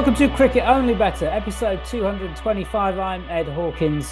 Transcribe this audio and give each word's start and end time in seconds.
Welcome 0.00 0.14
to 0.14 0.34
Cricket 0.34 0.64
Only 0.66 0.94
Bettor, 0.94 1.26
episode 1.26 1.84
225. 1.84 2.98
I'm 2.98 3.22
Ed 3.28 3.46
Hawkins, 3.48 4.10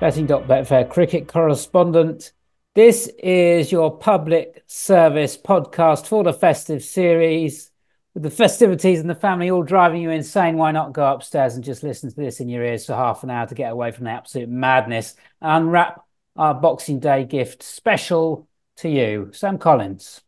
betting.betfair 0.00 0.88
cricket 0.88 1.28
correspondent. 1.28 2.32
This 2.74 3.10
is 3.22 3.70
your 3.70 3.94
public 3.94 4.64
service 4.66 5.36
podcast 5.36 6.06
for 6.06 6.24
the 6.24 6.32
festive 6.32 6.82
series. 6.82 7.70
With 8.14 8.22
the 8.22 8.30
festivities 8.30 9.00
and 9.00 9.10
the 9.10 9.14
family 9.14 9.50
all 9.50 9.62
driving 9.62 10.00
you 10.00 10.08
insane, 10.08 10.56
why 10.56 10.72
not 10.72 10.94
go 10.94 11.12
upstairs 11.12 11.56
and 11.56 11.62
just 11.62 11.82
listen 11.82 12.08
to 12.08 12.16
this 12.16 12.40
in 12.40 12.48
your 12.48 12.64
ears 12.64 12.86
for 12.86 12.94
half 12.94 13.22
an 13.22 13.28
hour 13.28 13.46
to 13.46 13.54
get 13.54 13.70
away 13.70 13.90
from 13.90 14.04
the 14.06 14.12
absolute 14.12 14.48
madness 14.48 15.14
and 15.42 15.64
unwrap 15.64 16.02
our 16.36 16.54
Boxing 16.54 17.00
Day 17.00 17.26
gift 17.26 17.62
special 17.62 18.48
to 18.76 18.88
you, 18.88 19.28
Sam 19.34 19.58
Collins. 19.58 20.22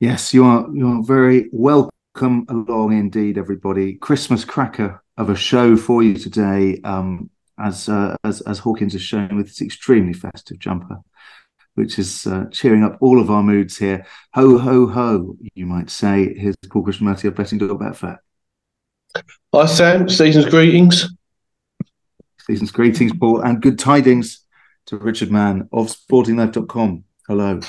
Yes, 0.00 0.34
you 0.34 0.44
are. 0.44 0.68
You 0.72 0.88
are 0.88 1.02
very 1.04 1.48
welcome 1.52 1.89
Come 2.14 2.44
along 2.48 2.92
indeed, 2.92 3.38
everybody. 3.38 3.94
Christmas 3.94 4.44
cracker 4.44 5.02
of 5.16 5.30
a 5.30 5.36
show 5.36 5.76
for 5.76 6.02
you 6.02 6.14
today, 6.16 6.80
um, 6.82 7.30
as, 7.58 7.88
uh, 7.88 8.16
as 8.24 8.40
as 8.42 8.58
Hawkins 8.58 8.94
has 8.94 9.02
shown 9.02 9.36
with 9.36 9.48
his 9.48 9.60
extremely 9.60 10.12
festive 10.12 10.58
jumper, 10.58 10.98
which 11.74 11.98
is 11.98 12.26
uh, 12.26 12.46
cheering 12.50 12.82
up 12.82 12.96
all 13.00 13.20
of 13.20 13.30
our 13.30 13.42
moods 13.42 13.78
here. 13.78 14.04
Ho 14.34 14.58
ho 14.58 14.88
ho, 14.88 15.36
you 15.54 15.66
might 15.66 15.88
say. 15.88 16.34
Here's 16.34 16.56
Paul 16.68 16.84
Krishnamurty 16.84 17.26
of 17.26 17.36
Betting.Betfair. 17.36 18.18
Hi 19.54 19.66
Sam, 19.66 20.08
season's 20.08 20.46
greetings. 20.46 21.08
Season's 22.40 22.72
greetings, 22.72 23.12
Paul, 23.12 23.42
and 23.42 23.62
good 23.62 23.78
tidings 23.78 24.44
to 24.86 24.96
Richard 24.96 25.30
Mann 25.30 25.68
of 25.72 25.86
SportingLife.com. 25.86 27.04
Hello. 27.28 27.60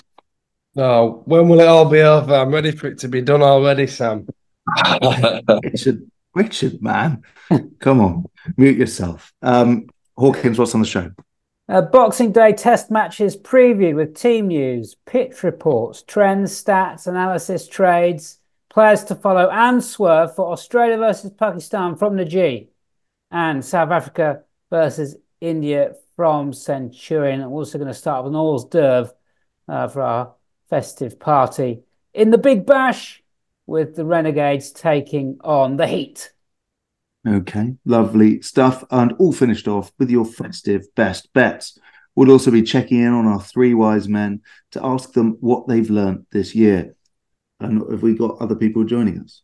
Oh, 0.77 1.23
when 1.25 1.49
will 1.49 1.59
it 1.59 1.67
all 1.67 1.85
be 1.85 2.01
over? 2.01 2.33
I'm 2.33 2.53
ready 2.53 2.71
for 2.71 2.87
it 2.87 2.99
to 2.99 3.09
be 3.09 3.21
done 3.21 3.41
already, 3.41 3.87
Sam. 3.87 4.27
Richard, 5.63 6.09
Richard, 6.33 6.81
man, 6.81 7.23
come 7.79 7.99
on, 7.99 8.25
mute 8.55 8.77
yourself. 8.77 9.33
Um, 9.41 9.87
Hawkins, 10.17 10.57
what's 10.57 10.73
on 10.73 10.81
the 10.81 10.87
show? 10.87 11.11
Uh, 11.67 11.81
Boxing 11.81 12.31
Day 12.31 12.53
test 12.53 12.89
matches 12.91 13.35
preview 13.35 13.95
with 13.95 14.15
team 14.15 14.47
news, 14.47 14.95
pitch 15.05 15.43
reports, 15.43 16.03
trends, 16.03 16.51
stats, 16.51 17.07
analysis, 17.07 17.67
trades, 17.67 18.39
players 18.69 19.03
to 19.05 19.15
follow, 19.15 19.49
and 19.49 19.83
swerve 19.83 20.35
for 20.35 20.51
Australia 20.51 20.97
versus 20.97 21.31
Pakistan 21.31 21.95
from 21.95 22.15
the 22.15 22.25
G, 22.25 22.69
and 23.29 23.63
South 23.63 23.91
Africa 23.91 24.43
versus 24.69 25.17
India 25.41 25.95
from 26.15 26.53
Centurion. 26.53 27.41
I'm 27.41 27.51
also 27.51 27.77
going 27.77 27.87
to 27.87 27.93
start 27.93 28.23
with 28.23 28.33
an 28.33 28.39
hors 28.39 28.65
d'oeuvre 28.65 29.13
uh, 29.67 29.87
for 29.87 30.01
our 30.01 30.35
festive 30.71 31.19
party 31.19 31.83
in 32.13 32.31
the 32.31 32.37
Big 32.37 32.65
Bash 32.65 33.21
with 33.67 33.95
the 33.95 34.05
Renegades 34.05 34.71
taking 34.71 35.37
on 35.43 35.75
the 35.75 35.85
Heat. 35.85 36.31
Okay, 37.27 37.75
lovely 37.85 38.41
stuff. 38.41 38.83
And 38.89 39.13
all 39.19 39.33
finished 39.33 39.67
off 39.67 39.91
with 39.99 40.09
your 40.09 40.25
festive 40.25 40.87
best 40.95 41.31
bets. 41.33 41.77
We'll 42.15 42.31
also 42.31 42.51
be 42.51 42.63
checking 42.63 43.01
in 43.01 43.11
on 43.13 43.27
our 43.27 43.41
three 43.41 43.73
wise 43.73 44.07
men 44.07 44.41
to 44.71 44.83
ask 44.83 45.11
them 45.11 45.37
what 45.41 45.67
they've 45.67 45.89
learnt 45.89 46.25
this 46.31 46.55
year. 46.55 46.95
And 47.59 47.83
have 47.91 48.01
we 48.01 48.15
got 48.15 48.39
other 48.39 48.55
people 48.55 48.85
joining 48.85 49.19
us? 49.19 49.43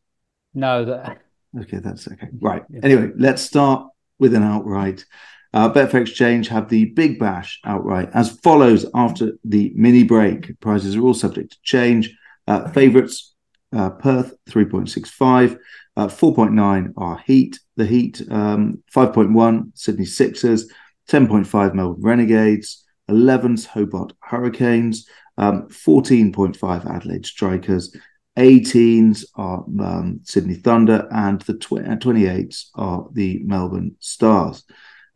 No, 0.53 0.85
that. 0.85 1.21
Okay, 1.59 1.77
that's 1.77 2.07
okay. 2.07 2.29
Right. 2.39 2.63
Anyway, 2.81 3.11
let's 3.17 3.41
start 3.41 3.89
with 4.17 4.33
an 4.33 4.43
outright. 4.43 5.05
Uh, 5.53 5.71
Betfair 5.71 6.01
Exchange 6.01 6.47
have 6.49 6.69
the 6.69 6.85
Big 6.85 7.19
Bash 7.19 7.59
outright 7.63 8.09
as 8.13 8.37
follows 8.39 8.85
after 8.93 9.33
the 9.43 9.71
mini 9.75 10.03
break. 10.03 10.59
Prices 10.59 10.95
are 10.95 11.01
all 11.01 11.13
subject 11.13 11.53
to 11.53 11.57
change. 11.63 12.15
Uh, 12.47 12.69
favorites 12.69 13.33
uh, 13.75 13.89
Perth 13.91 14.33
3.65, 14.49 15.57
uh, 15.97 16.07
4.9 16.07 16.93
are 16.97 17.21
Heat. 17.25 17.59
The 17.75 17.85
Heat 17.85 18.21
um, 18.29 18.83
5.1 18.95 19.71
Sydney 19.77 20.05
Sixers, 20.05 20.71
10.5 21.09 21.73
Melbourne 21.73 22.01
Renegades, 22.01 22.85
11's 23.09 23.65
Hobart 23.65 24.13
Hurricanes, 24.21 25.07
um, 25.37 25.67
14.5 25.69 26.85
Adelaide 26.85 27.25
Strikers, 27.25 27.95
18s 28.37 29.25
are 29.35 29.63
um, 29.79 30.19
Sydney 30.23 30.55
Thunder, 30.55 31.07
and 31.11 31.41
the 31.41 31.55
tw- 31.55 31.83
28s 31.83 32.67
are 32.75 33.07
the 33.11 33.39
Melbourne 33.43 33.95
Stars. 33.99 34.63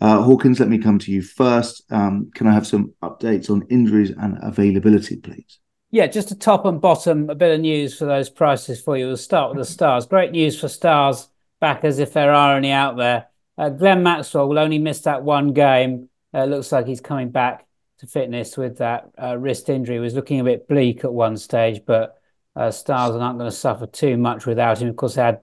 Uh, 0.01 0.23
Hawkins, 0.23 0.59
let 0.59 0.67
me 0.67 0.79
come 0.79 0.97
to 0.97 1.12
you 1.12 1.22
first. 1.22 1.84
Um, 1.91 2.31
can 2.34 2.47
I 2.47 2.53
have 2.53 2.66
some 2.66 2.94
updates 3.03 3.51
on 3.51 3.67
injuries 3.69 4.09
and 4.09 4.39
availability, 4.41 5.17
please? 5.17 5.59
Yeah, 5.91 6.07
just 6.07 6.31
a 6.31 6.35
top 6.35 6.66
and 6.66 6.81
bottom, 6.81 7.29
a 7.29 7.35
bit 7.35 7.53
of 7.53 7.62
news 7.62 7.97
for 7.97 8.06
those 8.06 8.29
prices 8.29 8.81
for 8.81 8.97
you. 8.97 9.07
We'll 9.07 9.17
start 9.17 9.51
with 9.51 9.59
the 9.59 9.72
stars. 9.72 10.07
Great 10.07 10.31
news 10.31 10.59
for 10.59 10.67
stars 10.67 11.28
backers, 11.59 12.00
if 12.00 12.13
there 12.13 12.34
are 12.34 12.57
any 12.57 12.72
out 12.72 12.97
there. 12.97 13.28
Uh, 13.57 13.69
Glenn 13.69 14.01
Maxwell 14.01 14.50
will 14.50 14.57
only 14.57 14.79
miss 14.79 15.01
that 15.01 15.22
one 15.23 15.53
game. 15.53 16.09
Uh, 16.33 16.45
looks 16.45 16.72
like 16.72 16.88
he's 16.88 17.01
coming 17.01 17.29
back 17.29 17.68
to 18.00 18.07
fitness 18.07 18.57
with 18.57 18.79
that 18.79 19.12
uh, 19.22 19.38
wrist 19.38 19.69
injury. 19.69 19.97
He 19.97 20.00
was 20.00 20.16
looking 20.16 20.39
a 20.39 20.45
bit 20.45 20.68
bleak 20.68 21.03
at 21.03 21.13
one 21.13 21.38
stage, 21.38 21.81
but 21.85 22.19
uh, 22.56 22.72
stars 22.72 23.12
are 23.12 23.19
not 23.19 23.38
going 23.38 23.51
to 23.51 23.56
suffer 23.56 23.85
too 23.85 24.18
much 24.18 24.47
without 24.47 24.81
him. 24.81 24.88
Of 24.89 24.95
course, 24.95 25.16
they 25.16 25.22
had 25.22 25.41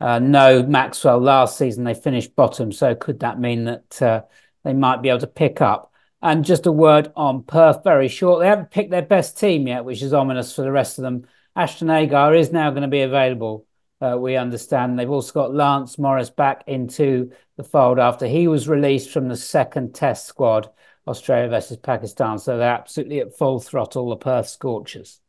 uh, 0.00 0.18
no 0.18 0.62
Maxwell 0.62 1.18
last 1.18 1.58
season. 1.58 1.84
They 1.84 1.94
finished 1.94 2.34
bottom. 2.34 2.72
So 2.72 2.94
could 2.94 3.20
that 3.20 3.38
mean 3.38 3.64
that 3.64 4.02
uh, 4.02 4.22
they 4.64 4.72
might 4.72 5.02
be 5.02 5.10
able 5.10 5.20
to 5.20 5.26
pick 5.26 5.60
up? 5.60 5.92
And 6.22 6.44
just 6.44 6.66
a 6.66 6.72
word 6.72 7.12
on 7.16 7.42
Perth 7.42 7.82
very 7.82 8.08
short. 8.08 8.40
They 8.40 8.46
haven't 8.46 8.70
picked 8.70 8.90
their 8.90 9.02
best 9.02 9.38
team 9.38 9.66
yet, 9.66 9.84
which 9.84 10.02
is 10.02 10.12
ominous 10.12 10.54
for 10.54 10.62
the 10.62 10.72
rest 10.72 10.98
of 10.98 11.02
them. 11.02 11.26
Ashton 11.56 11.90
Agar 11.90 12.34
is 12.34 12.52
now 12.52 12.70
going 12.70 12.82
to 12.82 12.88
be 12.88 13.02
available. 13.02 13.66
Uh, 14.00 14.16
we 14.18 14.36
understand 14.36 14.98
they've 14.98 15.10
also 15.10 15.32
got 15.32 15.54
Lance 15.54 15.98
Morris 15.98 16.30
back 16.30 16.64
into 16.66 17.32
the 17.56 17.64
fold 17.64 17.98
after 17.98 18.26
he 18.26 18.48
was 18.48 18.68
released 18.68 19.10
from 19.10 19.28
the 19.28 19.36
second 19.36 19.94
Test 19.94 20.26
squad, 20.26 20.70
Australia 21.06 21.48
versus 21.50 21.76
Pakistan. 21.76 22.38
So 22.38 22.56
they're 22.56 22.70
absolutely 22.70 23.20
at 23.20 23.36
full 23.36 23.60
throttle, 23.60 24.08
the 24.08 24.16
Perth 24.16 24.48
Scorchers. 24.48 25.20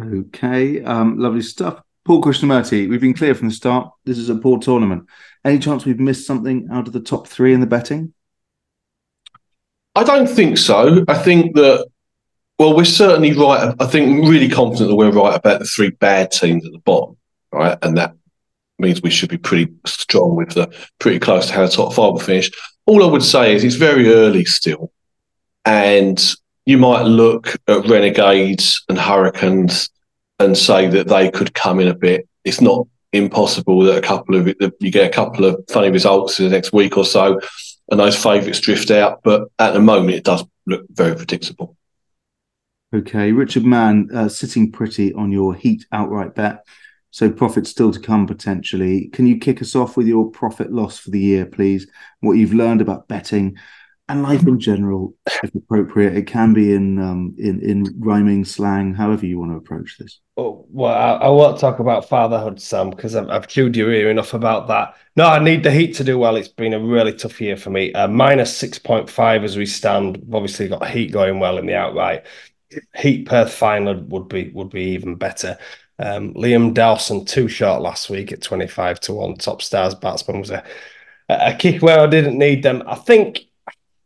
Okay, 0.00 0.82
um, 0.84 1.18
lovely 1.18 1.42
stuff. 1.42 1.82
Paul 2.10 2.22
Krishnamurty, 2.22 2.90
we've 2.90 3.00
been 3.00 3.14
clear 3.14 3.36
from 3.36 3.50
the 3.50 3.54
start. 3.54 3.88
This 4.04 4.18
is 4.18 4.28
a 4.28 4.34
poor 4.34 4.58
tournament. 4.58 5.06
Any 5.44 5.60
chance 5.60 5.84
we've 5.84 6.00
missed 6.00 6.26
something 6.26 6.66
out 6.72 6.88
of 6.88 6.92
the 6.92 6.98
top 6.98 7.28
three 7.28 7.54
in 7.54 7.60
the 7.60 7.68
betting? 7.68 8.14
I 9.94 10.02
don't 10.02 10.26
think 10.26 10.58
so. 10.58 11.04
I 11.06 11.14
think 11.14 11.54
that, 11.54 11.86
well, 12.58 12.74
we're 12.74 12.84
certainly 12.84 13.32
right. 13.34 13.72
I 13.78 13.86
think 13.86 14.28
really 14.28 14.48
confident 14.48 14.88
that 14.90 14.96
we're 14.96 15.12
right 15.12 15.36
about 15.36 15.60
the 15.60 15.64
three 15.66 15.90
bad 15.90 16.32
teams 16.32 16.66
at 16.66 16.72
the 16.72 16.80
bottom, 16.80 17.16
right? 17.52 17.78
And 17.80 17.96
that 17.96 18.16
means 18.80 19.00
we 19.00 19.10
should 19.10 19.30
be 19.30 19.38
pretty 19.38 19.72
strong 19.86 20.34
with 20.34 20.50
the 20.54 20.68
pretty 20.98 21.20
close 21.20 21.46
to 21.46 21.52
how 21.52 21.64
the 21.64 21.70
top 21.70 21.92
five 21.92 22.14
will 22.14 22.18
finish. 22.18 22.50
All 22.86 23.04
I 23.04 23.06
would 23.06 23.22
say 23.22 23.54
is 23.54 23.62
it's 23.62 23.76
very 23.76 24.12
early 24.12 24.44
still. 24.44 24.90
And 25.64 26.20
you 26.66 26.76
might 26.76 27.02
look 27.02 27.54
at 27.68 27.86
Renegades 27.86 28.82
and 28.88 28.98
Hurricanes 28.98 29.90
and 30.40 30.56
say 30.56 30.88
that 30.88 31.06
they 31.06 31.30
could 31.30 31.54
come 31.54 31.78
in 31.78 31.88
a 31.88 31.94
bit. 31.94 32.28
It's 32.44 32.60
not 32.60 32.86
impossible 33.12 33.80
that 33.82 33.98
a 33.98 34.00
couple 34.00 34.36
of 34.36 34.46
that 34.46 34.74
you 34.80 34.90
get 34.90 35.08
a 35.08 35.14
couple 35.14 35.44
of 35.44 35.62
funny 35.68 35.90
results 35.90 36.38
in 36.38 36.46
the 36.46 36.50
next 36.50 36.72
week 36.72 36.96
or 36.96 37.04
so, 37.04 37.38
and 37.90 38.00
those 38.00 38.20
favourites 38.20 38.60
drift 38.60 38.90
out. 38.90 39.20
But 39.22 39.48
at 39.58 39.74
the 39.74 39.80
moment, 39.80 40.16
it 40.16 40.24
does 40.24 40.44
look 40.66 40.84
very 40.90 41.14
predictable. 41.14 41.76
Okay, 42.92 43.30
Richard 43.30 43.64
Mann 43.64 44.08
uh, 44.12 44.28
sitting 44.28 44.72
pretty 44.72 45.12
on 45.12 45.30
your 45.30 45.54
Heat 45.54 45.86
outright 45.92 46.34
bet. 46.34 46.64
So 47.12 47.30
profit 47.30 47.66
still 47.66 47.92
to 47.92 48.00
come 48.00 48.26
potentially. 48.26 49.08
Can 49.08 49.26
you 49.26 49.38
kick 49.38 49.60
us 49.60 49.74
off 49.74 49.96
with 49.96 50.06
your 50.06 50.30
profit 50.30 50.72
loss 50.72 50.98
for 50.98 51.10
the 51.10 51.20
year, 51.20 51.44
please? 51.44 51.88
What 52.20 52.34
you've 52.34 52.54
learned 52.54 52.80
about 52.80 53.08
betting 53.08 53.56
and 54.10 54.22
life 54.22 54.46
in 54.46 54.58
general, 54.58 55.14
if 55.42 55.54
appropriate. 55.54 56.16
It 56.16 56.26
can 56.26 56.52
be 56.52 56.74
in 56.74 56.98
um, 56.98 57.34
in 57.38 57.60
in 57.60 57.94
rhyming 57.98 58.44
slang, 58.44 58.94
however 58.94 59.26
you 59.26 59.38
want 59.38 59.52
to 59.52 59.56
approach 59.56 59.96
this. 59.98 60.20
Oh, 60.36 60.66
well, 60.70 60.94
I, 60.94 61.26
I 61.26 61.28
won't 61.28 61.58
talk 61.58 61.78
about 61.78 62.08
fatherhood, 62.08 62.60
Sam, 62.60 62.90
because 62.90 63.14
I've, 63.14 63.28
I've 63.28 63.48
chewed 63.48 63.76
your 63.76 63.92
ear 63.92 64.10
enough 64.10 64.34
about 64.34 64.68
that. 64.68 64.94
No, 65.16 65.26
I 65.26 65.38
need 65.42 65.62
the 65.62 65.70
Heat 65.70 65.94
to 65.96 66.04
do 66.04 66.18
well. 66.18 66.36
It's 66.36 66.48
been 66.48 66.72
a 66.72 66.80
really 66.80 67.12
tough 67.12 67.40
year 67.40 67.56
for 67.56 67.70
me. 67.70 67.92
Uh, 67.92 68.08
minus 68.08 68.56
six 68.56 68.78
point 68.78 69.08
five 69.08 69.44
as 69.44 69.56
we 69.56 69.66
stand. 69.66 70.26
Obviously 70.32 70.68
got 70.68 70.88
Heat 70.88 71.12
going 71.12 71.40
well 71.40 71.58
in 71.58 71.66
the 71.66 71.76
outright. 71.76 72.26
Heat 72.96 73.26
Perth 73.26 73.52
final 73.52 74.00
would 74.00 74.28
be 74.28 74.50
would 74.50 74.70
be 74.70 74.84
even 74.92 75.16
better. 75.16 75.58
Um, 75.98 76.32
Liam 76.34 76.72
Dawson 76.72 77.26
too 77.26 77.48
short 77.48 77.82
last 77.82 78.08
week 78.08 78.32
at 78.32 78.40
twenty 78.40 78.66
five 78.66 79.00
to 79.00 79.12
one. 79.12 79.34
Top 79.34 79.60
stars 79.60 79.94
batsman 79.94 80.40
was 80.40 80.50
a 80.50 80.64
a 81.28 81.54
kick 81.54 81.82
where 81.82 82.00
I 82.00 82.06
didn't 82.06 82.38
need 82.38 82.62
them. 82.62 82.82
I 82.86 82.94
think 82.94 83.40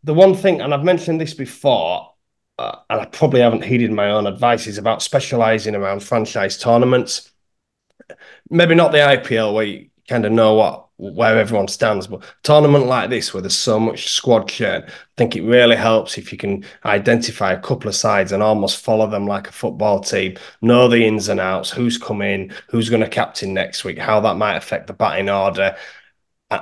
the 0.04 0.14
one 0.14 0.34
thing, 0.34 0.60
and 0.60 0.72
I've 0.72 0.84
mentioned 0.84 1.20
this 1.20 1.34
before, 1.34 2.12
uh, 2.58 2.76
and 2.90 3.00
I 3.00 3.06
probably 3.06 3.40
haven't 3.40 3.64
heeded 3.64 3.90
my 3.90 4.10
own 4.10 4.26
advice, 4.26 4.66
is 4.66 4.78
about 4.78 5.02
specialising 5.02 5.74
around 5.74 6.02
franchise 6.02 6.58
tournaments. 6.58 7.32
Maybe 8.50 8.74
not 8.74 8.92
the 8.92 8.98
IPL 8.98 9.54
where 9.54 9.64
you 9.64 9.88
kind 10.06 10.26
of 10.26 10.32
know 10.32 10.54
what 10.54 10.84
where 10.96 11.38
everyone 11.38 11.68
stands. 11.68 12.06
But 12.06 12.22
tournament 12.42 12.86
like 12.86 13.10
this, 13.10 13.34
where 13.34 13.40
there's 13.40 13.56
so 13.56 13.80
much 13.80 14.08
squad 14.08 14.48
churn, 14.48 14.82
I 14.86 14.92
think 15.16 15.34
it 15.34 15.42
really 15.42 15.76
helps 15.76 16.18
if 16.18 16.30
you 16.30 16.38
can 16.38 16.64
identify 16.84 17.52
a 17.52 17.60
couple 17.60 17.88
of 17.88 17.96
sides 17.96 18.30
and 18.30 18.42
almost 18.42 18.84
follow 18.84 19.08
them 19.08 19.26
like 19.26 19.48
a 19.48 19.52
football 19.52 20.00
team, 20.00 20.36
know 20.62 20.86
the 20.86 21.04
ins 21.04 21.28
and 21.28 21.40
outs, 21.40 21.70
who's 21.70 21.98
coming, 21.98 22.52
who's 22.68 22.90
going 22.90 23.02
to 23.02 23.08
captain 23.08 23.54
next 23.54 23.84
week, 23.84 23.98
how 23.98 24.20
that 24.20 24.36
might 24.36 24.56
affect 24.56 24.86
the 24.86 24.92
batting 24.92 25.28
order. 25.28 25.76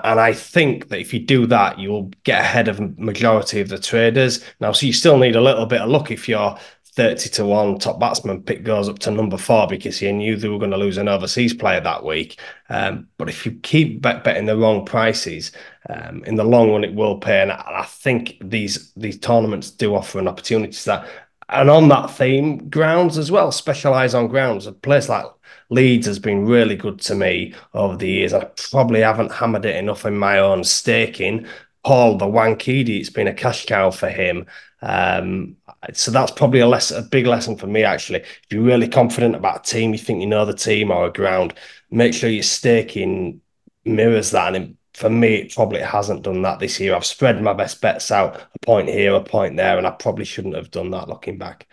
And 0.05 0.21
I 0.21 0.33
think 0.33 0.89
that 0.89 1.01
if 1.01 1.13
you 1.13 1.21
do 1.21 1.47
that, 1.47 1.79
you'll 1.79 2.11
get 2.25 2.41
ahead 2.41 2.69
of 2.69 2.99
majority 2.99 3.61
of 3.61 3.69
the 3.69 3.79
traders. 3.79 4.45
Now, 4.61 4.73
so 4.73 4.87
you 4.87 4.93
still 4.93 5.19
need 5.19 5.37
a 5.37 5.41
little 5.41 5.67
bit 5.67 5.81
of 5.81 5.89
luck 5.89 6.11
if 6.11 6.29
you're 6.29 6.59
30 6.95 7.31
to 7.31 7.47
1 7.47 7.79
top 7.79 7.99
batsman 7.99 8.43
pick 8.43 8.65
goes 8.65 8.87
up 8.87 8.99
to 8.99 9.11
number 9.11 9.39
four 9.39 9.67
because 9.67 10.03
you 10.03 10.13
knew 10.13 10.37
they 10.37 10.49
were 10.49 10.59
going 10.59 10.71
to 10.71 10.77
lose 10.77 10.99
an 10.99 11.09
overseas 11.09 11.55
player 11.55 11.81
that 11.81 12.05
week. 12.05 12.39
Um, 12.69 13.09
but 13.17 13.31
if 13.31 13.47
you 13.47 13.53
keep 13.63 14.03
bet- 14.03 14.25
betting 14.25 14.45
the 14.45 14.59
wrong 14.59 14.85
prices, 14.85 15.53
um, 15.89 16.23
in 16.25 16.35
the 16.35 16.45
long 16.45 16.71
run, 16.71 16.85
it 16.85 16.95
will 16.95 17.19
pay. 17.19 17.41
And 17.41 17.51
I 17.51 17.85
think 17.87 18.37
these 18.43 18.93
these 18.95 19.19
tournaments 19.19 19.71
do 19.71 19.95
offer 19.95 20.19
an 20.19 20.29
opportunity 20.29 20.73
to 20.73 20.85
that. 20.87 21.09
And 21.49 21.71
on 21.71 21.89
that 21.89 22.11
theme, 22.11 22.69
grounds 22.69 23.17
as 23.17 23.31
well, 23.31 23.53
specialise 23.53 24.15
on 24.15 24.29
grounds. 24.29 24.67
A 24.67 24.73
place 24.73 25.09
like 25.09 25.27
Leeds 25.73 26.07
has 26.07 26.19
been 26.19 26.45
really 26.47 26.77
good 26.77 27.01
to 27.01 27.15
me 27.15 27.55
over 27.75 27.97
the 27.97 28.09
years. 28.09 28.33
I 28.35 28.45
probably 28.71 29.01
haven't 29.01 29.33
hammered 29.33 29.65
it 29.65 29.77
enough 29.77 30.05
in 30.05 30.17
my 30.17 30.39
own 30.39 30.65
staking. 30.65 31.47
Paul 31.85 32.17
the 32.19 32.27
Wankhede, 32.27 33.01
it's 33.01 33.11
been 33.11 33.27
a 33.27 33.35
cash 33.35 33.67
cow 33.67 33.91
for 33.91 34.09
him. 34.09 34.47
Um, 34.83 35.57
so 35.95 36.11
that's 36.11 36.33
probably 36.33 36.61
a 36.61 36.67
less 36.67 36.91
a 36.91 37.03
big 37.03 37.27
lesson 37.27 37.57
for 37.57 37.67
me 37.67 37.85
actually. 37.85 38.21
If 38.21 38.47
you're 38.51 38.63
really 38.63 38.89
confident 38.89 39.35
about 39.35 39.67
a 39.67 39.71
team, 39.71 39.93
you 39.93 39.99
think 39.99 40.21
you 40.21 40.27
know 40.27 40.45
the 40.45 40.55
team 40.55 40.91
or 40.91 41.07
a 41.07 41.13
ground, 41.13 41.55
make 41.91 42.15
sure 42.15 42.29
your 42.31 42.43
staking 42.43 43.41
mirrors 43.85 44.31
that. 44.33 44.55
And 44.55 44.77
for 44.95 45.09
me, 45.11 45.37
it 45.37 45.55
probably 45.55 45.81
hasn't 45.81 46.23
done 46.23 46.43
that 46.43 46.59
this 46.59 46.79
year. 46.81 46.95
I've 46.95 47.07
spread 47.07 47.43
my 47.43 47.55
best 47.55 47.81
bets 47.81 48.11
out 48.11 48.41
a 48.55 48.59
point 48.61 48.89
here, 48.89 49.15
a 49.15 49.23
point 49.23 49.57
there, 49.57 49.79
and 49.79 49.87
I 49.87 49.91
probably 49.91 50.25
shouldn't 50.25 50.57
have 50.57 50.71
done 50.71 50.91
that 50.91 51.09
looking 51.09 51.39
back. 51.39 51.67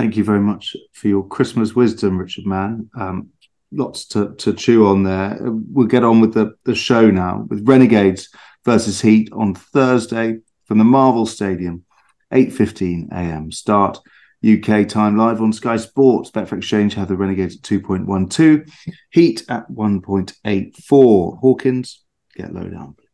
Thank 0.00 0.16
you 0.16 0.24
very 0.24 0.40
much 0.40 0.74
for 0.94 1.08
your 1.08 1.26
Christmas 1.26 1.74
wisdom, 1.74 2.16
Richard 2.16 2.46
Mann. 2.46 2.88
Um, 2.98 3.28
lots 3.70 4.06
to, 4.06 4.34
to 4.36 4.54
chew 4.54 4.86
on 4.86 5.02
there. 5.02 5.36
We'll 5.42 5.88
get 5.88 6.04
on 6.04 6.22
with 6.22 6.32
the, 6.32 6.54
the 6.64 6.74
show 6.74 7.10
now 7.10 7.44
with 7.50 7.68
Renegades 7.68 8.30
versus 8.64 9.02
Heat 9.02 9.28
on 9.30 9.54
Thursday 9.54 10.38
from 10.64 10.78
the 10.78 10.84
Marvel 10.84 11.26
Stadium 11.26 11.84
8.15 12.32 13.12
a.m. 13.12 13.52
start. 13.52 13.98
UK 14.42 14.88
time 14.88 15.18
live 15.18 15.42
on 15.42 15.52
Sky 15.52 15.76
Sports. 15.76 16.30
Betfair 16.30 16.56
Exchange 16.56 16.94
have 16.94 17.08
the 17.08 17.16
Renegades 17.16 17.56
at 17.56 17.60
2.12, 17.60 18.72
Heat 19.10 19.44
at 19.50 19.70
1.84. 19.70 21.38
Hawkins, 21.40 22.04
get 22.34 22.54
low 22.54 22.64
down, 22.64 22.94
please. 22.94 23.09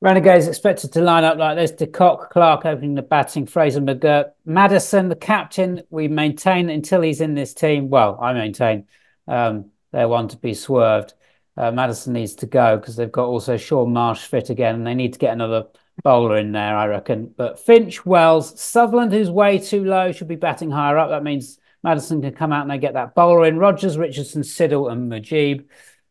Renegades 0.00 0.46
expected 0.46 0.92
to 0.92 1.00
line 1.00 1.24
up 1.24 1.38
like 1.38 1.56
this. 1.56 1.72
De 1.72 1.86
Kock, 1.86 2.30
Clarke 2.30 2.66
opening 2.66 2.94
the 2.94 3.02
batting, 3.02 3.46
Fraser 3.46 3.80
McGurk, 3.80 4.30
Maddison, 4.44 5.08
the 5.08 5.16
captain. 5.16 5.82
We 5.90 6.06
maintain 6.06 6.70
until 6.70 7.00
he's 7.00 7.20
in 7.20 7.34
this 7.34 7.52
team. 7.52 7.90
Well, 7.90 8.16
I 8.20 8.32
maintain 8.32 8.86
um, 9.26 9.70
they're 9.90 10.06
one 10.06 10.28
to 10.28 10.36
be 10.36 10.54
swerved. 10.54 11.14
Uh, 11.56 11.72
Maddison 11.72 12.12
needs 12.12 12.36
to 12.36 12.46
go 12.46 12.76
because 12.76 12.94
they've 12.94 13.10
got 13.10 13.26
also 13.26 13.56
Shaun 13.56 13.92
Marsh 13.92 14.24
fit 14.24 14.50
again, 14.50 14.76
and 14.76 14.86
they 14.86 14.94
need 14.94 15.14
to 15.14 15.18
get 15.18 15.32
another 15.32 15.66
bowler 16.04 16.38
in 16.38 16.52
there, 16.52 16.76
I 16.76 16.86
reckon. 16.86 17.34
But 17.36 17.58
Finch, 17.58 18.06
Wells, 18.06 18.60
Sutherland, 18.60 19.12
who's 19.12 19.30
way 19.30 19.58
too 19.58 19.84
low, 19.84 20.12
should 20.12 20.28
be 20.28 20.36
batting 20.36 20.70
higher 20.70 20.96
up. 20.96 21.10
That 21.10 21.24
means 21.24 21.58
Maddison 21.82 22.22
can 22.22 22.34
come 22.34 22.52
out 22.52 22.62
and 22.62 22.70
they 22.70 22.78
get 22.78 22.94
that 22.94 23.16
bowler 23.16 23.46
in. 23.46 23.58
Rogers, 23.58 23.98
Richardson, 23.98 24.42
Siddle, 24.42 24.92
and 24.92 25.10
Mujeeb. 25.10 25.66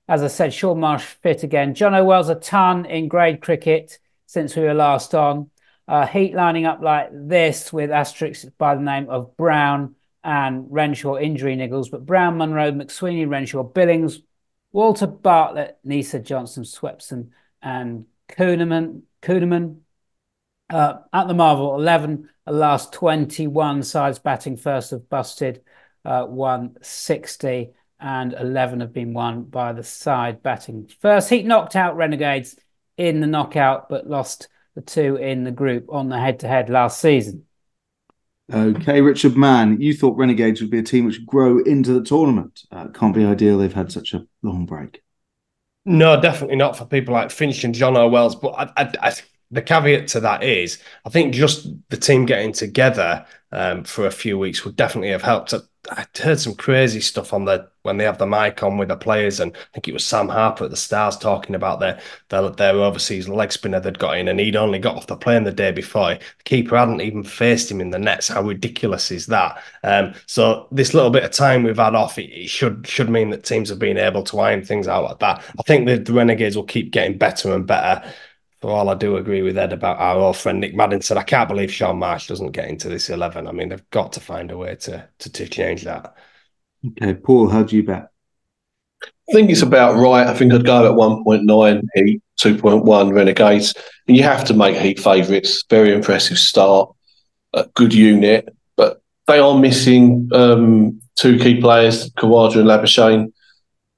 As 0.07 0.23
I 0.23 0.27
said, 0.27 0.53
Shaun 0.53 0.79
Marsh 0.79 1.03
fit 1.03 1.43
again. 1.43 1.73
John 1.73 1.93
O'Well's 1.93 2.29
a 2.29 2.35
ton 2.35 2.85
in 2.85 3.07
grade 3.07 3.41
cricket 3.41 3.99
since 4.25 4.55
we 4.55 4.63
were 4.63 4.73
last 4.73 5.13
on. 5.13 5.49
Uh, 5.87 6.05
Heat 6.05 6.33
lining 6.33 6.65
up 6.65 6.81
like 6.81 7.09
this 7.11 7.71
with 7.71 7.91
asterisks 7.91 8.45
by 8.57 8.75
the 8.75 8.81
name 8.81 9.09
of 9.09 9.35
Brown 9.37 9.95
and 10.23 10.65
Renshaw 10.69 11.17
injury 11.17 11.55
niggles, 11.55 11.89
but 11.89 12.05
Brown, 12.05 12.37
Munro, 12.37 12.71
McSweeney, 12.71 13.29
Renshaw, 13.29 13.63
Billings, 13.63 14.19
Walter 14.71 15.07
Bartlett, 15.07 15.77
Neser 15.85 16.23
Johnson, 16.23 16.63
Swepson, 16.63 17.29
and 17.61 18.05
Kuhnemann. 18.29 19.03
Kuhnemann. 19.21 19.79
Uh, 20.69 20.97
at 21.13 21.27
the 21.29 21.33
Marvel, 21.33 21.75
11, 21.75 22.29
the 22.45 22.51
last 22.51 22.91
21 22.91 23.83
sides 23.83 24.19
batting 24.19 24.57
first 24.57 24.91
have 24.91 25.07
busted 25.07 25.61
uh, 26.03 26.25
160, 26.25 27.71
and 27.99 28.33
11 28.33 28.81
have 28.81 28.93
been 28.93 29.13
won 29.13 29.43
by 29.43 29.73
the 29.73 29.83
side 29.83 30.43
batting 30.43 30.89
first. 30.99 31.29
Heat 31.29 31.45
knocked 31.45 31.75
out 31.75 31.95
Renegades 31.95 32.55
in 32.97 33.19
the 33.19 33.27
knockout, 33.27 33.89
but 33.89 34.07
lost 34.07 34.47
the 34.75 34.81
two 34.81 35.15
in 35.15 35.43
the 35.43 35.51
group 35.51 35.87
on 35.89 36.09
the 36.09 36.19
head 36.19 36.39
to 36.39 36.47
head 36.47 36.69
last 36.69 36.99
season. 37.01 37.45
Okay, 38.53 39.01
Richard 39.01 39.35
Mann, 39.35 39.81
you 39.81 39.93
thought 39.93 40.17
Renegades 40.17 40.61
would 40.61 40.69
be 40.69 40.79
a 40.79 40.83
team 40.83 41.05
which 41.05 41.17
would 41.17 41.27
grow 41.27 41.59
into 41.59 41.93
the 41.93 42.03
tournament. 42.03 42.63
Uh, 42.71 42.87
can't 42.87 43.13
be 43.13 43.25
ideal. 43.25 43.57
They've 43.57 43.73
had 43.73 43.91
such 43.91 44.13
a 44.13 44.25
long 44.41 44.65
break. 44.65 45.03
No, 45.83 46.19
definitely 46.19 46.55
not 46.55 46.77
for 46.77 46.85
people 46.85 47.13
like 47.13 47.31
Finch 47.31 47.63
and 47.63 47.75
John 47.75 47.97
O'Wells. 47.97 48.35
But 48.35 48.53
I, 48.57 48.83
I, 48.83 48.93
I, 49.01 49.13
the 49.51 49.61
caveat 49.61 50.07
to 50.09 50.21
that 50.21 50.43
is, 50.43 50.79
I 51.05 51.09
think 51.09 51.33
just 51.33 51.67
the 51.89 51.97
team 51.97 52.25
getting 52.25 52.53
together 52.53 53.25
um, 53.51 53.83
for 53.83 54.05
a 54.05 54.11
few 54.11 54.37
weeks 54.37 54.63
would 54.63 54.75
definitely 54.75 55.09
have 55.09 55.23
helped. 55.23 55.53
I, 55.89 56.05
heard 56.19 56.39
some 56.39 56.55
crazy 56.55 56.99
stuff 57.01 57.33
on 57.33 57.45
the 57.45 57.69
when 57.83 57.97
they 57.97 58.03
have 58.03 58.17
the 58.17 58.27
mic 58.27 58.61
on 58.63 58.77
with 58.77 58.89
the 58.89 58.97
players, 58.97 59.39
and 59.39 59.55
I 59.55 59.59
think 59.73 59.87
it 59.87 59.93
was 59.93 60.03
Sam 60.03 60.27
Harper 60.27 60.65
at 60.65 60.71
the 60.71 60.77
Stars 60.77 61.17
talking 61.17 61.55
about 61.55 61.79
their 61.79 61.99
their, 62.29 62.49
their 62.49 62.75
overseas 62.75 63.29
leg 63.29 63.51
spinner 63.51 63.79
they'd 63.79 63.99
got 63.99 64.17
in, 64.17 64.27
and 64.27 64.39
he'd 64.39 64.55
only 64.55 64.79
got 64.79 64.95
off 64.95 65.07
the 65.07 65.15
plane 65.15 65.43
the 65.43 65.51
day 65.51 65.71
before. 65.71 66.15
The 66.15 66.43
keeper 66.43 66.77
hadn't 66.77 67.01
even 67.01 67.23
faced 67.23 67.71
him 67.71 67.79
in 67.79 67.91
the 67.91 67.99
nets. 67.99 68.27
How 68.27 68.41
ridiculous 68.41 69.11
is 69.11 69.27
that? 69.27 69.61
Um, 69.83 70.13
so 70.25 70.67
this 70.71 70.93
little 70.93 71.11
bit 71.11 71.23
of 71.23 71.31
time 71.31 71.63
we've 71.63 71.77
had 71.77 71.95
off, 71.95 72.17
it, 72.17 72.29
it, 72.31 72.49
should 72.49 72.85
should 72.87 73.09
mean 73.09 73.29
that 73.29 73.45
teams 73.45 73.69
have 73.69 73.79
been 73.79 73.97
able 73.97 74.23
to 74.23 74.39
iron 74.39 74.63
things 74.63 74.87
out 74.87 75.05
like 75.05 75.19
that. 75.19 75.43
I 75.59 75.63
think 75.63 75.87
the, 75.87 75.97
the 75.97 76.13
Renegades 76.13 76.55
will 76.55 76.63
keep 76.63 76.91
getting 76.91 77.17
better 77.17 77.53
and 77.53 77.65
better 77.65 78.03
for 78.61 78.71
all 78.71 78.89
I 78.89 78.95
do 78.95 79.17
agree 79.17 79.41
with 79.41 79.57
Ed 79.57 79.73
about 79.73 79.99
our 79.99 80.17
old 80.17 80.37
friend 80.37 80.59
Nick 80.59 80.75
Maddison. 80.75 81.17
I 81.17 81.23
can't 81.23 81.49
believe 81.49 81.71
Shaun 81.71 81.99
Marsh 81.99 82.27
doesn't 82.27 82.51
get 82.51 82.69
into 82.69 82.89
this 82.89 83.09
11. 83.09 83.47
I 83.47 83.51
mean, 83.51 83.69
they've 83.69 83.89
got 83.91 84.13
to 84.13 84.19
find 84.19 84.51
a 84.51 84.57
way 84.57 84.75
to, 84.75 85.07
to, 85.19 85.31
to 85.31 85.47
change 85.47 85.83
that. 85.83 86.15
Okay, 86.85 87.13
Paul, 87.13 87.49
how 87.49 87.63
do 87.63 87.75
you 87.75 87.83
bet? 87.83 88.09
I 89.29 89.33
think 89.33 89.49
it's 89.49 89.61
about 89.61 89.95
right. 89.95 90.25
I 90.25 90.33
think 90.33 90.53
I'd 90.53 90.65
go 90.65 90.85
at 90.85 90.97
1.9 90.97 91.81
Heat, 91.95 92.21
2.1 92.39 93.13
Renegades. 93.13 93.73
And 94.07 94.15
you 94.15 94.23
have 94.23 94.45
to 94.45 94.53
make 94.53 94.75
Heat 94.77 94.99
favourites. 94.99 95.63
Very 95.69 95.93
impressive 95.93 96.39
start, 96.39 96.89
a 97.53 97.65
good 97.75 97.93
unit. 97.93 98.47
But 98.75 99.01
they 99.27 99.39
are 99.39 99.57
missing 99.57 100.29
um, 100.31 101.01
two 101.15 101.37
key 101.37 101.59
players, 101.59 102.09
Khawaja 102.11 102.57
and 102.57 102.67
Labuschagne. 102.67 103.33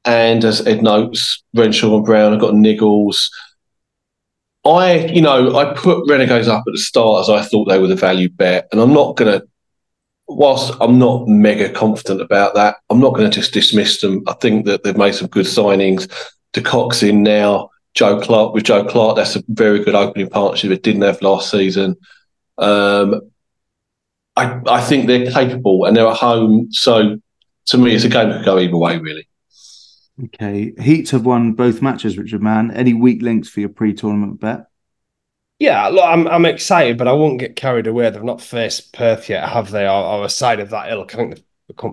And 0.04 0.44
as 0.44 0.66
Ed 0.66 0.82
notes, 0.82 1.44
Renshaw 1.54 1.96
and 1.96 2.06
Brown 2.06 2.32
have 2.32 2.42
got 2.42 2.56
niggles. 2.56 3.30
I, 4.66 5.06
you 5.06 5.22
know, 5.22 5.58
I 5.58 5.74
put 5.74 6.04
Renegades 6.10 6.48
up 6.48 6.64
at 6.68 6.74
the 6.74 6.80
start 6.80 7.22
as 7.22 7.30
I 7.30 7.44
thought 7.44 7.66
they 7.66 7.80
were 7.80 7.88
the 7.88 7.96
value 7.96 8.30
bet, 8.30 8.68
and 8.72 8.82
I'm 8.82 8.94
not 8.94 9.16
going 9.16 9.40
to. 9.40 9.48
Whilst 10.32 10.76
I'm 10.80 11.00
not 11.00 11.28
mega 11.28 11.72
confident 11.72 12.22
about 12.22 12.54
that, 12.54 12.78
I'm 12.92 13.00
not 13.00 13.16
going 13.16 13.30
to 13.30 13.36
just 13.36 13.52
dismiss 13.52 14.00
them. 14.00 14.22
I 14.28 14.34
think 14.34 14.68
that 14.68 14.84
they've 14.84 14.96
made 14.96 15.16
some 15.16 15.28
good 15.28 15.48
signings. 15.48 16.08
De 16.54 16.62
Kock 16.62 17.02
in 17.02 17.24
now. 17.24 17.70
Joe 17.96 18.20
Clarke 18.22 18.54
with 18.54 18.64
Joe 18.64 18.86
Clarke. 18.86 19.16
that's 19.16 19.36
a 19.36 19.44
very 19.50 19.84
good 19.84 19.96
opening 19.96 20.30
partnership. 20.30 20.72
It 20.72 20.84
didn't 20.84 21.02
have 21.02 21.22
last 21.22 21.50
season. 21.50 21.96
Um, 22.58 23.22
I, 24.36 24.62
I 24.68 24.82
think 24.82 25.08
they're 25.08 25.32
capable 25.32 25.86
and 25.86 25.98
they're 25.98 26.08
at 26.08 26.18
home. 26.18 26.72
So 26.72 27.20
to 27.68 27.78
me, 27.78 27.96
it's 27.96 28.04
a 28.04 28.10
game 28.10 28.30
that 28.30 28.38
could 28.38 28.46
go 28.46 28.60
either 28.60 28.78
way, 28.78 28.98
really. 28.98 29.28
Okay. 30.26 30.74
Heat 30.80 31.10
have 31.12 31.26
won 31.26 31.54
both 31.54 31.82
matches, 31.82 32.18
Richard 32.18 32.42
Mann. 32.42 32.72
Any 32.72 32.94
weak 32.94 33.22
links 33.22 33.50
for 33.50 33.60
your 33.62 33.70
pre 33.70 33.94
tournament 33.94 34.40
bet? 34.40 34.68
Yeah, 35.60 35.88
look, 35.90 36.06
I'm 36.06 36.28
I'm 36.28 36.46
excited, 36.46 36.98
but 36.98 37.08
I 37.08 37.12
won't 37.12 37.40
get 37.40 37.56
carried 37.56 37.88
away. 37.88 38.10
They've 38.10 38.24
not 38.24 38.42
faced 38.42 38.94
Perth 38.94 39.30
yet, 39.30 39.48
have 39.50 39.72
they? 39.72 39.86
Or, 39.86 40.04
or 40.04 40.26
a 40.26 40.30
side 40.30 40.60
of 40.60 40.70
that 40.70 40.92
ilk. 40.92 41.14
I 41.14 41.18
think 41.18 41.44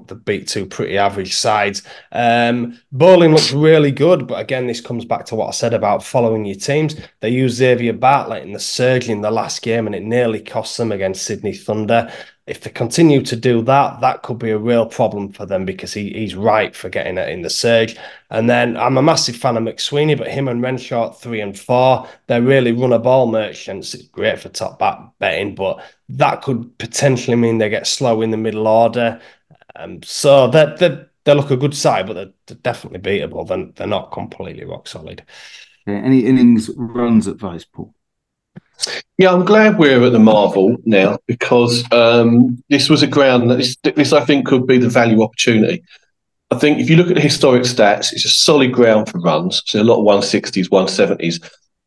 the 0.07 0.15
beat 0.15 0.49
two 0.49 0.67
pretty 0.67 0.97
average 0.97 1.35
sides. 1.35 1.83
Um, 2.13 2.81
bowling 2.93 3.33
looks 3.33 3.53
really 3.53 3.91
good, 3.91 4.27
but 4.27 4.41
again, 4.41 4.67
this 4.67 4.81
comes 4.81 5.05
back 5.05 5.27
to 5.27 5.35
what 5.35 5.49
I 5.49 5.51
said 5.51 5.75
about 5.75 6.03
following 6.03 6.45
your 6.45 6.57
teams. 6.57 6.97
They 7.21 7.29
used 7.29 7.57
Xavier 7.57 7.93
Bartlett 7.93 8.45
in 8.45 8.53
the 8.53 8.61
surge 8.61 9.09
in 9.09 9.21
the 9.21 9.31
last 9.31 9.63
game, 9.63 9.87
and 9.87 9.95
it 9.95 10.03
nearly 10.03 10.41
cost 10.41 10.79
them 10.79 10.93
against 10.93 11.25
Sydney 11.25 11.53
Thunder. 11.53 12.11
If 12.47 12.61
they 12.61 12.71
continue 12.71 13.23
to 13.23 13.35
do 13.35 13.61
that, 13.63 14.01
that 14.01 14.23
could 14.23 14.39
be 14.39 14.51
a 14.51 14.59
real 14.59 14.87
problem 14.87 15.33
for 15.33 15.47
them 15.47 15.65
because 15.65 15.93
he, 15.93 16.13
he's 16.13 16.37
right 16.37 16.77
for 16.77 16.89
getting 16.89 17.19
it 17.19 17.29
in 17.29 17.43
the 17.43 17.51
surge. 17.51 17.97
And 18.31 18.49
then 18.49 18.77
I'm 18.77 18.99
a 18.99 19.03
massive 19.03 19.35
fan 19.35 19.57
of 19.57 19.65
McSweeney, 19.65 20.17
but 20.17 20.29
him 20.29 20.47
and 20.47 20.63
Renshaw 20.63 21.11
three 21.11 21.41
and 21.41 21.59
four, 21.59 22.09
they're 22.29 22.43
really 22.43 22.71
run 22.71 22.93
a 22.93 23.01
ball 23.01 23.27
merchants. 23.27 23.95
It's 23.95 24.07
great 24.07 24.39
for 24.39 24.49
top 24.49 24.79
back 24.79 25.01
betting, 25.19 25.57
but 25.57 25.83
that 26.11 26.43
could 26.43 26.79
potentially 26.79 27.37
mean 27.37 27.59
they 27.59 27.69
get 27.69 27.87
slow 27.87 28.23
in 28.23 28.31
the 28.31 28.37
middle 28.37 28.69
order. 28.69 29.21
Um, 29.75 30.03
so 30.05 30.49
that 30.49 30.79
the 30.79 31.09
they 31.25 31.35
look 31.35 31.51
a 31.51 31.57
good 31.57 31.75
side, 31.75 32.07
but 32.07 32.13
they're, 32.13 32.33
they're 32.47 32.57
definitely 32.59 33.01
beatable. 33.01 33.49
Then 33.49 33.73
they're 33.75 33.89
not 33.89 34.13
completely 34.13 34.65
rock 34.65 34.87
solid. 34.87 35.25
Okay. 35.89 35.99
Any 35.99 36.25
innings 36.25 36.71
runs 36.77 37.27
advice, 37.27 37.65
Paul? 37.65 37.96
Yeah, 39.19 39.33
I'm 39.33 39.45
glad 39.45 39.79
we're 39.79 40.05
at 40.05 40.13
the 40.13 40.19
Marvel 40.19 40.77
now 40.85 41.19
because 41.27 41.91
um, 41.93 42.63
this 42.69 42.89
was 42.89 43.03
a 43.03 43.07
ground 43.07 43.51
that 43.51 43.57
this, 43.57 43.77
this 43.95 44.13
I 44.13 44.25
think 44.25 44.47
could 44.47 44.67
be 44.67 44.79
the 44.79 44.89
value 44.89 45.23
opportunity. 45.23 45.83
I 46.51 46.59
think 46.59 46.79
if 46.79 46.89
you 46.89 46.97
look 46.97 47.09
at 47.09 47.15
the 47.15 47.21
historic 47.21 47.63
stats, 47.63 48.13
it's 48.13 48.25
a 48.25 48.29
solid 48.29 48.73
ground 48.73 49.09
for 49.09 49.21
runs. 49.21 49.63
So 49.67 49.81
a 49.81 49.85
lot 49.85 50.01
of 50.01 50.07
160s, 50.07 50.69
170s, 50.69 51.43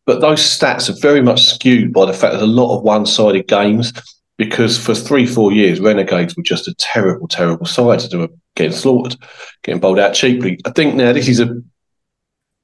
but 0.05 0.21
those 0.21 0.41
stats 0.41 0.89
are 0.89 0.99
very 1.01 1.21
much 1.21 1.45
skewed 1.45 1.93
by 1.93 2.05
the 2.05 2.13
fact 2.13 2.33
there's 2.33 2.41
a 2.41 2.47
lot 2.47 2.75
of 2.75 2.83
one-sided 2.83 3.47
games 3.47 3.93
because 4.37 4.77
for 4.77 4.95
three, 4.95 5.25
four 5.25 5.51
years, 5.51 5.79
Renegades 5.79 6.35
were 6.35 6.43
just 6.43 6.67
a 6.67 6.73
terrible, 6.75 7.27
terrible 7.27 7.65
side 7.65 7.99
to 7.99 8.17
were 8.17 8.29
getting 8.55 8.75
slaughtered, 8.75 9.15
getting 9.63 9.79
bowled 9.79 9.99
out 9.99 10.13
cheaply. 10.13 10.59
I 10.65 10.71
think 10.71 10.95
now 10.95 11.13
this 11.13 11.27
is 11.27 11.39
a 11.39 11.61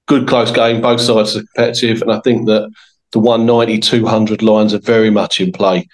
good 0.07 0.27
close 0.27 0.51
game. 0.51 0.81
Both 0.81 1.01
sides 1.01 1.35
are 1.35 1.41
competitive, 1.41 2.01
and 2.01 2.11
I 2.11 2.19
think 2.21 2.47
that 2.47 2.71
the 3.15 3.19
190, 3.19 3.79
200 3.79 4.41
lines 4.41 4.73
are 4.73 4.79
very 4.79 5.09
much 5.09 5.39
in 5.39 5.53
play, 5.53 5.87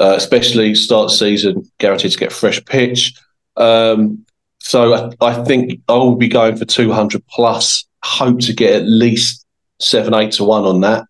uh, 0.00 0.14
especially 0.16 0.74
start 0.74 1.08
season, 1.12 1.62
guaranteed 1.78 2.10
to 2.10 2.18
get 2.18 2.32
fresh 2.32 2.62
pitch. 2.64 3.14
Um, 3.56 4.26
so 4.58 4.92
I, 4.92 5.10
I, 5.24 5.44
think 5.44 5.80
I 5.86 5.92
will 5.92 6.16
be 6.16 6.26
going 6.26 6.56
for 6.56 6.64
200 6.64 7.24
plus. 7.28 7.84
Hope 8.02 8.40
to 8.40 8.52
get 8.52 8.74
at 8.74 8.88
least 8.88 9.46
seven, 9.80 10.14
eight 10.14 10.32
to 10.32 10.42
one 10.42 10.64
on 10.64 10.80
that. 10.80 11.04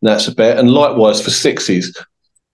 That's 0.00 0.26
a 0.26 0.34
bet. 0.34 0.58
And 0.58 0.70
likewise 0.70 1.22
for 1.22 1.28
sixes, 1.28 1.94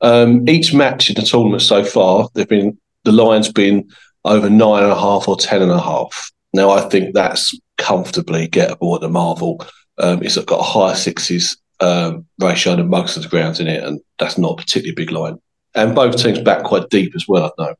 um, 0.00 0.49
each 0.49 0.75
match 0.75 1.08
in 1.08 1.14
the 1.14 1.23
tournament 1.23 1.62
so 1.62 1.85
far, 1.85 2.28
they've 2.35 2.49
been 2.49 2.76
the 3.04 3.12
line's 3.12 3.52
been 3.52 3.88
over 4.25 4.50
nine 4.50 4.82
and 4.82 4.90
a 4.90 4.99
half 4.99 5.28
or 5.28 5.37
ten 5.37 5.62
and 5.62 5.70
a 5.70 5.80
half. 5.80 6.32
Now 6.52 6.70
I 6.70 6.88
think 6.88 7.14
that's 7.14 7.56
comfortably 7.78 8.49
gettable 8.49 8.96
at 8.96 9.02
the 9.02 9.08
Marvel. 9.08 9.64
Um, 9.99 10.25
it's 10.25 10.37
got 10.37 10.58
a 10.58 10.64
higher 10.64 10.96
sixes 10.96 11.56
um, 11.80 12.26
ratio 12.40 12.76
than 12.76 12.88
most 12.88 13.16
of 13.16 13.23
the 13.23 13.28
grounds 13.28 13.61
in 13.61 13.66
it, 13.66 13.83
and 13.83 14.00
that's 14.18 14.38
not 14.38 14.52
a 14.52 14.56
particularly 14.56 14.95
big 14.95 15.11
line. 15.11 15.38
And 15.75 15.95
both 15.95 16.16
teams 16.16 16.40
back 16.40 16.64
quite 16.64 16.88
deep 16.88 17.14
as 17.14 17.26
well. 17.28 17.52
I 17.59 17.62
know. 17.62 17.75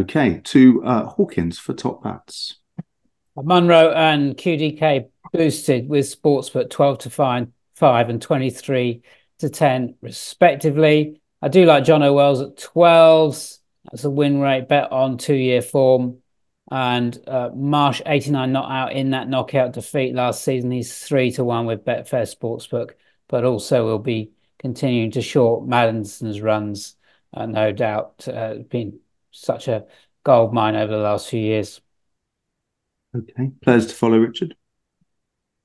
Okay, 0.00 0.40
to 0.44 0.84
uh, 0.84 1.06
Hawkins 1.06 1.58
for 1.58 1.72
top 1.72 2.04
bats. 2.04 2.56
Munro 3.36 3.90
and 3.92 4.36
QDK 4.36 5.08
boosted 5.32 5.88
with 5.88 6.04
Sportsbook 6.04 6.68
12 6.70 6.98
to 6.98 7.10
5, 7.10 7.48
5 7.76 8.08
and 8.10 8.20
23 8.20 9.02
to 9.38 9.48
10, 9.48 9.94
respectively. 10.02 11.20
I 11.40 11.48
do 11.48 11.64
like 11.64 11.84
John 11.84 12.02
O'Wells 12.02 12.42
at 12.42 12.56
12s. 12.56 13.58
That's 13.90 14.04
a 14.04 14.10
win 14.10 14.40
rate 14.40 14.68
bet 14.68 14.92
on 14.92 15.16
two 15.16 15.34
year 15.34 15.62
form. 15.62 16.18
And 16.70 17.18
uh, 17.26 17.50
Marsh 17.54 18.00
89 18.06 18.52
not 18.52 18.70
out 18.70 18.92
in 18.92 19.10
that 19.10 19.28
knockout 19.28 19.72
defeat 19.72 20.14
last 20.14 20.44
season. 20.44 20.70
He's 20.70 20.96
3 20.96 21.32
to 21.32 21.44
1 21.44 21.66
with 21.66 21.84
Betfair 21.84 22.22
Sportsbook, 22.22 22.92
but 23.28 23.44
also 23.44 23.84
will 23.84 23.98
be 23.98 24.32
continuing 24.58 25.10
to 25.12 25.22
short 25.22 25.66
Maddison's 25.66 26.40
runs, 26.40 26.96
uh, 27.34 27.46
no 27.46 27.72
doubt. 27.72 28.28
Uh, 28.28 28.56
been 28.68 29.00
such 29.32 29.66
a 29.66 29.86
gold 30.22 30.52
mine 30.54 30.76
over 30.76 30.92
the 30.92 31.02
last 31.02 31.28
few 31.28 31.40
years. 31.40 31.80
Okay, 33.16 33.50
players 33.62 33.88
to 33.88 33.94
follow, 33.94 34.18
Richard. 34.18 34.54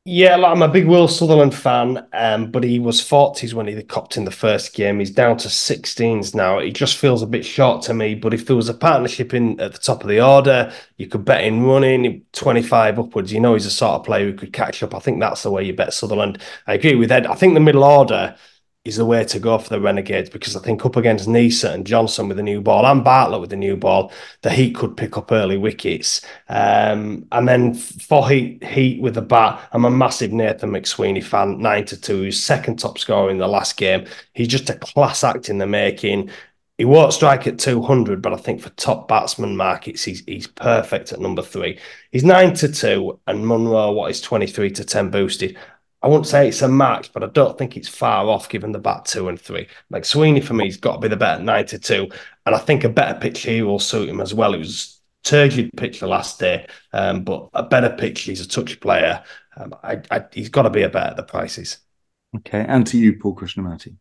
Yeah, 0.08 0.36
like 0.36 0.52
I'm 0.52 0.62
a 0.62 0.68
big 0.68 0.86
Will 0.86 1.08
Sutherland 1.08 1.56
fan, 1.56 2.06
um, 2.14 2.52
but 2.52 2.64
he 2.64 2.78
was 2.78 3.02
40s 3.02 3.56
when 3.56 3.66
he 3.66 3.82
copped 3.82 4.18
in 4.18 4.26
the 4.26 4.30
first 4.30 4.76
game. 4.76 5.00
He's 5.00 5.10
down 5.10 5.38
to 5.38 5.50
16s 5.50 6.36
now. 6.36 6.60
He 6.60 6.72
just 6.72 6.98
feels 6.98 7.24
a 7.24 7.28
bit 7.28 7.44
short 7.44 7.82
to 7.84 7.94
me. 7.96 8.14
But 8.14 8.32
if 8.32 8.46
there 8.46 8.56
was 8.56 8.70
a 8.70 8.76
partnership 8.76 9.34
in 9.34 9.60
at 9.60 9.72
the 9.74 9.80
top 9.80 10.04
of 10.04 10.08
the 10.10 10.22
order, 10.22 10.72
you 10.98 11.08
could 11.08 11.26
bet 11.26 11.44
in 11.44 11.64
running 11.64 12.24
25 12.34 13.00
upwards. 13.00 13.34
You 13.34 13.40
know, 13.40 13.56
he's 13.56 13.66
a 13.66 13.72
sort 13.72 13.94
of 14.00 14.06
player 14.06 14.26
who 14.26 14.38
could 14.38 14.54
catch 14.54 14.84
up. 14.84 14.94
I 14.94 15.00
think 15.00 15.20
that's 15.20 15.42
the 15.42 15.50
way 15.50 15.64
you 15.64 15.74
bet 15.74 15.92
Sutherland. 15.92 16.40
I 16.68 16.76
agree 16.76 16.94
with 16.94 17.12
Ed. 17.12 17.26
I 17.26 17.34
think 17.34 17.56
the 17.56 17.60
middle 17.60 17.84
order 17.84 18.36
is 18.86 18.98
the 18.98 19.06
way 19.06 19.26
to 19.26 19.40
go 19.40 19.58
for 19.58 19.70
the 19.70 19.82
Renegades 19.82 20.30
because 20.30 20.56
I 20.56 20.62
think 20.62 20.86
up 20.86 20.96
against 20.96 21.28
Neser 21.28 21.74
and 21.74 21.88
Johnson 21.88 22.28
with 22.28 22.38
the 22.38 22.44
new 22.44 22.62
ball 22.62 22.86
and 22.86 23.04
Bartlett 23.04 23.42
with 23.42 23.50
the 23.50 23.56
new 23.56 23.76
ball, 23.76 24.12
the 24.44 24.52
Heat 24.52 24.76
could 24.76 24.96
pick 24.96 25.18
up 25.18 25.32
early 25.32 25.58
wickets. 25.58 26.22
Um, 26.50 27.26
and 27.32 27.48
then 27.48 27.74
for 27.74 28.30
Heat, 28.30 28.64
Heat 28.64 29.02
with 29.02 29.16
the 29.16 29.24
bat, 29.24 29.68
I'm 29.72 29.86
a 29.86 29.90
massive 29.90 30.32
Nathan 30.32 30.70
McSweeney 30.70 31.24
fan, 31.24 31.60
9 31.60 31.86
to 31.86 32.00
2, 32.00 32.18
who's 32.18 32.42
second 32.42 32.78
top 32.78 33.00
scorer 33.00 33.32
in 33.32 33.40
the 33.40 33.48
last 33.48 33.76
game. 33.76 34.06
He's 34.34 34.48
just 34.48 34.70
a 34.70 34.76
class 34.76 35.24
act 35.24 35.50
in 35.50 35.58
the 35.58 35.66
making. 35.66 36.30
He 36.78 36.86
won't 36.86 37.14
strike 37.14 37.48
at 37.48 37.58
200, 37.58 38.22
but 38.22 38.34
I 38.34 38.38
think 38.38 38.62
for 38.62 38.70
top 38.72 39.08
batsman 39.08 39.56
markets, 39.56 40.04
he's 40.04 40.24
he's 40.26 40.46
perfect 40.46 41.14
at 41.14 41.22
number 41.22 41.42
three. 41.42 41.80
He's 42.12 42.26
9 42.26 42.54
to 42.56 42.72
2, 42.72 43.20
and 43.28 43.48
Munro, 43.48 43.94
what 43.94 44.12
is 44.12 44.22
23 44.22 44.72
to 44.72 44.84
10 44.84 45.10
boosted. 45.10 45.58
I 46.06 46.08
won't 46.08 46.28
say 46.28 46.48
it's 46.48 46.62
a 46.62 46.68
match, 46.68 47.12
but 47.14 47.24
I 47.24 47.28
don't 47.28 47.58
think 47.58 47.76
it's 47.76 47.88
far 47.88 48.28
off 48.28 48.48
given 48.48 48.72
the 48.72 48.78
bat 48.78 49.06
two 49.06 49.28
and 49.28 49.42
three. 49.42 49.68
Like 49.90 50.06
Sweeney 50.06 50.40
for 50.40 50.54
me, 50.54 50.66
he's 50.66 50.78
got 50.78 50.94
to 50.94 51.00
be 51.00 51.08
the 51.08 51.18
better 51.18 51.42
92. 51.42 52.08
And 52.46 52.54
I 52.54 52.60
think 52.60 52.84
a 52.84 52.90
better 52.90 53.20
pitch 53.20 53.42
here 53.42 53.66
will 53.66 53.80
suit 53.80 54.08
him 54.08 54.22
as 54.22 54.32
well. 54.32 54.54
It 54.54 54.60
was 54.60 55.02
turgid 55.24 55.72
pitch 55.76 56.02
the 56.02 56.08
last 56.08 56.40
day, 56.40 56.68
um, 56.94 57.24
but 57.24 57.50
a 57.56 57.64
better 57.64 57.90
pitch. 57.90 58.22
He's 58.22 58.40
a 58.40 58.48
touch 58.48 58.80
player. 58.82 59.24
Um, 59.58 59.74
I, 59.82 60.00
I, 60.12 60.26
he's 60.32 60.50
got 60.50 60.62
to 60.62 60.70
be 60.70 60.84
a 60.84 60.90
better 60.90 61.16
the 61.16 61.24
prices. 61.24 61.80
Okay, 62.38 62.64
and 62.68 62.86
to 62.86 63.00
you, 63.00 63.18
Paul 63.18 63.36
Krishnamurty. 63.36 63.96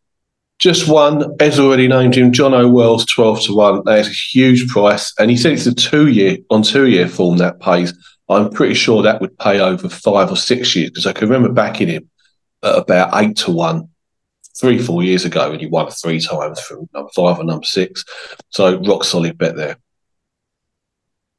Just 0.59 0.87
one, 0.87 1.35
Ed's 1.41 1.59
already 1.59 1.89
named 1.89 2.17
him, 2.17 2.33
John 2.33 2.53
O'Well's 2.53 3.07
12 3.07 3.45
to 3.45 3.55
1. 3.55 3.83
That 3.87 4.01
is 4.01 4.09
a 4.09 4.11
huge 4.11 4.69
price. 4.69 5.11
And 5.19 5.31
he 5.31 5.39
said 5.39 5.55
it's 5.55 5.67
a 5.67 5.75
two 5.75 6.09
year, 6.09 6.37
on 6.51 6.63
two 6.63 6.87
year 6.87 7.09
form 7.09 7.39
that 7.39 7.61
pays. 7.61 7.95
I'm 8.29 8.51
pretty 8.51 8.75
sure 8.75 9.03
that 9.03 9.21
would 9.21 9.39
pay 9.39 9.61
over 9.61 9.89
five 9.89 10.31
or 10.31 10.37
six 10.37 10.75
years 10.75 10.91
because 10.91 11.07
I 11.07 11.13
can 11.13 11.29
remember 11.29 11.53
backing 11.53 11.89
him 11.89 12.11
at 12.63 12.79
about 12.79 13.23
eight 13.23 13.37
to 13.39 13.53
one 13.53 13.89
three, 14.57 14.79
four 14.79 15.03
years 15.03 15.25
ago, 15.25 15.51
and 15.51 15.61
he 15.61 15.67
won 15.67 15.91
three 15.91 16.21
times 16.21 16.61
from 16.61 16.89
number 16.95 17.11
five 17.15 17.39
or 17.39 17.45
number 17.45 17.67
six. 17.67 18.05
So 18.51 18.81
rock 18.83 19.05
solid 19.05 19.37
bet 19.37 19.57
there. 19.57 19.77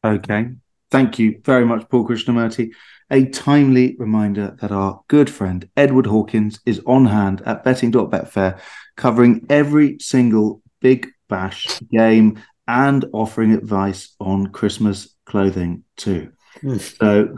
Okay. 0.04 0.50
Thank 0.92 1.18
you 1.18 1.42
very 1.44 1.66
much, 1.66 1.90
Paul 1.90 2.08
Krishnamurty. 2.08 2.72
A 3.12 3.26
timely 3.26 3.96
reminder 3.98 4.58
that 4.62 4.72
our 4.72 5.02
good 5.08 5.30
friend 5.30 5.68
Edward 5.78 6.08
Hawkins 6.08 6.60
is 6.66 6.82
on 6.86 7.06
hand 7.06 7.42
at 7.46 7.64
betting.betfair, 7.64 8.60
covering 8.98 9.46
every 9.50 9.98
single 10.00 10.62
big 10.82 11.10
bash 11.30 11.80
game 11.92 12.42
and 12.68 13.06
offering 13.14 13.54
advice 13.54 14.16
on 14.20 14.48
Christmas 14.48 15.16
clothing 15.26 15.84
too. 15.98 16.32
So 16.62 17.36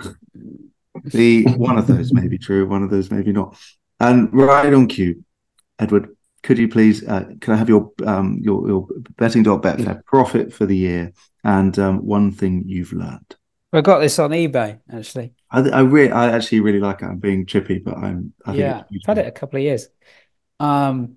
the 1.05 1.43
one 1.57 1.77
of 1.77 1.87
those 1.87 2.13
may 2.13 2.27
be 2.27 2.37
true, 2.37 2.67
one 2.67 2.83
of 2.83 2.89
those 2.89 3.11
maybe 3.11 3.31
not. 3.31 3.57
And 3.99 4.31
right 4.33 4.73
on 4.73 4.87
cue, 4.87 5.23
Edward, 5.79 6.15
could 6.43 6.57
you 6.57 6.67
please 6.67 7.05
uh, 7.07 7.25
can 7.41 7.53
I 7.53 7.57
have 7.57 7.69
your 7.69 7.91
um, 8.05 8.39
your, 8.41 8.67
your 8.67 8.87
betting.betfair 9.17 10.05
profit 10.05 10.53
for 10.53 10.65
the 10.65 10.77
year 10.77 11.13
and 11.43 11.77
um, 11.79 12.05
one 12.05 12.31
thing 12.31 12.63
you've 12.65 12.93
learned? 12.93 13.35
I 13.73 13.81
got 13.81 13.99
this 13.99 14.17
on 14.19 14.31
eBay 14.31 14.79
actually. 14.91 15.33
I, 15.51 15.61
I 15.69 15.79
really, 15.81 16.11
I 16.11 16.31
actually 16.31 16.61
really 16.61 16.79
like 16.79 17.01
it. 17.01 17.05
I'm 17.05 17.19
being 17.19 17.45
chippy, 17.45 17.79
but 17.79 17.97
I'm. 17.97 18.33
I 18.45 18.53
yeah, 18.53 18.83
I've 18.83 19.05
had 19.05 19.17
it 19.17 19.27
a 19.27 19.31
couple 19.31 19.57
of 19.57 19.63
years. 19.63 19.87
Um, 20.59 21.16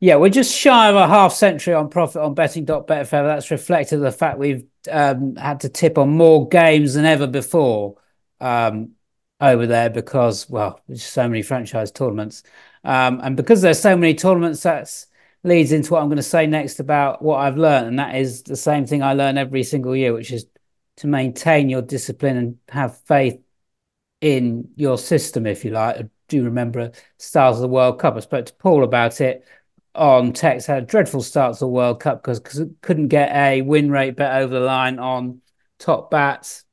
yeah, 0.00 0.16
we're 0.16 0.30
just 0.30 0.56
shy 0.56 0.88
of 0.88 0.96
a 0.96 1.06
half 1.06 1.34
century 1.34 1.74
on 1.74 1.90
profit 1.90 2.22
on 2.22 2.32
betting.betfair. 2.32 3.10
That's 3.10 3.50
reflected 3.50 3.98
the 3.98 4.10
fact 4.10 4.38
we've 4.38 4.64
um, 4.90 5.36
had 5.36 5.60
to 5.60 5.68
tip 5.68 5.98
on 5.98 6.08
more 6.08 6.48
games 6.48 6.94
than 6.94 7.04
ever 7.04 7.26
before 7.26 7.96
um, 8.40 8.92
over 9.42 9.66
there 9.66 9.90
because, 9.90 10.48
well, 10.48 10.80
there's 10.88 11.04
so 11.04 11.28
many 11.28 11.42
franchise 11.42 11.92
tournaments. 11.92 12.42
Um, 12.82 13.20
and 13.22 13.36
because 13.36 13.60
there's 13.60 13.78
so 13.78 13.94
many 13.94 14.14
tournaments, 14.14 14.62
that 14.62 14.90
leads 15.44 15.70
into 15.70 15.92
what 15.92 16.00
I'm 16.00 16.08
going 16.08 16.16
to 16.16 16.22
say 16.22 16.46
next 16.46 16.80
about 16.80 17.20
what 17.20 17.36
I've 17.36 17.58
learned. 17.58 17.88
And 17.88 17.98
that 17.98 18.14
is 18.14 18.42
the 18.42 18.56
same 18.56 18.86
thing 18.86 19.02
I 19.02 19.12
learn 19.12 19.36
every 19.36 19.62
single 19.64 19.94
year, 19.94 20.14
which 20.14 20.30
is 20.32 20.46
to 20.96 21.08
maintain 21.08 21.68
your 21.68 21.82
discipline 21.82 22.38
and 22.38 22.58
have 22.70 22.98
faith 23.00 23.38
in 24.22 24.70
your 24.76 24.96
system, 24.96 25.46
if 25.46 25.62
you 25.62 25.72
like. 25.72 25.96
I 25.96 26.08
do 26.28 26.44
remember 26.44 26.92
stars 27.18 27.56
of 27.56 27.62
the 27.62 27.68
World 27.68 27.98
Cup. 27.98 28.16
I 28.16 28.20
spoke 28.20 28.46
to 28.46 28.54
Paul 28.54 28.82
about 28.84 29.20
it 29.20 29.44
on 29.94 30.32
text 30.32 30.66
had 30.66 30.82
a 30.82 30.86
dreadful 30.86 31.22
start 31.22 31.54
to 31.54 31.60
the 31.60 31.68
World 31.68 32.00
Cup 32.00 32.22
because 32.22 32.40
because 32.40 32.62
couldn't 32.80 33.08
get 33.08 33.34
a 33.34 33.62
win 33.62 33.90
rate 33.90 34.16
bet 34.16 34.40
over 34.42 34.54
the 34.54 34.64
line 34.64 34.98
on 34.98 35.40
top 35.78 36.10
bats 36.10 36.64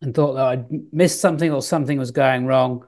and 0.00 0.14
thought 0.14 0.34
that 0.34 0.44
I'd 0.44 0.92
missed 0.92 1.20
something 1.20 1.50
or 1.50 1.62
something 1.62 1.98
was 1.98 2.10
going 2.10 2.46
wrong. 2.46 2.86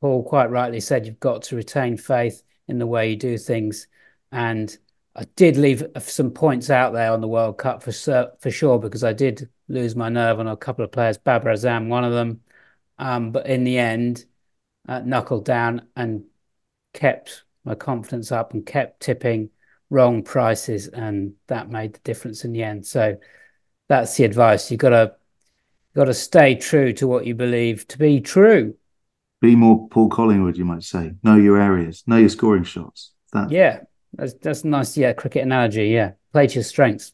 Paul 0.00 0.22
quite 0.24 0.50
rightly 0.50 0.80
said 0.80 1.06
you've 1.06 1.20
got 1.20 1.42
to 1.44 1.56
retain 1.56 1.96
faith 1.96 2.42
in 2.68 2.78
the 2.78 2.86
way 2.86 3.10
you 3.10 3.16
do 3.16 3.38
things. 3.38 3.86
And 4.32 4.76
I 5.14 5.24
did 5.36 5.56
leave 5.56 5.84
some 5.98 6.30
points 6.30 6.70
out 6.70 6.92
there 6.92 7.12
on 7.12 7.20
the 7.20 7.28
World 7.28 7.58
Cup 7.58 7.82
for 7.82 7.92
for 8.40 8.50
sure 8.50 8.78
because 8.78 9.04
I 9.04 9.12
did 9.12 9.48
lose 9.68 9.94
my 9.96 10.08
nerve 10.08 10.40
on 10.40 10.48
a 10.48 10.56
couple 10.56 10.84
of 10.84 10.92
players, 10.92 11.18
Babar 11.18 11.52
Azam, 11.52 11.88
one 11.88 12.04
of 12.04 12.12
them. 12.12 12.40
Um, 12.98 13.32
but 13.32 13.46
in 13.46 13.64
the 13.64 13.78
end, 13.78 14.24
uh, 14.88 15.00
knuckled 15.00 15.44
down 15.44 15.88
and 15.96 16.24
kept 16.92 17.43
my 17.64 17.74
confidence 17.74 18.30
up 18.32 18.52
and 18.52 18.64
kept 18.64 19.00
tipping 19.00 19.50
wrong 19.90 20.22
prices, 20.22 20.88
and 20.88 21.34
that 21.46 21.70
made 21.70 21.94
the 21.94 22.00
difference 22.00 22.44
in 22.44 22.52
the 22.52 22.62
end. 22.62 22.86
So 22.86 23.16
that's 23.88 24.16
the 24.16 24.24
advice. 24.24 24.70
You've 24.70 24.80
got 24.80 24.90
to 24.90 25.14
You've 25.94 26.00
got 26.00 26.04
to 26.06 26.14
stay 26.14 26.56
true 26.56 26.92
to 26.94 27.06
what 27.06 27.24
you 27.24 27.36
believe 27.36 27.86
to 27.88 27.98
be 27.98 28.20
true. 28.20 28.74
Be 29.40 29.54
more 29.54 29.88
Paul 29.88 30.08
Collingwood, 30.08 30.56
you 30.56 30.64
might 30.64 30.82
say. 30.82 31.12
Know 31.22 31.36
your 31.36 31.60
areas, 31.60 32.02
know 32.08 32.16
your 32.16 32.30
scoring 32.30 32.64
shots. 32.64 33.12
That 33.32 33.50
yeah, 33.52 33.80
that's 34.12 34.34
that's 34.34 34.64
nice. 34.64 34.96
Yeah, 34.96 35.12
cricket 35.12 35.42
analogy. 35.42 35.88
Yeah, 35.88 36.12
play 36.32 36.48
to 36.48 36.54
your 36.54 36.64
strengths. 36.64 37.12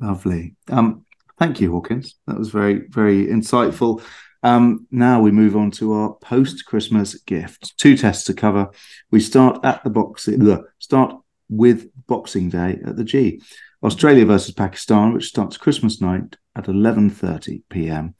Lovely. 0.00 0.56
Um, 0.70 1.04
thank 1.38 1.60
you, 1.60 1.70
Hawkins. 1.72 2.14
That 2.26 2.38
was 2.38 2.48
very 2.48 2.86
very 2.88 3.26
insightful. 3.26 4.02
Um, 4.44 4.86
now 4.90 5.22
we 5.22 5.30
move 5.30 5.56
on 5.56 5.70
to 5.72 5.94
our 5.94 6.12
post 6.16 6.66
Christmas 6.66 7.14
gift. 7.14 7.76
Two 7.78 7.96
tests 7.96 8.24
to 8.24 8.34
cover. 8.34 8.70
We 9.10 9.18
start 9.18 9.64
at 9.64 9.82
the 9.82 9.90
boxing. 9.90 10.62
Start 10.78 11.16
with 11.48 11.88
Boxing 12.06 12.50
Day 12.50 12.78
at 12.86 12.96
the 12.96 13.04
G. 13.04 13.40
Australia 13.82 14.26
versus 14.26 14.54
Pakistan, 14.54 15.14
which 15.14 15.28
starts 15.28 15.56
Christmas 15.56 16.00
night 16.02 16.36
at 16.54 16.66
11:30 16.66 17.62
p.m. 17.70 18.14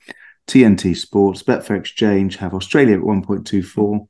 TNT 0.46 0.96
Sports, 0.96 1.42
Betfair 1.42 1.78
Exchange 1.78 2.36
have 2.36 2.54
Australia 2.54 2.96
at 2.96 3.02
1.24, 3.02 4.08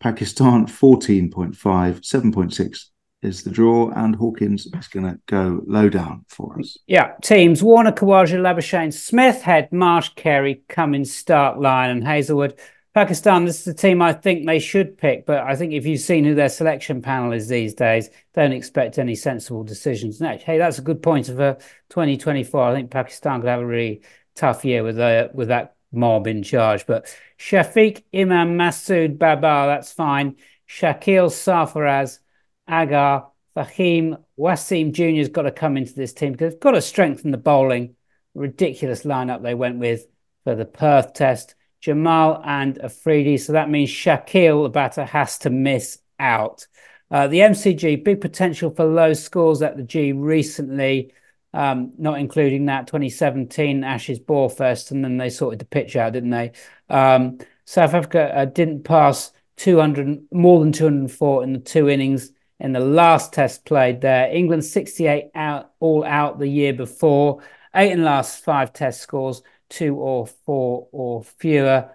Pakistan 0.00 0.66
14.5, 0.66 1.56
7.6 1.56 2.84
is 3.26 3.42
the 3.42 3.50
draw, 3.50 3.90
and 3.90 4.14
Hawkins 4.14 4.66
is 4.66 4.88
going 4.88 5.06
to 5.06 5.18
go 5.26 5.60
low 5.66 5.88
down 5.88 6.24
for 6.28 6.58
us. 6.58 6.78
Yeah, 6.86 7.14
teams 7.22 7.62
Warner, 7.62 7.92
Khawaja, 7.92 8.38
Labuschagne, 8.38 8.92
Smith, 8.92 9.42
Head, 9.42 9.72
Marsh, 9.72 10.10
Carey, 10.14 10.62
Cummins, 10.68 11.10
Starc, 11.10 11.58
Lyon, 11.58 11.90
and 11.90 12.04
Hazlewood. 12.04 12.58
Pakistan, 12.94 13.44
this 13.44 13.58
is 13.58 13.64
the 13.64 13.74
team 13.74 14.00
I 14.00 14.14
think 14.14 14.46
they 14.46 14.58
should 14.58 14.96
pick, 14.96 15.26
but 15.26 15.40
I 15.40 15.54
think 15.54 15.74
if 15.74 15.84
you've 15.84 16.00
seen 16.00 16.24
who 16.24 16.34
their 16.34 16.48
selection 16.48 17.02
panel 17.02 17.32
is 17.32 17.46
these 17.46 17.74
days, 17.74 18.08
don't 18.32 18.52
expect 18.52 18.98
any 18.98 19.14
sensible 19.14 19.64
decisions. 19.64 20.18
Next, 20.18 20.44
hey, 20.44 20.56
that's 20.56 20.78
a 20.78 20.82
good 20.82 21.02
point 21.02 21.28
of 21.28 21.38
a 21.38 21.58
2024. 21.90 22.62
I 22.62 22.72
think 22.72 22.90
Pakistan 22.90 23.42
could 23.42 23.50
have 23.50 23.60
a 23.60 23.66
really 23.66 24.00
tough 24.34 24.64
year 24.64 24.82
with 24.82 24.98
uh, 24.98 25.28
with 25.34 25.48
that 25.48 25.76
mob 25.92 26.26
in 26.26 26.42
charge. 26.42 26.86
But 26.86 27.14
Shafiq 27.38 28.02
Imam 28.14 28.56
Masood 28.56 29.18
Babar, 29.18 29.66
that's 29.66 29.92
fine. 29.92 30.36
Shakil 30.66 31.28
Sarfaraz, 31.28 32.20
Agha, 32.68 33.26
Fahim, 33.56 34.22
Wasim 34.38 34.92
Jr. 34.92 35.18
has 35.18 35.28
got 35.28 35.42
to 35.42 35.50
come 35.50 35.76
into 35.76 35.94
this 35.94 36.12
team 36.12 36.32
because 36.32 36.52
they've 36.52 36.60
got 36.60 36.72
to 36.72 36.82
strengthen 36.82 37.30
the 37.30 37.38
bowling. 37.38 37.94
Ridiculous 38.34 39.04
lineup 39.04 39.42
they 39.42 39.54
went 39.54 39.78
with 39.78 40.06
for 40.44 40.54
the 40.54 40.66
Perth 40.66 41.14
test. 41.14 41.54
Jamal 41.80 42.42
and 42.44 42.78
Afridi. 42.82 43.38
So 43.38 43.52
that 43.52 43.70
means 43.70 43.90
Shakil, 43.90 44.64
the 44.64 44.68
batter, 44.68 45.04
has 45.04 45.38
to 45.38 45.50
miss 45.50 45.98
out. 46.18 46.66
Uh, 47.10 47.28
the 47.28 47.38
MCG, 47.38 48.02
big 48.02 48.20
potential 48.20 48.70
for 48.70 48.84
low 48.84 49.12
scores 49.12 49.62
at 49.62 49.76
the 49.76 49.82
G 49.82 50.12
recently, 50.12 51.12
um, 51.54 51.92
not 51.96 52.18
including 52.18 52.66
that 52.66 52.88
2017 52.88 53.84
Ashes 53.84 54.18
Ball 54.18 54.48
Fest, 54.48 54.90
and 54.90 55.04
then 55.04 55.16
they 55.16 55.30
sorted 55.30 55.60
the 55.60 55.64
pitch 55.64 55.94
out, 55.96 56.12
didn't 56.12 56.30
they? 56.30 56.52
Um, 56.90 57.38
South 57.64 57.94
Africa 57.94 58.36
uh, 58.36 58.44
didn't 58.44 58.82
pass 58.82 59.32
200, 59.58 60.24
more 60.32 60.60
than 60.60 60.72
204 60.72 61.44
in 61.44 61.52
the 61.52 61.58
two 61.60 61.88
innings 61.88 62.32
in 62.58 62.72
the 62.72 62.80
last 62.80 63.32
test 63.32 63.64
played 63.64 64.00
there. 64.00 64.30
England 64.30 64.64
68 64.64 65.30
out, 65.34 65.72
all 65.80 66.04
out 66.04 66.38
the 66.38 66.48
year 66.48 66.72
before, 66.72 67.42
eight 67.74 67.92
in 67.92 68.00
the 68.00 68.04
last 68.04 68.42
five 68.42 68.72
test 68.72 69.00
scores 69.00 69.42
two 69.68 69.96
or 69.96 70.26
four 70.26 70.88
or 70.92 71.24
fewer. 71.24 71.90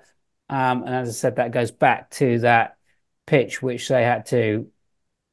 Um, 0.50 0.84
and 0.84 0.96
as 0.96 1.10
I 1.10 1.12
said, 1.14 1.36
that 1.38 1.52
goes 1.52 1.72
back 1.72 2.12
to 2.12 2.40
that 2.40 2.78
pitch 3.26 3.62
which 3.62 3.88
they 3.88 4.04
had 4.04 4.26
to. 4.28 4.70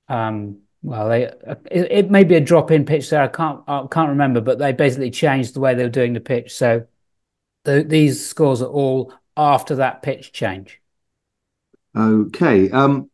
Um, 0.09 0.61
well, 0.83 1.09
they 1.09 1.25
it, 1.25 1.89
it, 1.91 2.11
may 2.11 2.25
be 2.25 2.37
a 2.37 2.41
drop 2.41 2.71
in 2.71 2.85
pitch 2.85 3.11
there. 3.11 3.23
I 3.23 3.29
can't 3.29 3.63
I 3.67 3.85
can't 3.91 4.11
remember, 4.11 4.41
but 4.41 4.59
they 4.59 4.73
basically 4.73 5.11
changed 5.11 5.55
the 5.55 5.61
way 5.61 5.75
they 5.75 5.83
were 5.83 5.89
doing 5.89 6.13
the 6.13 6.21
pitch. 6.21 6.55
So 6.55 6.87
the, 7.65 7.83
these 7.83 8.25
scores 8.25 8.63
are 8.63 8.69
all 8.69 9.13
after 9.37 9.77
that 9.77 10.03
pitch 10.03 10.33
change. 10.33 10.81
Okay. 11.97 12.71
Um, 12.71 13.11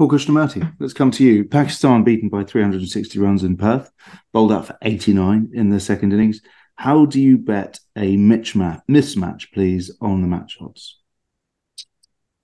Paul 0.00 0.08
Krishnamurty, 0.08 0.74
let's 0.78 0.94
come 0.94 1.10
to 1.10 1.22
you. 1.22 1.44
Pakistan 1.44 2.04
beaten 2.04 2.30
by 2.30 2.42
360 2.42 3.18
runs 3.18 3.44
in 3.44 3.58
Perth, 3.58 3.90
bowled 4.32 4.50
out 4.50 4.66
for 4.66 4.78
89 4.80 5.50
in 5.52 5.68
the 5.68 5.78
second 5.78 6.14
innings. 6.14 6.40
How 6.76 7.04
do 7.04 7.20
you 7.20 7.36
bet 7.36 7.80
a 7.94 8.16
mismatch, 8.16 9.52
please, 9.52 9.90
on 10.00 10.22
the 10.22 10.26
match 10.26 10.56
odds? 10.58 10.96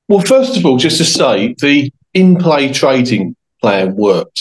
Well, 0.07 0.21
first 0.21 0.59
of 0.59 0.66
all, 0.66 0.77
just 0.77 0.99
to 0.99 1.05
say, 1.07 1.55
the 1.59 1.90
in-play 2.12 2.75
trading 2.75 3.35
plan 3.62 3.97
worked 3.97 4.38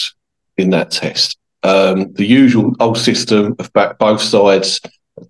in 0.57 0.71
that 0.71 0.91
test. 0.91 1.37
Um, 1.63 2.11
the 2.15 2.25
usual 2.25 2.75
old 2.81 2.97
system 2.97 3.55
of 3.59 3.71
back 3.71 3.97
both 3.97 4.19
sides, 4.19 4.81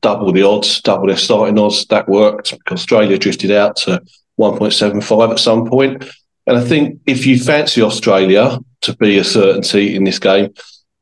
double 0.01 0.33
the 0.33 0.41
odds, 0.41 0.81
double 0.81 1.05
their 1.05 1.17
starting 1.17 1.59
odds, 1.59 1.85
that 1.91 2.09
worked. 2.09 2.49
because 2.49 2.79
Australia 2.79 3.19
drifted 3.19 3.51
out 3.51 3.75
to 3.75 4.01
1.75 4.39 5.33
at 5.33 5.39
some 5.39 5.69
point. 5.69 6.03
And 6.47 6.57
I 6.57 6.63
think 6.63 6.99
if 7.05 7.25
you 7.25 7.39
fancy 7.39 7.81
Australia 7.81 8.59
to 8.81 8.95
be 8.97 9.17
a 9.17 9.23
certainty 9.23 9.95
in 9.95 10.03
this 10.03 10.19
game, 10.19 10.53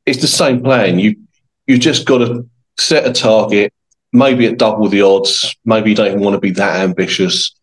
it's 0.06 0.20
the 0.20 0.26
same 0.26 0.62
plan. 0.62 0.98
You 0.98 1.16
you 1.66 1.78
just 1.78 2.06
got 2.06 2.18
to 2.18 2.48
set 2.78 3.06
a 3.06 3.12
target, 3.12 3.72
maybe 4.12 4.46
at 4.46 4.58
double 4.58 4.88
the 4.88 5.02
odds. 5.02 5.54
Maybe 5.64 5.90
you 5.90 5.96
don't 5.96 6.08
even 6.08 6.20
want 6.20 6.34
to 6.34 6.40
be 6.40 6.50
that 6.52 6.80
ambitious, 6.80 7.54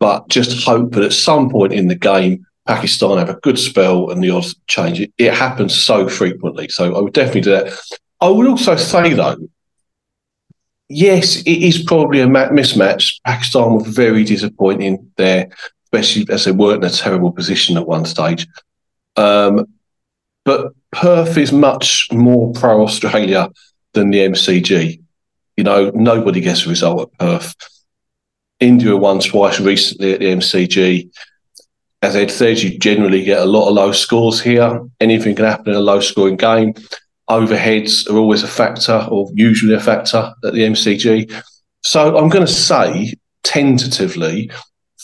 but 0.00 0.28
just 0.28 0.64
hope 0.64 0.92
that 0.92 1.04
at 1.04 1.12
some 1.12 1.50
point 1.50 1.72
in 1.72 1.88
the 1.88 1.94
game, 1.94 2.44
Pakistan 2.66 3.18
have 3.18 3.28
a 3.28 3.40
good 3.40 3.58
spell 3.58 4.10
and 4.10 4.22
the 4.22 4.30
odds 4.30 4.54
change. 4.66 5.00
It, 5.00 5.12
it 5.18 5.34
happens 5.34 5.74
so 5.74 6.08
frequently. 6.08 6.68
So 6.68 6.94
I 6.94 7.00
would 7.00 7.12
definitely 7.12 7.42
do 7.42 7.50
that. 7.50 7.78
I 8.20 8.28
would 8.28 8.46
also 8.46 8.76
say, 8.76 9.14
though, 9.14 9.36
yes, 10.88 11.42
it 11.42 11.62
is 11.62 11.82
probably 11.82 12.20
a 12.20 12.26
mismatch. 12.26 13.20
Pakistan 13.24 13.74
were 13.74 13.84
very 13.84 14.24
disappointing 14.24 15.10
there, 15.16 15.50
especially 15.92 16.32
as 16.32 16.44
they 16.44 16.52
weren't 16.52 16.84
in 16.84 16.90
a 16.90 16.92
terrible 16.92 17.32
position 17.32 17.76
at 17.76 17.86
one 17.86 18.04
stage. 18.04 18.46
Um, 19.16 19.66
but 20.44 20.72
Perth 20.90 21.36
is 21.36 21.52
much 21.52 22.08
more 22.12 22.52
pro 22.52 22.82
Australia 22.82 23.48
than 23.92 24.10
the 24.10 24.20
MCG. 24.20 25.00
You 25.56 25.64
know, 25.64 25.90
nobody 25.94 26.40
gets 26.40 26.66
a 26.66 26.70
result 26.70 27.02
at 27.02 27.18
Perth. 27.18 27.54
India 28.58 28.96
won 28.96 29.20
twice 29.20 29.60
recently 29.60 30.14
at 30.14 30.20
the 30.20 30.26
MCG. 30.26 31.10
As 32.00 32.16
Ed 32.16 32.30
says, 32.30 32.64
you 32.64 32.78
generally 32.78 33.22
get 33.22 33.40
a 33.40 33.44
lot 33.44 33.68
of 33.68 33.74
low 33.74 33.92
scores 33.92 34.40
here. 34.40 34.80
Anything 35.00 35.36
can 35.36 35.44
happen 35.44 35.70
in 35.70 35.76
a 35.76 35.80
low 35.80 36.00
scoring 36.00 36.36
game. 36.36 36.74
Overheads 37.28 38.10
are 38.10 38.16
always 38.16 38.42
a 38.42 38.48
factor, 38.48 39.06
or 39.10 39.30
usually 39.34 39.74
a 39.74 39.80
factor 39.80 40.32
at 40.44 40.52
the 40.52 40.60
MCG. 40.60 41.42
So 41.82 42.16
I'm 42.16 42.28
going 42.28 42.46
to 42.46 42.52
say, 42.52 43.14
tentatively, 43.42 44.50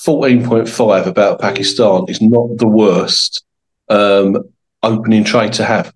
14.5 0.04 1.06
about 1.06 1.40
Pakistan 1.40 2.04
is 2.08 2.22
not 2.22 2.56
the 2.56 2.68
worst 2.68 3.44
um, 3.88 4.36
opening 4.82 5.24
trade 5.24 5.52
to 5.54 5.64
have. 5.64 5.92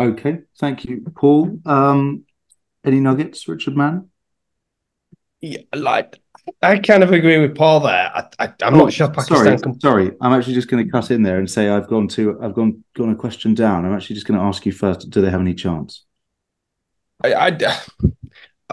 Okay, 0.00 0.40
thank 0.58 0.84
you, 0.84 1.04
Paul. 1.14 1.60
Um, 1.64 2.24
any 2.84 2.98
nuggets, 2.98 3.46
Richard 3.46 3.76
Mann? 3.76 4.10
Yeah, 5.40 5.60
like 5.74 6.20
I 6.60 6.78
kind 6.78 7.02
of 7.02 7.12
agree 7.12 7.38
with 7.38 7.54
Paul 7.54 7.80
there. 7.80 8.10
I, 8.14 8.28
I, 8.38 8.44
am 8.62 8.74
oh, 8.74 8.78
not 8.78 8.92
sure 8.92 9.08
Pakistan. 9.08 9.58
Sorry, 9.58 9.74
sorry. 9.80 10.16
I'm 10.20 10.32
actually 10.32 10.54
just 10.54 10.68
going 10.68 10.84
to 10.84 10.90
cut 10.90 11.10
in 11.10 11.22
there 11.22 11.38
and 11.38 11.48
say 11.48 11.68
I've 11.68 11.88
gone 11.88 12.08
to 12.08 12.40
I've 12.42 12.54
gone 12.54 12.82
gone 12.94 13.10
a 13.10 13.16
question 13.16 13.54
down. 13.54 13.84
I'm 13.84 13.94
actually 13.94 14.14
just 14.14 14.26
going 14.26 14.38
to 14.38 14.44
ask 14.44 14.66
you 14.66 14.72
first. 14.72 15.10
Do 15.10 15.20
they 15.20 15.30
have 15.30 15.40
any 15.40 15.54
chance? 15.54 16.04
I, 17.22 17.34
I, 17.34 17.58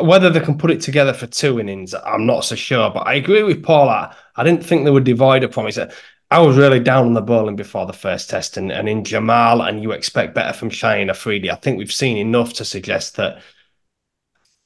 whether 0.02 0.30
they 0.30 0.40
can 0.40 0.58
put 0.58 0.72
it 0.72 0.82
together 0.82 1.14
for 1.14 1.28
two 1.28 1.60
innings, 1.60 1.94
I'm 1.94 2.26
not 2.26 2.46
so 2.46 2.56
sure. 2.56 2.90
But 2.90 3.08
I 3.08 3.16
agree 3.16 3.44
with 3.44 3.64
Paul. 3.64 3.90
I, 3.90 4.14
didn't 4.44 4.66
think 4.66 4.86
they 4.86 4.92
were 4.92 5.00
divided 5.00 5.54
from 5.54 5.68
it. 5.68 5.78
I 6.32 6.40
was 6.40 6.58
really 6.58 6.80
down 6.80 7.08
on 7.08 7.14
the 7.14 7.22
bowling 7.22 7.56
before 7.56 7.86
the 7.86 7.94
first 7.94 8.30
test, 8.30 8.56
and, 8.58 8.72
and 8.72 8.88
in 8.88 9.04
Jamal, 9.04 9.62
and 9.62 9.82
you 9.82 9.92
expect 9.92 10.36
better 10.36 10.54
from 10.54 10.70
Shaheen 10.70 11.10
Afridi. 11.10 11.50
I 11.50 11.56
think 11.56 11.78
we've 11.78 11.92
seen 11.92 12.18
enough 12.18 12.54
to 12.54 12.66
suggest 12.66 13.16
that 13.16 13.42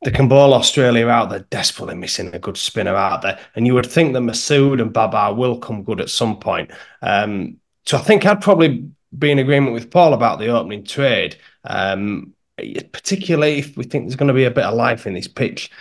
they 0.04 0.12
can 0.12 0.28
bowl 0.28 0.54
Australia 0.54 1.08
out. 1.08 1.30
They're 1.30 1.40
desperately 1.40 1.96
missing 1.96 2.36
a 2.36 2.40
good 2.40 2.58
spinner 2.58 2.96
out 2.96 3.22
there, 3.22 3.40
and 3.56 3.66
you 3.66 3.74
would 3.76 3.86
think 3.86 4.14
that 4.14 4.20
Masood 4.20 4.82
and 4.82 4.92
Babar 4.92 5.34
will 5.34 5.58
come 5.58 5.84
good 5.84 6.02
at 6.02 6.10
some 6.10 6.38
point. 6.38 6.72
Um, 7.02 7.58
so 7.86 7.98
I 7.98 8.02
think 8.02 8.26
I'd 8.26 8.42
probably 8.42 8.90
be 9.18 9.32
in 9.32 9.40
agreement 9.40 9.74
with 9.74 9.92
Paul 9.92 10.14
about 10.14 10.40
the 10.40 10.48
opening 10.48 10.84
trade, 10.84 11.38
um, 11.64 12.33
particularly 12.58 13.60
if 13.60 13.76
we 13.76 13.84
think 13.84 14.06
there's 14.06 14.16
going 14.16 14.28
to 14.28 14.34
be 14.34 14.46
a 14.46 14.52
bit 14.52 14.66
of 14.66 14.76
life 14.76 15.08
in 15.08 15.14
this 15.14 15.28
pitch 15.28 15.72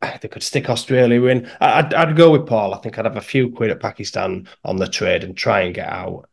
they 0.20 0.28
could 0.28 0.42
stick 0.42 0.68
Australia 0.68 1.22
in. 1.24 1.50
I'd, 1.60 1.94
I'd 1.94 2.16
go 2.16 2.30
with 2.30 2.46
Paul. 2.46 2.74
I 2.74 2.78
think 2.78 2.98
I'd 2.98 3.04
have 3.04 3.16
a 3.16 3.20
few 3.20 3.50
quid 3.50 3.70
at 3.70 3.80
Pakistan 3.80 4.48
on 4.64 4.76
the 4.76 4.88
trade 4.88 5.24
and 5.24 5.36
try 5.36 5.60
and 5.62 5.74
get 5.74 5.88
out. 5.88 6.28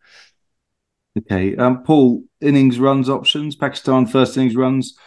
Okay. 1.17 1.55
Um, 1.55 1.83
Paul, 1.83 2.23
innings 2.41 2.79
runs 2.79 3.09
options. 3.09 3.55
Pakistan 3.55 4.07
first 4.07 4.35
innings 4.37 4.55
runs 4.55 4.97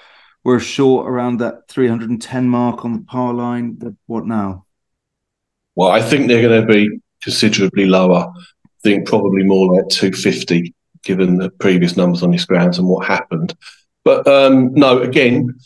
were 0.45 0.61
short 0.61 1.09
around 1.09 1.39
that 1.39 1.69
310 1.69 2.49
mark 2.49 2.85
on 2.85 2.93
the 2.93 3.01
par 3.01 3.35
line. 3.35 3.97
What 4.07 4.27
now? 4.27 4.67
Well, 5.75 5.91
I 5.91 6.01
think 6.01 6.29
they're 6.29 6.49
going 6.49 6.67
to 6.67 6.73
be 6.73 7.01
considerably 7.23 7.87
lower. 7.87 8.33
I 8.35 8.69
think 8.83 9.07
probably 9.07 9.43
more 9.43 9.75
like 9.75 9.89
250, 9.89 10.73
given 11.03 11.37
the 11.37 11.51
previous 11.51 11.97
numbers 11.97 12.23
on 12.23 12.31
this 12.31 12.45
grounds 12.45 12.79
and 12.79 12.89
what 12.89 13.07
happened. 13.07 13.55
But 14.07 14.25
um, 14.29 14.73
no, 14.75 15.01
again, 15.03 15.59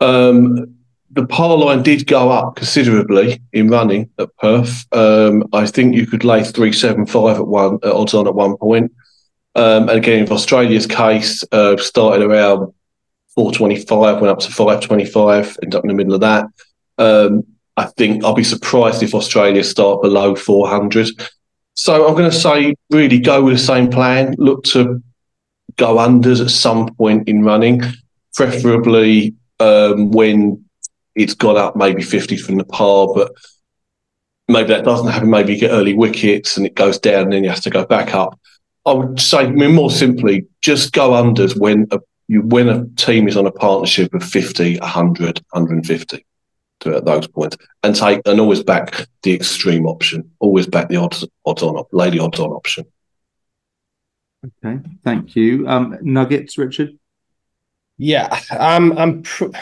um, 0.00 0.74
the 1.10 1.26
par 1.26 1.54
line 1.54 1.82
did 1.82 2.06
go 2.06 2.30
up 2.30 2.56
considerably 2.56 3.42
in 3.52 3.68
running 3.68 4.08
at 4.18 4.34
Perth. 4.38 4.86
Um, 4.90 5.44
I 5.52 5.66
think 5.66 5.94
you 5.94 6.06
could 6.06 6.24
lay 6.24 6.42
three 6.44 6.72
seven 6.72 7.04
five 7.04 7.36
at 7.36 7.46
one 7.46 7.74
at 7.82 7.92
odds 7.92 8.14
on 8.14 8.26
at 8.26 8.34
one 8.34 8.56
point. 8.56 8.90
Um, 9.54 9.90
and 9.90 9.98
again, 9.98 10.24
in 10.24 10.32
Australia's 10.32 10.86
case, 10.86 11.44
uh, 11.52 11.76
started 11.76 12.24
around 12.24 12.72
four 13.34 13.52
twenty 13.52 13.76
five, 13.76 14.18
went 14.18 14.32
up 14.32 14.38
to 14.38 14.50
five 14.50 14.80
twenty 14.80 15.04
five, 15.04 15.54
ended 15.62 15.74
up 15.74 15.84
in 15.84 15.88
the 15.88 15.94
middle 15.94 16.14
of 16.14 16.22
that. 16.22 16.46
Um, 16.96 17.42
I 17.76 17.84
think 17.84 18.24
I'll 18.24 18.32
be 18.32 18.44
surprised 18.44 19.02
if 19.02 19.14
Australia 19.14 19.62
start 19.62 20.00
below 20.00 20.34
four 20.34 20.68
hundred. 20.68 21.08
So 21.74 22.08
I'm 22.08 22.14
going 22.14 22.30
to 22.30 22.36
say, 22.36 22.74
really 22.90 23.18
go 23.18 23.44
with 23.44 23.54
the 23.54 23.66
same 23.72 23.90
plan. 23.90 24.34
Look 24.38 24.64
to 24.72 25.02
go 25.76 25.96
unders 25.96 26.40
at 26.40 26.50
some 26.50 26.94
point 26.94 27.28
in 27.28 27.44
running, 27.44 27.82
preferably 28.34 29.34
um, 29.60 30.10
when 30.10 30.64
it's 31.14 31.34
got 31.34 31.56
up 31.56 31.76
maybe 31.76 32.02
50 32.02 32.36
from 32.36 32.56
the 32.56 32.64
par, 32.64 33.08
but 33.14 33.32
maybe 34.48 34.68
that 34.68 34.84
doesn't 34.84 35.08
happen. 35.08 35.30
Maybe 35.30 35.54
you 35.54 35.60
get 35.60 35.70
early 35.70 35.94
wickets 35.94 36.56
and 36.56 36.66
it 36.66 36.74
goes 36.74 36.98
down 36.98 37.24
and 37.24 37.32
then 37.32 37.44
you 37.44 37.50
have 37.50 37.62
to 37.62 37.70
go 37.70 37.84
back 37.84 38.14
up. 38.14 38.38
I 38.86 38.92
would 38.92 39.20
say, 39.20 39.38
I 39.38 39.46
mean, 39.46 39.74
more 39.74 39.90
simply, 39.90 40.46
just 40.60 40.92
go 40.92 41.10
unders 41.10 41.58
when 41.58 41.86
a, 41.90 42.00
you 42.28 42.42
when 42.42 42.68
a 42.68 42.86
team 42.96 43.28
is 43.28 43.36
on 43.36 43.46
a 43.46 43.52
partnership 43.52 44.12
of 44.12 44.22
50, 44.22 44.78
100, 44.78 45.40
150 45.50 46.26
to 46.80 46.96
at 46.96 47.04
those 47.04 47.26
points 47.26 47.56
and 47.82 47.94
take 47.94 48.20
and 48.26 48.40
always 48.40 48.62
back 48.62 49.06
the 49.22 49.32
extreme 49.32 49.86
option, 49.86 50.30
always 50.38 50.66
back 50.66 50.88
the 50.88 50.96
odds 50.96 51.26
odds 51.46 51.62
on 51.62 51.82
lady 51.92 52.18
odds 52.18 52.38
on 52.40 52.50
option. 52.50 52.84
Okay, 54.44 54.80
thank 55.02 55.36
you. 55.36 55.66
Um, 55.68 55.96
nuggets, 56.02 56.58
Richard. 56.58 56.98
Yeah, 57.96 58.40
I'm 58.50 58.96
I'm 58.98 59.22
pr- 59.22 59.56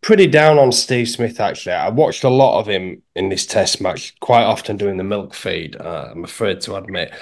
pretty 0.00 0.26
down 0.26 0.58
on 0.58 0.72
Steve 0.72 1.08
Smith 1.08 1.38
actually. 1.38 1.74
I 1.74 1.90
watched 1.90 2.24
a 2.24 2.30
lot 2.30 2.58
of 2.58 2.66
him 2.66 3.02
in 3.14 3.28
this 3.28 3.44
Test 3.46 3.80
match, 3.80 4.18
quite 4.20 4.44
often 4.44 4.76
doing 4.76 4.96
the 4.96 5.04
milk 5.04 5.34
feed. 5.34 5.76
Uh, 5.76 6.08
I'm 6.12 6.24
afraid 6.24 6.60
to 6.62 6.76
admit, 6.76 7.12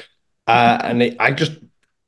uh, 0.47 0.79
and 0.83 1.03
it, 1.03 1.17
I 1.19 1.33
just 1.33 1.53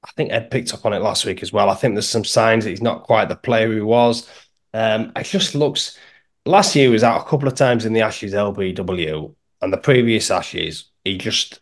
I 0.04 0.10
think 0.12 0.32
Ed 0.32 0.50
picked 0.50 0.72
up 0.72 0.86
on 0.86 0.92
it 0.92 1.02
last 1.02 1.24
week 1.26 1.42
as 1.42 1.52
well. 1.52 1.68
I 1.68 1.74
think 1.74 1.94
there's 1.94 2.08
some 2.08 2.24
signs 2.24 2.64
that 2.64 2.70
he's 2.70 2.82
not 2.82 3.02
quite 3.02 3.28
the 3.28 3.36
player 3.36 3.72
he 3.72 3.80
was. 3.80 4.28
Um, 4.72 5.12
it 5.16 5.24
just 5.24 5.54
looks. 5.56 5.98
Last 6.46 6.76
year 6.76 6.86
he 6.86 6.92
was 6.92 7.04
out 7.04 7.22
a 7.22 7.28
couple 7.28 7.48
of 7.48 7.54
times 7.54 7.84
in 7.86 7.92
the 7.92 8.02
Ashes 8.02 8.34
LBW, 8.34 9.34
and 9.62 9.72
the 9.72 9.78
previous 9.78 10.30
Ashes 10.30 10.90
he 11.04 11.18
just 11.18 11.60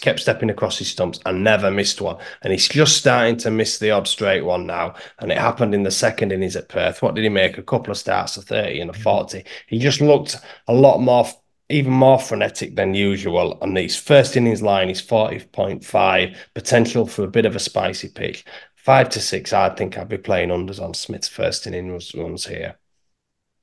kept 0.00 0.20
stepping 0.20 0.50
across 0.50 0.78
his 0.78 0.88
stumps 0.88 1.20
and 1.24 1.42
never 1.42 1.70
missed 1.70 2.00
one. 2.00 2.18
And 2.42 2.52
he's 2.52 2.68
just 2.68 2.98
starting 2.98 3.36
to 3.38 3.50
miss 3.50 3.78
the 3.78 3.90
odd 3.90 4.06
straight 4.06 4.44
one 4.44 4.66
now. 4.66 4.94
And 5.18 5.32
it 5.32 5.38
happened 5.38 5.74
in 5.74 5.84
the 5.84 5.90
second 5.90 6.32
innings 6.32 6.56
at 6.56 6.68
Perth. 6.68 7.02
What 7.02 7.14
did 7.14 7.24
he 7.24 7.30
make? 7.30 7.56
A 7.56 7.62
couple 7.62 7.90
of 7.90 7.96
starts, 7.96 8.36
a 8.36 8.42
30 8.42 8.80
and 8.80 8.90
a 8.90 8.92
40. 8.92 9.44
He 9.68 9.78
just 9.78 10.00
looked 10.00 10.36
a 10.68 10.74
lot 10.74 10.98
more, 10.98 11.26
even 11.70 11.92
more 11.92 12.18
frenetic 12.18 12.76
than 12.76 12.94
usual. 12.94 13.58
And 13.62 13.76
his 13.76 13.96
first 13.96 14.36
innings 14.36 14.60
line 14.60 14.90
is 14.90 15.00
40.5, 15.00 16.36
potential 16.54 17.06
for 17.06 17.24
a 17.24 17.28
bit 17.28 17.46
of 17.46 17.56
a 17.56 17.60
spicy 17.60 18.08
pitch. 18.08 18.44
Five 18.76 19.08
to 19.10 19.20
six, 19.20 19.52
I 19.52 19.70
think 19.70 19.96
I'd 19.96 20.08
be 20.08 20.18
playing 20.18 20.48
unders 20.48 20.80
on 20.80 20.94
Smith's 20.94 21.28
first 21.28 21.66
innings 21.66 22.14
runs 22.14 22.46
here. 22.46 22.78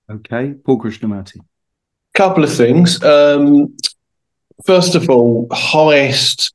Okay. 0.10 0.54
Paul 0.66 0.80
Krishnamurty. 0.80 1.40
Couple 2.14 2.44
of 2.44 2.54
things. 2.54 3.04
Um, 3.04 3.76
first 4.66 4.96
of 4.96 5.10
all, 5.10 5.48
highest 5.52 6.54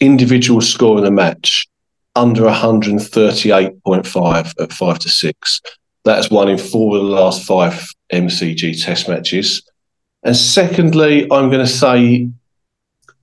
individual 0.00 0.60
score 0.60 0.98
in 0.98 1.04
a 1.04 1.10
match 1.10 1.66
under 2.14 2.42
138.5 2.42 4.54
at 4.60 4.72
five 4.72 4.98
to 5.00 5.08
six. 5.08 5.60
That's 6.04 6.30
one 6.30 6.48
in 6.48 6.58
four 6.58 6.96
of 6.96 7.02
the 7.02 7.08
last 7.08 7.44
five 7.44 7.84
MCG 8.12 8.80
test 8.82 9.08
matches. 9.08 9.62
And 10.22 10.36
secondly, 10.36 11.24
I'm 11.24 11.50
going 11.50 11.64
to 11.64 11.66
say 11.66 12.28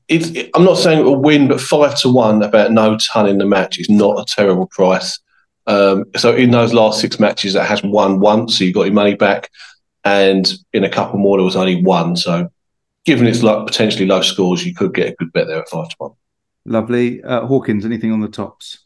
it, 0.10 0.50
I'm 0.54 0.66
not 0.66 0.78
saying 0.78 1.00
it 1.00 1.04
will 1.04 1.16
win, 1.16 1.48
but 1.48 1.62
five 1.62 1.98
to 2.02 2.10
one 2.10 2.44
about 2.44 2.72
no 2.72 2.98
ton 2.98 3.28
in 3.28 3.38
the 3.38 3.46
match 3.46 3.80
is 3.80 3.90
not 3.90 4.20
a 4.20 4.26
terrible 4.26 4.68
price. 4.68 5.18
Um, 5.66 6.04
so 6.16 6.36
in 6.36 6.52
those 6.52 6.74
last 6.74 7.00
six 7.00 7.20
matches, 7.20 7.56
it 7.56 7.64
has 7.64 7.82
won 7.84 8.20
once, 8.20 8.58
so 8.58 8.66
you 8.66 8.74
got 8.74 8.84
your 8.84 8.94
money 8.94 9.16
back, 9.16 9.50
and 10.04 10.52
in 10.74 10.84
a 10.84 10.90
couple 10.90 11.20
more, 11.20 11.38
there 11.38 11.46
was 11.46 11.56
only 11.56 11.82
one. 11.82 12.18
So 12.18 12.52
given 13.06 13.28
its 13.28 13.44
like 13.44 13.66
potentially 13.66 14.06
low 14.06 14.22
scores, 14.22 14.66
you 14.66 14.74
could 14.74 14.94
get 14.94 15.10
a 15.10 15.16
good 15.16 15.34
bet 15.34 15.48
there 15.48 15.62
at 15.62 15.70
five 15.70 15.90
to 15.90 15.96
one. 15.98 16.12
Lovely. 16.66 17.22
Uh, 17.22 17.46
Hawkins, 17.46 17.86
anything 17.86 18.12
on 18.12 18.22
the 18.22 18.30
tops? 18.30 18.80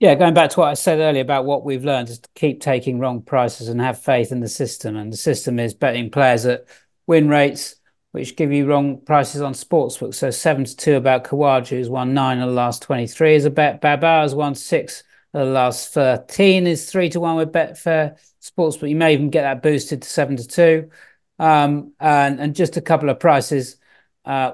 Yeah, 0.00 0.14
going 0.14 0.34
back 0.34 0.50
to 0.50 0.60
what 0.60 0.68
I 0.68 0.74
said 0.74 0.98
earlier 0.98 1.22
about 1.22 1.44
what 1.44 1.64
we've 1.64 1.84
learned 1.84 2.08
is 2.08 2.18
to 2.18 2.28
keep 2.34 2.60
taking 2.60 2.98
wrong 2.98 3.22
prices 3.22 3.68
and 3.68 3.80
have 3.80 4.00
faith 4.00 4.32
in 4.32 4.40
the 4.40 4.48
system. 4.48 4.96
And 4.96 5.12
the 5.12 5.16
system 5.16 5.58
is 5.58 5.74
betting 5.74 6.10
players 6.10 6.46
at 6.46 6.64
win 7.06 7.28
rates, 7.28 7.76
which 8.12 8.36
give 8.36 8.52
you 8.52 8.66
wrong 8.66 9.00
prices 9.00 9.40
on 9.40 9.52
sportsbook. 9.52 10.14
So 10.14 10.30
seven 10.30 10.64
to 10.64 10.76
two 10.76 10.96
about 10.96 11.24
Khawaja, 11.24 11.68
who's 11.68 11.88
won 11.88 12.12
nine 12.12 12.40
of 12.40 12.48
the 12.48 12.54
last 12.54 12.82
23 12.82 13.34
is 13.34 13.44
a 13.44 13.50
bet. 13.50 13.80
Babar 13.80 14.22
has 14.22 14.34
won 14.34 14.54
six 14.54 15.04
of 15.32 15.46
the 15.46 15.52
last 15.52 15.92
13 15.94 16.66
is 16.66 16.90
three 16.90 17.08
to 17.10 17.20
one 17.20 17.36
with 17.36 17.52
Betfair 17.52 18.18
Sportsbook. 18.42 18.88
You 18.88 18.96
may 18.96 19.14
even 19.14 19.30
get 19.30 19.42
that 19.42 19.62
boosted 19.62 20.02
to 20.02 20.08
seven 20.08 20.36
to 20.36 20.46
two. 20.46 20.90
Um, 21.38 21.92
and, 21.98 22.54
just 22.54 22.76
a 22.76 22.80
couple 22.80 23.08
of 23.10 23.18
prices 23.18 23.76
uh, 24.24 24.52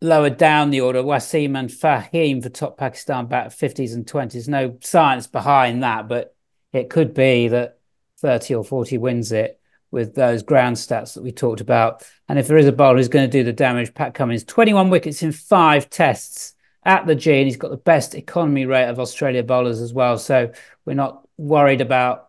lower 0.00 0.30
down 0.30 0.70
the 0.70 0.80
order. 0.80 1.02
Wasim 1.02 1.58
and 1.58 1.68
Fahim 1.68 2.42
for 2.42 2.48
top 2.48 2.78
Pakistan 2.78 3.26
bat 3.26 3.48
50s 3.48 3.94
and 3.94 4.06
20s. 4.06 4.48
No 4.48 4.78
science 4.80 5.26
behind 5.26 5.82
that, 5.82 6.08
but 6.08 6.34
it 6.72 6.90
could 6.90 7.14
be 7.14 7.48
that 7.48 7.78
30 8.18 8.54
or 8.54 8.64
40 8.64 8.98
wins 8.98 9.32
it 9.32 9.60
with 9.90 10.14
those 10.14 10.42
ground 10.42 10.76
stats 10.76 11.14
that 11.14 11.22
we 11.22 11.32
talked 11.32 11.60
about. 11.60 12.04
And 12.28 12.38
if 12.38 12.46
there 12.46 12.58
is 12.58 12.66
a 12.66 12.72
bowler 12.72 12.98
who's 12.98 13.08
going 13.08 13.28
to 13.28 13.38
do 13.38 13.44
the 13.44 13.52
damage, 13.52 13.94
Pat 13.94 14.14
Cummins, 14.14 14.44
21 14.44 14.90
wickets 14.90 15.22
in 15.22 15.32
five 15.32 15.88
tests 15.88 16.54
at 16.84 17.06
the 17.06 17.14
G, 17.14 17.38
and 17.38 17.46
he's 17.46 17.56
got 17.56 17.70
the 17.70 17.76
best 17.76 18.14
economy 18.14 18.66
rate 18.66 18.88
of 18.88 19.00
Australia 19.00 19.42
bowlers 19.42 19.80
as 19.80 19.92
well. 19.92 20.18
So 20.18 20.52
we're 20.84 20.94
not 20.94 21.26
worried 21.36 21.80
about 21.80 22.28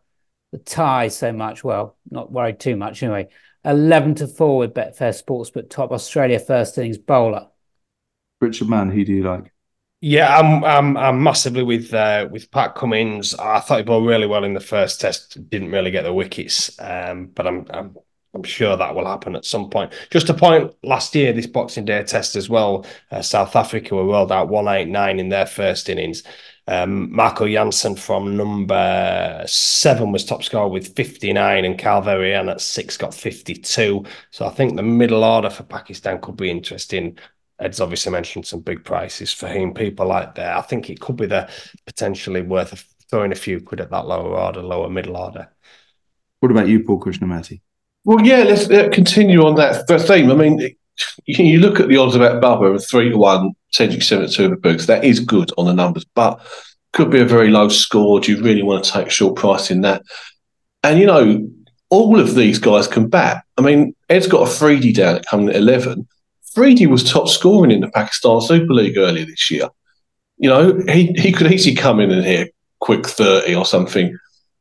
the 0.51 0.57
tie 0.57 1.09
so 1.09 1.31
much. 1.31 1.63
Well, 1.63 1.97
not 2.09 2.31
worried 2.31 2.59
too 2.59 2.75
much 2.75 3.03
anyway. 3.03 3.29
11 3.65 4.15
to 4.15 4.27
4 4.27 4.57
with 4.57 4.73
Betfair 4.73 5.15
Sports, 5.15 5.49
but 5.49 5.69
top 5.69 5.91
Australia 5.91 6.39
first 6.39 6.77
innings 6.77 6.97
bowler. 6.97 7.47
Richard 8.41 8.69
Mann, 8.69 8.89
who 8.89 9.03
do 9.03 9.13
you 9.13 9.23
like? 9.23 9.51
Yeah, 10.01 10.37
I'm 10.37 10.63
I'm 10.63 10.95
I'm 10.95 11.23
massively 11.23 11.63
with 11.63 11.93
uh, 11.93 12.29
with 12.31 12.51
Pat 12.51 12.73
Cummins. 12.73 13.35
I 13.35 13.59
thought 13.59 13.79
he 13.79 13.83
bowled 13.83 14.07
really 14.07 14.27
well 14.27 14.45
in 14.45 14.53
the 14.53 14.61
first 14.61 15.01
test. 15.01 15.49
Didn't 15.49 15.71
really 15.71 15.91
get 15.91 16.03
the 16.03 16.13
wickets, 16.13 16.79
um, 16.79 17.27
but 17.27 17.45
I'm 17.45 17.65
I'm 17.69 17.97
I'm 18.33 18.43
sure 18.43 18.77
that 18.77 18.93
will 18.93 19.07
happen 19.07 19.35
at 19.35 19.45
some 19.45 19.69
point. 19.69 19.91
Just 20.11 20.29
a 20.29 20.33
point 20.33 20.73
last 20.83 21.15
year, 21.15 21.33
this 21.33 21.47
Boxing 21.47 21.85
Day 21.85 22.03
test 22.03 22.35
as 22.35 22.47
well. 22.47 22.85
Uh, 23.11 23.21
South 23.21 23.55
Africa 23.55 23.95
were 23.95 24.05
rolled 24.05 24.31
out 24.31 24.49
189 24.49 25.19
in 25.19 25.29
their 25.29 25.47
first 25.47 25.89
innings. 25.89 26.23
Um, 26.67 27.11
Marco 27.11 27.47
Jansen 27.47 27.95
from 27.95 28.37
number 28.37 29.43
seven 29.47 30.11
was 30.11 30.23
top 30.23 30.43
scorer 30.43 30.67
with 30.67 30.95
59, 30.95 31.65
and 31.65 31.79
Kyle 31.79 32.03
Verreynne 32.03 32.51
at 32.51 32.61
six 32.61 32.95
got 32.95 33.15
52. 33.15 34.05
So 34.29 34.45
I 34.45 34.49
think 34.51 34.75
the 34.75 34.83
middle 34.83 35.23
order 35.23 35.49
for 35.49 35.63
Pakistan 35.63 36.21
could 36.21 36.37
be 36.37 36.51
interesting. 36.51 37.17
Ed's 37.57 37.81
obviously 37.81 38.11
mentioned 38.11 38.45
some 38.45 38.61
big 38.61 38.85
prices 38.85 39.33
for 39.33 39.47
him. 39.47 39.73
People 39.73 40.05
like 40.05 40.35
that. 40.35 40.55
I 40.55 40.61
think 40.61 40.91
it 40.91 40.99
could 40.99 41.15
be 41.15 41.25
the 41.25 41.49
potentially 41.87 42.43
worth 42.43 42.85
throwing 43.09 43.31
a 43.31 43.35
few 43.35 43.59
quid 43.59 43.81
at 43.81 43.89
that 43.89 44.05
lower 44.05 44.37
order, 44.37 44.61
lower 44.61 44.89
middle 44.89 45.17
order. 45.17 45.49
What 46.39 46.51
about 46.51 46.67
you, 46.67 46.83
Paul 46.83 46.99
Krishnamurty? 46.99 47.61
Well, 48.05 48.25
yeah, 48.25 48.43
let's 48.43 48.67
continue 48.93 49.45
on 49.45 49.55
that 49.55 49.87
theme. 49.87 50.31
I 50.31 50.35
mean, 50.35 50.75
you 51.25 51.59
look 51.59 51.79
at 51.79 51.87
the 51.87 51.97
odds 51.97 52.15
about 52.15 52.41
Babar 52.41 52.73
of 52.73 52.85
three 52.85 53.09
to 53.09 53.17
one, 53.17 53.51
potentially 53.71 54.01
seven 54.01 54.27
to 54.27 54.33
two 54.33 54.45
of 54.45 54.51
the 54.51 54.57
books. 54.57 54.85
That 54.85 55.03
is 55.03 55.19
good 55.19 55.51
on 55.57 55.65
the 55.65 55.73
numbers, 55.73 56.05
but 56.15 56.41
could 56.93 57.11
be 57.11 57.19
a 57.19 57.25
very 57.25 57.49
low 57.49 57.69
score. 57.69 58.19
Do 58.19 58.31
you 58.31 58.41
really 58.41 58.63
want 58.63 58.83
to 58.83 58.91
take 58.91 59.11
short 59.11 59.35
price 59.35 59.69
in 59.69 59.81
that? 59.81 60.01
And 60.83 60.99
you 60.99 61.05
know, 61.05 61.47
all 61.89 62.19
of 62.19 62.35
these 62.35 62.57
guys 62.57 62.87
can 62.87 63.09
bat. 63.09 63.43
I 63.57 63.61
mean, 63.61 63.95
Ed's 64.09 64.27
got 64.27 64.47
Afridi 64.47 64.93
down 64.93 65.17
at 65.17 65.25
coming 65.25 65.49
at 65.49 65.55
eleven. 65.55 66.07
Freedy 66.55 66.87
was 66.87 67.03
top 67.03 67.27
scoring 67.27 67.71
in 67.71 67.81
the 67.81 67.89
Pakistan 67.89 68.41
Super 68.41 68.73
League 68.73 68.97
earlier 68.97 69.25
this 69.25 69.51
year. 69.51 69.69
You 70.37 70.49
know, 70.49 70.81
he, 70.87 71.13
he 71.13 71.31
could 71.31 71.51
easily 71.51 71.75
come 71.75 71.99
in 71.99 72.11
and 72.11 72.23
hit 72.23 72.55
quick 72.79 73.05
30 73.05 73.55
or 73.55 73.65
something 73.65 74.17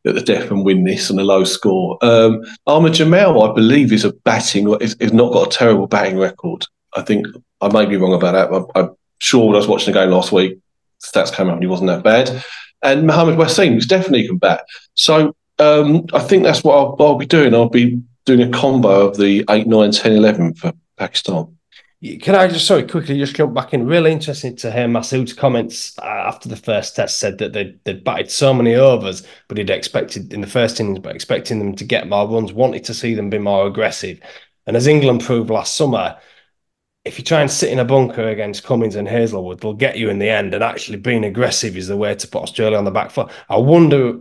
at 0.09 0.15
the 0.15 0.23
death 0.23 0.51
and 0.51 0.65
win 0.65 0.85
this 0.85 1.11
and 1.11 1.21
a 1.21 1.25
low 1.25 1.45
score. 1.45 1.99
Um, 2.03 2.43
Ahmed 2.67 2.95
Jamal, 2.95 3.43
I 3.43 3.55
believe, 3.55 3.93
is 3.93 4.05
a 4.05 4.13
batting, 4.13 4.73
is, 4.81 4.95
is 4.95 5.13
not 5.13 5.33
got 5.33 5.55
a 5.55 5.59
terrible 5.59 5.87
batting 5.87 6.19
record. 6.19 6.65
I 6.97 7.03
think 7.03 7.27
I 7.61 7.73
may 7.73 7.87
be 7.87 7.97
wrong 7.97 8.15
about 8.15 8.33
that. 8.33 8.55
I'm, 8.55 8.67
I'm 8.75 8.97
sure 9.19 9.47
when 9.47 9.55
I 9.55 9.59
was 9.59 9.69
watching 9.69 9.93
the 9.93 10.01
game 10.01 10.11
last 10.11 10.33
week, 10.33 10.59
stats 11.03 11.33
came 11.33 11.49
up 11.49 11.55
and 11.55 11.63
he 11.63 11.69
wasn't 11.69 11.89
that 11.89 12.03
bad. 12.03 12.45
And 12.83 13.07
Mohamed 13.07 13.39
Wasim 13.39 13.75
was 13.75 13.87
definitely 13.87 14.27
can 14.27 14.39
bat. 14.39 14.65
So 14.95 15.35
um, 15.59 16.07
I 16.13 16.21
think 16.21 16.45
that's 16.45 16.63
what 16.63 16.77
I'll, 16.77 16.97
I'll, 17.01 17.17
be 17.17 17.27
doing. 17.27 17.55
I'll 17.55 17.69
be 17.69 18.01
doing 18.25 18.43
a 18.43 18.51
combo 18.57 19.09
of 19.09 19.17
the 19.17 19.45
8, 19.51 19.67
9, 19.67 19.91
10, 19.91 20.13
11 20.13 20.55
for 20.55 20.73
Pakistan. 20.97 21.58
Can 22.01 22.37
I 22.37 22.47
just 22.47 22.67
sorry 22.67 22.87
quickly 22.87 23.19
just 23.19 23.35
jump 23.35 23.55
back 23.55 23.75
in? 23.75 23.85
Really 23.85 24.13
interesting 24.13 24.55
to 24.57 24.71
hear 24.71 24.87
Masood's 24.87 25.33
comments 25.33 25.99
uh, 25.99 26.03
after 26.05 26.49
the 26.49 26.55
first 26.55 26.95
test 26.95 27.19
said 27.19 27.39
that 27.39 27.53
they 27.53 27.75
they'd 27.83 28.05
batted 28.05 28.31
so 28.31 28.55
many 28.55 28.77
overs, 28.77 29.27
but 29.49 29.59
he'd 29.59 29.69
expected 29.69 30.33
in 30.33 30.41
the 30.41 30.47
first 30.47 30.79
innings, 30.79 31.01
but 31.01 31.15
expecting 31.15 31.59
them 31.59 31.75
to 31.75 31.85
get 31.85 32.09
more 32.09 32.29
runs, 32.29 32.53
wanted 32.53 32.85
to 32.85 32.95
see 32.95 33.15
them 33.15 33.31
be 33.31 33.39
more 33.39 33.67
aggressive. 33.67 34.21
And 34.67 34.77
as 34.77 34.87
England 34.87 35.23
proved 35.23 35.51
last 35.51 35.75
summer, 35.75 36.17
if 37.05 37.19
you 37.19 37.25
try 37.25 37.41
and 37.41 37.51
sit 37.51 37.73
in 37.73 37.81
a 37.81 37.85
bunker 37.85 38.29
against 38.29 38.63
Cummins 38.63 38.95
and 38.95 39.09
Hazlewood, 39.09 39.61
they'll 39.61 39.75
get 39.75 39.99
you 39.99 40.09
in 40.09 40.21
the 40.21 40.31
end. 40.31 40.55
And 40.55 40.63
actually 40.63 40.99
being 40.99 41.25
aggressive 41.25 41.77
is 41.77 41.89
the 41.89 41.97
way 41.97 42.15
to 42.15 42.29
put 42.29 42.43
Australia 42.45 42.79
on 42.79 42.85
the 42.85 42.93
back 42.93 43.11
foot. 43.11 43.31
I 43.49 43.57
wonder 43.57 44.21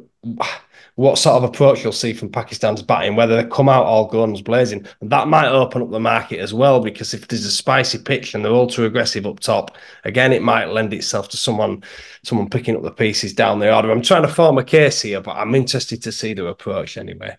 what 0.97 1.19
sort 1.19 1.35
of 1.35 1.43
approach 1.43 1.83
you'll 1.83 1.91
see 1.91 2.11
from 2.11 2.27
Pakistan's 2.27 2.81
batting, 2.81 3.15
whether 3.15 3.39
they 3.39 3.47
come 3.47 3.69
out 3.69 3.85
all 3.85 4.07
guns 4.07 4.41
blazing. 4.41 4.83
And 4.99 5.11
that 5.11 5.27
might 5.27 5.47
open 5.47 5.83
up 5.83 5.91
the 5.91 5.99
market 5.99 6.39
as 6.39 6.55
well, 6.55 6.79
because 6.79 7.13
if 7.13 7.27
there's 7.27 7.45
a 7.45 7.51
spicy 7.51 7.99
pitch 7.99 8.33
and 8.33 8.43
they're 8.43 8.51
all 8.51 8.65
too 8.65 8.83
aggressive 8.85 9.27
up 9.27 9.39
top, 9.39 9.77
again, 10.05 10.33
it 10.33 10.41
might 10.41 10.69
lend 10.69 10.95
itself 10.95 11.29
to 11.29 11.37
someone 11.37 11.83
someone 12.23 12.49
picking 12.49 12.75
up 12.75 12.81
the 12.81 12.89
pieces 12.89 13.31
down 13.31 13.59
the 13.59 13.71
order. 13.71 13.91
I'm 13.91 14.01
trying 14.01 14.23
to 14.23 14.27
form 14.27 14.57
a 14.57 14.63
case 14.63 15.03
here, 15.03 15.21
but 15.21 15.37
I'm 15.37 15.53
interested 15.53 16.01
to 16.01 16.11
see 16.11 16.33
their 16.33 16.47
approach 16.47 16.97
anyway. 16.97 17.37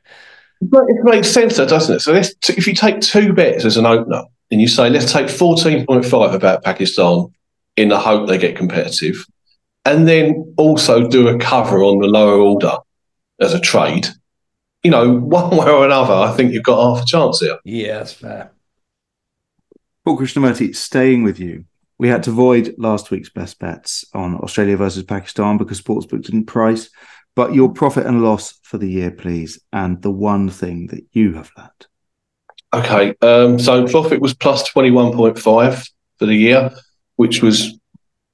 But 0.63 0.85
it 0.87 1.03
makes 1.03 1.29
sense, 1.29 1.57
though, 1.57 1.67
doesn't 1.67 1.97
it? 1.97 2.01
So 2.01 2.15
if 2.15 2.67
you 2.69 2.75
take 2.75 3.01
two 3.01 3.33
bets 3.33 3.65
as 3.65 3.77
an 3.77 3.87
opener 3.87 4.23
and 4.53 4.61
you 4.61 4.69
say, 4.69 4.89
let's 4.89 5.13
take 5.13 5.27
14.5 5.27 6.33
about 6.33 6.63
Pakistan 6.63 7.27
in 7.77 7.89
the 7.89 7.99
hope 7.99 8.29
they 8.29 8.39
get 8.39 8.57
competitive, 8.57 9.27
and 9.85 10.07
then 10.07 10.55
also 10.57 11.09
do 11.09 11.27
a 11.27 11.39
cover 11.39 11.83
on 11.83 11.99
the 11.99 12.07
lower 12.07 12.39
order 12.39 12.77
as 13.41 13.55
a 13.55 13.61
trade, 13.61 14.09
you 14.83 14.91
know, 14.91 15.13
one 15.19 15.57
way 15.57 15.69
or 15.69 15.85
another, 15.85 16.15
I 16.15 16.33
think 16.33 16.53
you've 16.53 16.63
got 16.63 16.97
half 16.97 17.05
a 17.05 17.07
chance 17.07 17.41
here. 17.41 17.59
Yeah, 17.65 17.99
that's 17.99 18.13
fair. 18.13 18.53
Paul 20.05 20.19
Krishnamurty, 20.19 20.75
staying 20.75 21.23
with 21.23 21.39
you. 21.39 21.65
We 21.99 22.09
had 22.09 22.23
to 22.25 22.31
void 22.31 22.75
last 22.79 23.11
week's 23.11 23.29
best 23.29 23.59
bets 23.59 24.05
on 24.15 24.37
Australia 24.37 24.77
versus 24.77 25.03
Pakistan 25.03 25.59
because 25.59 25.81
Sportsbook 25.81 26.23
didn't 26.23 26.47
price. 26.47 26.91
But 27.35 27.55
your 27.55 27.73
profit 27.73 28.07
and 28.07 28.23
loss 28.23 28.59
for 28.63 28.79
the 28.79 28.89
year, 28.89 29.11
please, 29.11 29.61
and 29.73 30.01
the 30.03 30.11
one 30.11 30.49
thing 30.49 30.89
that 30.89 31.05
you 31.13 31.35
have 31.35 31.51
learned. 31.57 31.87
Okay, 32.73 33.15
um, 33.23 33.59
so 33.59 33.87
profit 33.87 34.21
was 34.21 34.35
plus 34.35 34.69
twenty 34.69 34.91
one 34.91 35.13
point 35.13 35.39
five 35.39 35.85
for 36.19 36.27
the 36.27 36.35
year, 36.35 36.71
which 37.17 37.43
was 37.43 37.78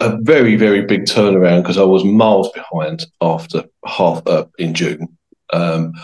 a 0.05 0.19
very, 0.23 0.57
very 0.57 0.83
big 0.83 1.03
turnaround 1.03 1.63
because 1.63 1.79
I 1.79 1.85
was 1.85 2.05
miles 2.05 2.51
behind 2.53 3.07
after 3.21 3.65
half 3.87 4.27
up 4.27 4.51
in 4.59 4.75
June. 4.75 5.17
Um, 5.53 5.95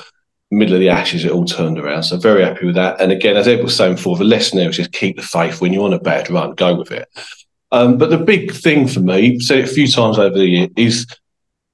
middle 0.50 0.74
of 0.74 0.80
the 0.80 0.88
Ashes, 0.88 1.24
it 1.24 1.30
all 1.30 1.44
turned 1.44 1.78
around. 1.78 2.02
So 2.04 2.16
very 2.16 2.42
happy 2.42 2.66
with 2.66 2.74
that. 2.74 3.00
And 3.00 3.12
again, 3.12 3.36
as 3.36 3.46
Ed 3.46 3.62
was 3.62 3.76
saying 3.76 3.96
before, 3.96 4.16
the 4.16 4.24
lesson 4.24 4.58
there 4.58 4.68
is 4.68 4.76
just 4.76 4.92
keep 4.92 5.16
the 5.16 5.22
faith. 5.22 5.60
When 5.60 5.72
you're 5.72 5.84
on 5.84 5.92
a 5.92 6.00
bad 6.00 6.30
run, 6.30 6.54
go 6.54 6.74
with 6.74 6.90
it. 6.90 7.08
Um, 7.72 7.98
but 7.98 8.10
the 8.10 8.18
big 8.18 8.52
thing 8.52 8.88
for 8.88 9.00
me, 9.00 9.38
said 9.38 9.58
it 9.58 9.70
a 9.70 9.72
few 9.72 9.86
times 9.86 10.18
over 10.18 10.36
the 10.36 10.46
year, 10.46 10.68
is 10.76 11.06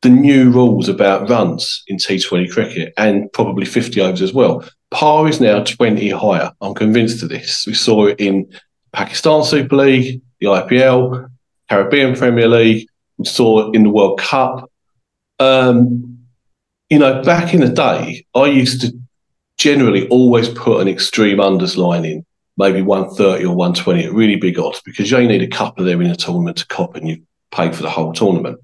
the 0.03 0.11
new 0.11 0.51
rules 0.51 0.89
about 0.89 1.29
runs 1.29 1.83
in 1.87 1.97
T20 1.97 2.51
cricket 2.53 2.93
and 2.99 3.33
probably 3.33 3.65
50 3.65 4.01
overs 4.01 4.21
as 4.21 4.35
well. 4.35 4.62
Par 4.91 5.27
is 5.27 5.41
now 5.41 5.65
20 5.65 6.11
higher. 6.11 6.53
I'm 6.61 6.75
convinced 6.75 7.23
of 7.23 7.31
this. 7.31 7.65
We 7.67 7.75
saw 7.75 8.07
it 8.07 8.21
in 8.21 8.51
Pakistan 8.93 9.43
Super 9.43 9.77
League, 9.77 10.21
the 10.41 10.47
IPL, 10.47 11.31
Caribbean 11.69 12.15
Premier 12.15 12.49
League. 12.49 12.89
We 13.19 13.25
saw 13.25 13.69
it 13.69 13.75
in 13.75 13.83
the 13.83 13.91
World 13.91 14.21
Cup. 14.21 14.71
Um, 15.39 16.19
you 16.91 16.99
know, 16.99 17.23
back 17.23 17.55
in 17.55 17.61
the 17.61 17.69
day, 17.69 18.27
I 18.35 18.47
used 18.47 18.83
to 18.83 18.97
generally 19.59 20.07
always 20.09 20.49
put 20.49 20.81
an 20.81 20.89
extreme 20.89 21.39
unders 21.39 21.77
line 21.77 22.05
in, 22.05 22.25
maybe 22.57 22.83
130 22.83 23.45
or 23.45 23.55
120 23.55 24.05
at 24.05 24.13
really 24.13 24.37
big 24.37 24.59
odds, 24.59 24.81
because 24.85 25.11
you 25.11 25.17
only 25.17 25.39
need 25.39 25.43
a 25.43 25.55
couple 25.55 25.85
them 25.85 26.01
in 26.01 26.11
a 26.11 26.17
tournament 26.17 26.59
to 26.59 26.67
cop 26.67 26.95
and 26.95 27.09
you've 27.09 27.23
paid 27.51 27.75
for 27.75 27.83
the 27.83 27.91
whole 27.91 28.13
tournament. 28.13 28.61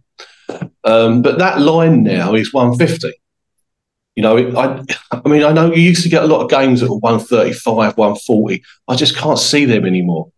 Um, 0.84 1.22
but 1.22 1.38
that 1.38 1.60
line 1.60 2.02
now 2.02 2.34
is 2.34 2.52
150. 2.52 3.12
You 4.16 4.22
know, 4.22 4.36
I, 4.36 4.82
I 5.10 5.28
mean, 5.28 5.42
I 5.42 5.52
know 5.52 5.72
you 5.72 5.80
used 5.80 6.02
to 6.02 6.10
get 6.10 6.22
a 6.22 6.26
lot 6.26 6.42
of 6.42 6.50
games 6.50 6.80
that 6.80 6.90
were 6.90 6.98
135, 6.98 7.96
140. 7.96 8.62
I 8.88 8.96
just 8.96 9.16
can't 9.16 9.38
see 9.38 9.64
them 9.64 9.86
anymore. 9.86 10.30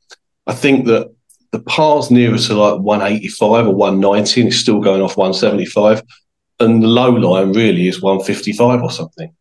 I 0.46 0.55
think 0.55 0.87
that 0.87 1.13
the 1.54 1.60
par's 1.60 2.10
nearer 2.10 2.36
to 2.36 2.54
like 2.54 2.80
185 2.80 3.68
or 3.68 3.74
190 3.76 4.40
and 4.40 4.48
it's 4.48 4.58
still 4.58 4.80
going 4.80 5.00
off 5.00 5.16
175. 5.16 6.02
And 6.58 6.82
the 6.82 6.88
low 6.88 7.10
line 7.10 7.52
really 7.52 7.86
is 7.86 8.02
155 8.02 8.82
or 8.82 8.90
something. 8.90 9.32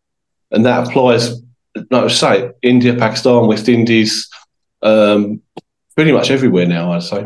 And 0.52 0.64
that 0.68 0.88
applies, 0.88 1.42
like 1.90 2.04
I 2.04 2.08
say, 2.10 2.52
India, 2.62 2.94
Pakistan, 2.96 3.48
West 3.48 3.68
Indies, 3.68 4.30
um, 4.84 5.42
pretty 5.96 6.12
much 6.12 6.30
everywhere 6.30 6.68
now, 6.68 6.92
I'd 6.92 7.02
say. 7.02 7.26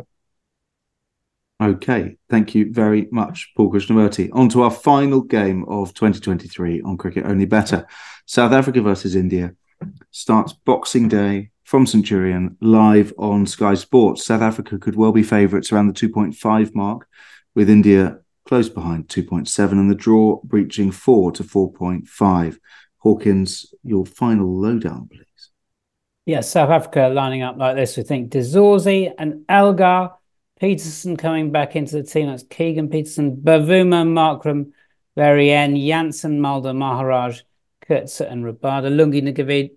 Okay, 1.62 2.16
thank 2.30 2.56
you 2.56 2.72
very 2.72 3.10
much, 3.12 3.52
Paul 3.58 3.70
Krishnamurty. 3.70 4.30
On 4.32 4.48
to 4.50 4.62
our 4.62 4.72
final 4.72 5.20
game 5.20 5.66
of 5.68 5.94
2023 5.96 6.82
on 6.84 6.96
Cricket 6.96 7.26
Only 7.26 7.46
Bettor. 7.46 7.86
South 8.26 8.54
Africa 8.54 8.82
versus 8.82 9.18
India 9.18 9.54
starts 10.12 10.54
Boxing 10.54 11.10
Day 11.10 11.50
from 11.68 11.86
Centurion 11.86 12.56
live 12.62 13.12
on 13.18 13.46
Sky 13.46 13.74
Sports. 13.74 14.24
South 14.24 14.42
Africa 14.42 14.78
could 14.78 14.96
well 14.96 15.12
be 15.12 15.22
favourites 15.22 15.70
around 15.70 15.88
the 15.88 16.08
2.5 16.08 16.74
mark, 16.74 17.10
with 17.56 17.70
India 17.70 18.20
close 18.46 18.70
behind 18.70 19.10
2.7 19.10 19.74
and 19.74 19.92
the 19.92 19.96
draw 19.96 20.40
breaching 20.46 20.92
4 20.92 21.34
to 21.34 21.44
4.5. 21.44 22.58
Hawkins, 23.00 23.74
your 23.84 24.06
final 24.06 24.58
lowdown, 24.58 25.10
please. 25.12 25.50
Yeah, 26.26 26.40
South 26.40 26.70
Africa 26.70 27.12
lining 27.14 27.42
up 27.42 27.58
like 27.58 27.76
this. 27.76 27.98
We 27.98 28.04
think 28.04 28.30
de 28.30 28.40
Zorzi 28.40 29.12
and 29.18 29.44
Elgar, 29.50 30.12
Petersen 30.62 31.18
coming 31.18 31.52
back 31.52 31.76
into 31.76 31.98
the 31.98 32.04
team. 32.04 32.28
That's 32.28 32.44
Keegan 32.44 32.88
Petersen, 32.88 33.36
Bavuma, 33.36 34.08
Markram, 34.08 34.72
Verreynne, 35.18 35.86
Jansen, 35.86 36.40
Mulder, 36.40 36.74
Maharaj, 36.74 37.42
Coetzee 37.88 38.30
and 38.32 38.44
Rabada. 38.44 38.90
Lungi 38.90 39.22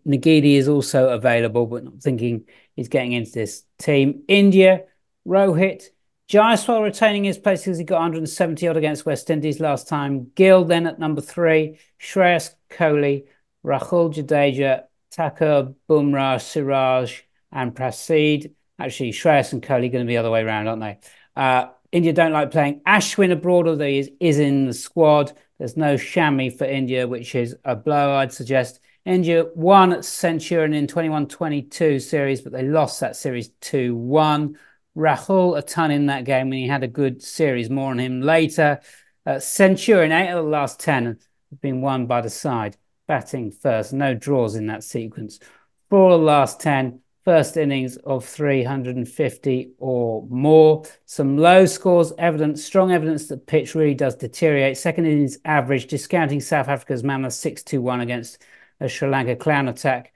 Ngidi 0.06 0.54
is 0.54 0.68
also 0.68 1.10
available, 1.10 1.66
but 1.66 1.84
not 1.84 2.02
thinking 2.02 2.44
he's 2.76 2.88
getting 2.88 3.12
into 3.12 3.32
this 3.32 3.64
team. 3.78 4.22
India, 4.28 4.84
Rohit, 5.26 5.84
Jaiswal 6.30 6.82
retaining 6.82 7.24
his 7.24 7.38
place 7.38 7.62
because 7.62 7.78
he 7.78 7.84
got 7.84 7.96
170 7.96 8.68
odd 8.68 8.76
against 8.76 9.04
West 9.04 9.30
Indies 9.30 9.58
last 9.58 9.88
time. 9.88 10.30
Gill 10.34 10.64
then 10.64 10.86
at 10.86 10.98
number 10.98 11.20
three, 11.20 11.80
Shreyas 12.00 12.54
Kohli, 12.70 13.24
Rahul 13.64 14.14
Jadeja, 14.14 14.84
Thakur, 15.12 15.74
Bumrah, 15.88 16.40
Siraj, 16.40 17.22
and 17.50 17.74
Prasidh. 17.74 18.52
Actually, 18.78 19.10
Shreyas 19.10 19.52
and 19.52 19.62
Kohli 19.62 19.90
going 19.90 20.04
to 20.04 20.08
be 20.08 20.14
the 20.14 20.18
other 20.18 20.30
way 20.30 20.42
around, 20.42 20.68
aren't 20.68 20.82
they? 20.82 20.98
Uh, 21.34 21.66
India 21.92 22.12
don't 22.12 22.32
like 22.32 22.50
playing 22.50 22.80
Ashwin 22.86 23.32
abroad, 23.32 23.66
although 23.66 23.84
he 23.84 23.98
is, 23.98 24.10
is 24.20 24.38
in 24.38 24.66
the 24.66 24.74
squad. 24.74 25.32
There's 25.58 25.76
no 25.76 25.94
Shami 25.94 26.56
for 26.56 26.64
India, 26.64 27.06
which 27.06 27.34
is 27.34 27.56
a 27.64 27.74
blow, 27.74 28.14
I'd 28.14 28.32
suggest. 28.32 28.80
India 29.04 29.46
won 29.54 29.92
at 29.92 30.04
Centurion 30.04 30.74
in 30.74 30.86
21-22 30.86 32.00
series, 32.00 32.42
but 32.42 32.52
they 32.52 32.62
lost 32.62 33.00
that 33.00 33.16
series 33.16 33.50
2-1. 33.60 34.56
Rahul 34.96 35.56
a 35.56 35.62
ton 35.62 35.90
in 35.90 36.06
that 36.06 36.24
game 36.24 36.50
when 36.50 36.58
he 36.58 36.68
had 36.68 36.82
a 36.82 36.88
good 36.88 37.22
series. 37.22 37.70
More 37.70 37.90
on 37.90 37.98
him 37.98 38.20
later. 38.20 38.80
Uh, 39.26 39.38
Centurion, 39.38 40.12
eight 40.12 40.30
of 40.30 40.44
the 40.44 40.50
last 40.50 40.80
10 40.80 41.06
have 41.06 41.60
been 41.60 41.80
won 41.80 42.06
by 42.06 42.20
the 42.20 42.30
side. 42.30 42.76
Batting 43.06 43.50
first, 43.50 43.92
no 43.92 44.14
draws 44.14 44.54
in 44.54 44.66
that 44.66 44.84
sequence. 44.84 45.40
For 45.88 46.10
the 46.10 46.18
last 46.18 46.60
10 46.60 47.00
first 47.24 47.56
innings 47.56 47.96
of 47.98 48.24
350 48.24 49.72
or 49.78 50.26
more. 50.28 50.84
Some 51.04 51.36
low 51.36 51.66
scores, 51.66 52.12
evidence, 52.18 52.64
strong 52.64 52.92
evidence 52.92 53.28
that 53.28 53.46
pitch 53.46 53.74
really 53.74 53.94
does 53.94 54.16
deteriorate. 54.16 54.78
Second 54.78 55.06
innings 55.06 55.38
average, 55.44 55.86
discounting 55.86 56.40
South 56.40 56.68
Africa's 56.68 57.04
mammoth 57.04 57.34
6 57.34 57.62
2 57.62 57.80
1 57.80 58.00
against 58.00 58.42
a 58.80 58.88
Sri 58.88 59.08
Lanka 59.08 59.36
clown 59.36 59.68
attack, 59.68 60.14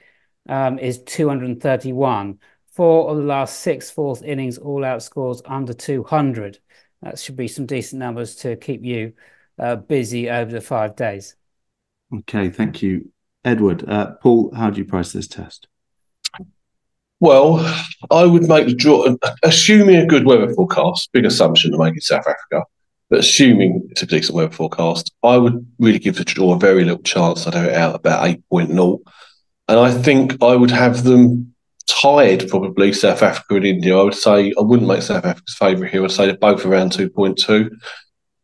um, 0.48 0.78
is 0.78 1.02
231. 1.02 2.38
Four 2.72 3.10
of 3.10 3.18
the 3.18 3.22
last 3.22 3.60
six 3.60 3.90
fourth 3.90 4.22
innings 4.22 4.58
all 4.58 4.84
out 4.84 5.02
scores 5.02 5.40
under 5.46 5.72
200. 5.72 6.58
That 7.02 7.18
should 7.18 7.36
be 7.36 7.46
some 7.46 7.66
decent 7.66 8.00
numbers 8.00 8.34
to 8.36 8.56
keep 8.56 8.84
you 8.84 9.12
uh, 9.58 9.76
busy 9.76 10.28
over 10.28 10.50
the 10.50 10.60
five 10.60 10.96
days. 10.96 11.36
Okay, 12.12 12.50
thank 12.50 12.82
you, 12.82 13.12
Edward. 13.44 13.88
Uh, 13.88 14.12
Paul, 14.22 14.52
how 14.54 14.70
do 14.70 14.78
you 14.78 14.84
price 14.84 15.12
this 15.12 15.28
test? 15.28 15.68
Well, 17.20 17.60
I 18.10 18.24
would 18.24 18.48
make 18.48 18.66
the 18.66 18.74
draw, 18.74 19.06
assuming 19.42 19.96
a 19.96 20.06
good 20.06 20.26
weather 20.26 20.52
forecast, 20.52 21.10
big 21.12 21.24
assumption 21.24 21.72
to 21.72 21.78
make 21.78 21.94
in 21.94 22.00
South 22.00 22.26
Africa, 22.26 22.64
but 23.08 23.20
assuming 23.20 23.86
it's 23.90 24.02
a 24.02 24.06
decent 24.06 24.36
weather 24.36 24.50
forecast, 24.50 25.12
I 25.22 25.36
would 25.36 25.64
really 25.78 25.98
give 25.98 26.16
the 26.16 26.24
draw 26.24 26.54
a 26.54 26.58
very 26.58 26.84
little 26.84 27.02
chance. 27.02 27.46
I'd 27.46 27.54
have 27.54 27.66
it 27.66 27.74
out 27.74 27.94
about 27.94 28.24
8.0. 28.24 28.98
And 29.68 29.78
I 29.78 29.90
think 29.92 30.42
I 30.42 30.56
would 30.56 30.70
have 30.70 31.04
them 31.04 31.54
tied, 31.86 32.48
probably 32.48 32.92
South 32.92 33.22
Africa 33.22 33.56
and 33.56 33.64
India. 33.64 33.96
I 33.96 34.02
would 34.02 34.14
say 34.14 34.52
I 34.58 34.62
wouldn't 34.62 34.88
make 34.88 35.02
South 35.02 35.24
Africa's 35.24 35.54
favourite 35.54 35.92
here. 35.92 36.04
I'd 36.04 36.10
say 36.10 36.26
they're 36.26 36.36
both 36.36 36.66
around 36.66 36.92
2.2. 36.92 37.70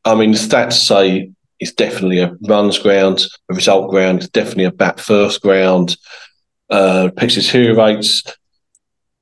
I 0.04 0.14
mean, 0.14 0.32
the 0.32 0.38
stats 0.38 0.74
say 0.74 1.32
it's 1.58 1.72
definitely 1.72 2.20
a 2.20 2.34
runs 2.48 2.78
ground, 2.78 3.26
a 3.50 3.54
result 3.54 3.90
ground. 3.90 4.18
It's 4.18 4.30
definitely 4.30 4.64
a 4.64 4.72
bat 4.72 4.98
first 4.98 5.42
ground. 5.42 5.96
Uh, 6.70 7.10
pitch 7.16 7.34
deteriorates 7.34 8.22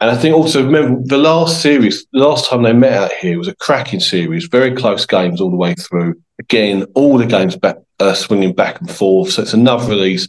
And 0.01 0.11
I 0.11 0.17
think 0.17 0.35
also 0.35 0.65
remember 0.65 1.01
the 1.05 1.19
last 1.19 1.61
series, 1.61 2.07
the 2.13 2.21
last 2.21 2.49
time 2.49 2.63
they 2.63 2.73
met 2.73 2.93
out 2.93 3.13
here 3.13 3.37
was 3.37 3.49
a 3.49 3.57
cracking 3.57 4.01
series, 4.01 4.47
very 4.47 4.75
close 4.75 5.05
games 5.07 5.41
all 5.41 5.51
the 5.51 5.57
way 5.57 5.75
through. 5.75 6.15
Again, 6.39 6.85
all 6.95 7.19
the 7.19 7.27
games 7.27 7.57
back 7.57 7.77
uh, 7.99 8.15
swinging 8.15 8.55
back 8.55 8.81
and 8.81 8.91
forth. 8.91 9.33
So 9.33 9.43
it's 9.43 9.55
another 9.55 9.93
of 9.93 9.99
these. 9.99 10.29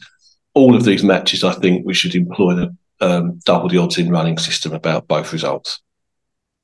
All 0.56 0.76
of 0.76 0.84
these 0.84 1.04
matches, 1.04 1.44
I 1.44 1.54
think 1.54 1.86
we 1.86 1.94
should 1.94 2.16
employ 2.16 2.56
the 2.56 2.76
um, 3.02 3.40
double 3.46 3.70
the 3.70 3.78
odds 3.78 3.98
in 3.98 4.10
running 4.10 4.38
system 4.38 4.74
about 4.74 5.08
both 5.08 5.32
results. 5.32 5.80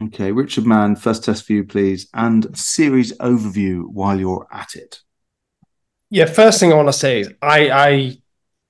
Okay, 0.04 0.32
Richard 0.32 0.65
Mann, 0.65 0.96
first 0.96 1.24
test 1.24 1.46
for 1.46 1.54
you, 1.54 1.63
please, 1.63 2.10
and 2.13 2.58
series 2.58 3.15
overview 3.20 3.86
while 3.88 4.20
you're 4.20 4.48
at 4.52 4.76
it. 4.76 5.00
Yeah, 6.10 6.26
first 6.26 6.60
thing 6.60 6.74
I 6.74 6.76
want 6.76 6.89
to 6.89 6.94
say 6.94 7.22
is 7.22 7.32
I, 7.41 7.70
I 7.70 8.18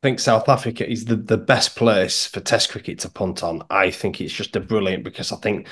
think 0.05 0.19
South 0.19 0.47
Africa 0.49 0.87
is 0.87 1.05
the, 1.05 1.15
the 1.15 1.37
best 1.37 1.75
place 1.75 2.27
for 2.27 2.39
Test 2.39 2.69
cricket 2.69 2.99
to 2.99 3.09
punt 3.09 3.41
on. 3.41 3.63
I 3.71 3.89
think 3.89 4.21
it's 4.21 4.31
just 4.31 4.55
a 4.55 4.59
brilliant 4.59 5.03
because 5.03 5.31
I 5.31 5.37
think 5.37 5.67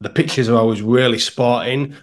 the 0.00 0.08
pitches 0.08 0.48
are 0.48 0.56
always 0.56 0.80
really 0.80 1.18
sporting. 1.18 1.94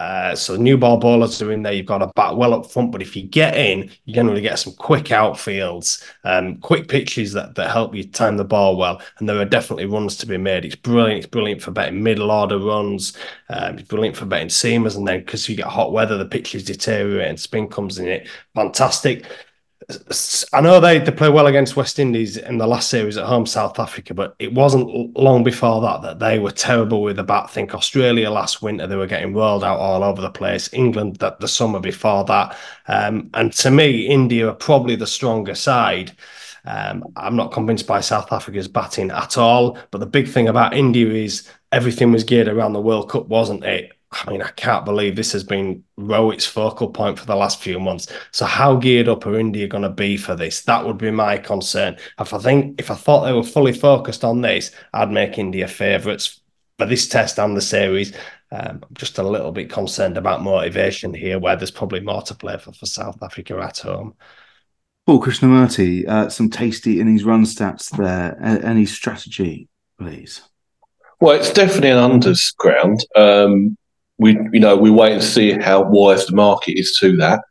Uh, 0.00 0.34
so 0.34 0.56
new 0.56 0.76
ball 0.76 0.96
bowlers 0.98 1.40
are 1.40 1.52
in 1.52 1.62
there. 1.62 1.72
You've 1.72 1.86
got 1.86 2.02
a 2.02 2.10
bat 2.16 2.36
well 2.36 2.54
up 2.54 2.68
front, 2.68 2.90
but 2.90 3.02
if 3.02 3.14
you 3.14 3.22
get 3.22 3.56
in, 3.56 3.88
you 4.04 4.14
generally 4.14 4.40
get 4.40 4.58
some 4.58 4.72
quick 4.74 5.06
outfields, 5.06 6.02
um, 6.24 6.56
quick 6.56 6.88
pitches 6.88 7.32
that, 7.34 7.54
that 7.54 7.70
help 7.70 7.94
you 7.94 8.02
time 8.02 8.36
the 8.36 8.44
ball 8.44 8.76
well. 8.76 9.00
And 9.18 9.28
there 9.28 9.38
are 9.38 9.44
definitely 9.44 9.86
runs 9.86 10.16
to 10.16 10.26
be 10.26 10.38
made. 10.38 10.64
It's 10.64 10.74
brilliant. 10.74 11.18
It's 11.18 11.26
brilliant 11.28 11.62
for 11.62 11.70
betting 11.70 12.02
middle 12.02 12.32
order 12.32 12.58
runs. 12.58 13.16
Um, 13.48 13.78
it's 13.78 13.88
brilliant 13.88 14.16
for 14.16 14.24
betting 14.26 14.48
seamers. 14.48 14.96
And 14.96 15.06
then 15.06 15.20
because 15.20 15.48
you 15.48 15.54
get 15.54 15.66
hot 15.66 15.92
weather, 15.92 16.18
the 16.18 16.26
pitches 16.26 16.64
deteriorate 16.64 17.28
and 17.28 17.38
spin 17.38 17.68
comes 17.68 17.98
in 17.98 18.08
it. 18.08 18.28
Fantastic. 18.56 19.24
I 20.52 20.60
know 20.60 20.80
they, 20.80 20.98
they 20.98 21.10
play 21.10 21.30
well 21.30 21.46
against 21.46 21.74
West 21.74 21.98
Indies 21.98 22.36
in 22.36 22.58
the 22.58 22.66
last 22.66 22.90
series 22.90 23.16
at 23.16 23.24
home, 23.24 23.46
South 23.46 23.78
Africa, 23.78 24.12
but 24.12 24.34
it 24.38 24.52
wasn't 24.52 25.16
long 25.16 25.42
before 25.42 25.80
that 25.80 26.02
that 26.02 26.18
they 26.18 26.38
were 26.38 26.50
terrible 26.50 27.02
with 27.02 27.16
the 27.16 27.24
bat. 27.24 27.44
I 27.44 27.46
think 27.48 27.74
Australia 27.74 28.30
last 28.30 28.60
winter 28.60 28.86
they 28.86 28.96
were 28.96 29.06
getting 29.06 29.32
rolled 29.32 29.64
out 29.64 29.78
all 29.78 30.04
over 30.04 30.20
the 30.20 30.30
place. 30.30 30.70
England 30.74 31.16
that 31.16 31.40
the 31.40 31.48
summer 31.48 31.80
before 31.80 32.24
that, 32.24 32.54
um, 32.86 33.30
and 33.32 33.50
to 33.54 33.70
me, 33.70 34.06
India 34.06 34.48
are 34.50 34.54
probably 34.54 34.94
the 34.94 35.06
stronger 35.06 35.54
side. 35.54 36.12
Um, 36.66 37.04
I'm 37.16 37.36
not 37.36 37.52
convinced 37.52 37.86
by 37.86 38.00
South 38.00 38.30
Africa's 38.30 38.68
batting 38.68 39.10
at 39.10 39.38
all. 39.38 39.78
But 39.90 39.98
the 39.98 40.06
big 40.06 40.28
thing 40.28 40.48
about 40.48 40.74
India 40.74 41.08
is 41.08 41.48
everything 41.72 42.12
was 42.12 42.24
geared 42.24 42.48
around 42.48 42.74
the 42.74 42.82
World 42.82 43.08
Cup, 43.08 43.26
wasn't 43.28 43.64
it? 43.64 43.97
I 44.10 44.30
mean, 44.30 44.40
I 44.40 44.50
can't 44.50 44.86
believe 44.86 45.16
this 45.16 45.32
has 45.32 45.44
been 45.44 45.84
Rohit's 45.98 46.46
focal 46.46 46.88
point 46.88 47.18
for 47.18 47.26
the 47.26 47.36
last 47.36 47.60
few 47.60 47.78
months. 47.78 48.10
So, 48.30 48.46
how 48.46 48.76
geared 48.76 49.08
up 49.08 49.26
are 49.26 49.38
India 49.38 49.68
going 49.68 49.82
to 49.82 49.90
be 49.90 50.16
for 50.16 50.34
this? 50.34 50.62
That 50.62 50.86
would 50.86 50.96
be 50.96 51.10
my 51.10 51.36
concern. 51.36 51.96
If 52.18 52.32
I 52.32 52.38
think 52.38 52.80
if 52.80 52.90
I 52.90 52.94
thought 52.94 53.24
they 53.24 53.32
were 53.32 53.42
fully 53.42 53.72
focused 53.72 54.24
on 54.24 54.40
this, 54.40 54.70
I'd 54.94 55.10
make 55.10 55.36
India 55.36 55.68
favourites 55.68 56.40
for 56.78 56.86
this 56.86 57.06
test 57.06 57.38
and 57.38 57.56
the 57.56 57.60
series. 57.60 58.14
Um, 58.50 58.82
I'm 58.82 58.94
just 58.94 59.18
a 59.18 59.22
little 59.22 59.52
bit 59.52 59.70
concerned 59.70 60.16
about 60.16 60.42
motivation 60.42 61.12
here, 61.12 61.38
where 61.38 61.56
there's 61.56 61.70
probably 61.70 62.00
more 62.00 62.22
to 62.22 62.34
play 62.34 62.56
for 62.56 62.72
for 62.72 62.86
South 62.86 63.22
Africa 63.22 63.58
at 63.58 63.78
home. 63.78 64.14
Paul 65.04 65.22
Krishnamurty, 65.22 66.08
uh, 66.08 66.28
some 66.30 66.48
tasty 66.48 67.00
innings 67.00 67.24
run 67.24 67.44
stats 67.44 67.94
there. 67.96 68.38
any 68.42 68.86
strategy, 68.86 69.68
please? 69.98 70.42
Well, 71.20 71.36
it's 71.36 71.52
definitely 71.52 71.90
an 71.90 72.20
unders 72.20 72.54
ground. 72.56 73.04
Um, 73.16 73.76
we 74.18 74.32
you 74.52 74.60
know 74.60 74.76
we 74.76 74.90
wait 74.90 75.12
and 75.12 75.22
see 75.22 75.52
how 75.52 75.82
wise 75.82 76.26
the 76.26 76.34
market 76.34 76.78
is 76.78 76.96
to 76.98 77.16
that. 77.16 77.42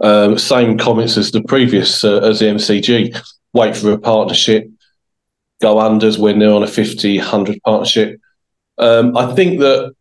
Um, 0.00 0.38
same 0.38 0.78
comments 0.78 1.16
as 1.16 1.30
the 1.32 1.42
previous 1.42 2.04
uh, 2.04 2.18
as 2.18 2.40
the 2.40 2.46
MCG. 2.46 3.18
Wait 3.54 3.76
for 3.76 3.92
a 3.92 3.98
partnership, 3.98 4.68
go 5.60 5.76
unders 5.76 6.18
when 6.18 6.38
they're 6.38 6.52
on 6.52 6.62
a 6.62 6.66
50, 6.66 7.18
100 7.18 7.60
partnership. 7.64 8.20
Um, 8.76 9.16
I 9.16 9.34
think 9.34 9.60
that 9.60 9.94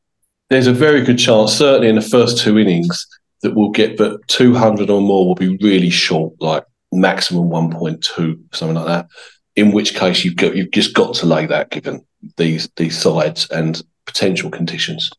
there's 0.50 0.68
a 0.68 0.74
very 0.74 1.02
good 1.02 1.18
chance, 1.18 1.54
certainly 1.54 1.88
in 1.88 1.96
the 1.96 2.02
first 2.02 2.38
two 2.38 2.58
innings, 2.60 3.08
that 3.42 3.56
we'll 3.56 3.72
get 3.72 3.98
but 3.98 4.26
200 4.28 4.90
or 4.90 5.02
more 5.02 5.28
will 5.28 5.36
be 5.36 5.58
really 5.58 5.90
short, 5.90 6.34
like 6.40 6.66
maximum 6.92 7.50
1.2, 7.50 8.40
something 8.54 8.76
like 8.76 8.86
that. 8.86 9.08
In 9.56 9.72
which 9.72 9.96
case, 9.96 10.24
you've 10.24 10.36
got 10.36 10.56
you've 10.56 10.72
just 10.72 10.94
got 10.94 11.16
to 11.16 11.26
lay 11.26 11.48
that 11.48 11.72
given 11.72 12.06
these 12.36 12.70
these 12.76 12.98
sides 12.98 13.50
and 13.50 13.82
potential 14.06 14.52
conditions. 14.52 15.10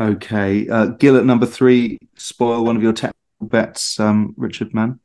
Okay. 0.00 0.66
Uh, 0.68 0.86
Gill 0.86 1.18
at 1.18 1.26
number 1.26 1.46
three, 1.46 1.98
spoil 2.16 2.64
one 2.64 2.76
of 2.76 2.82
your 2.82 2.94
technical 2.94 3.16
bets, 3.42 4.00
um, 4.00 4.34
Richard 4.38 4.72
Mann. 4.72 4.98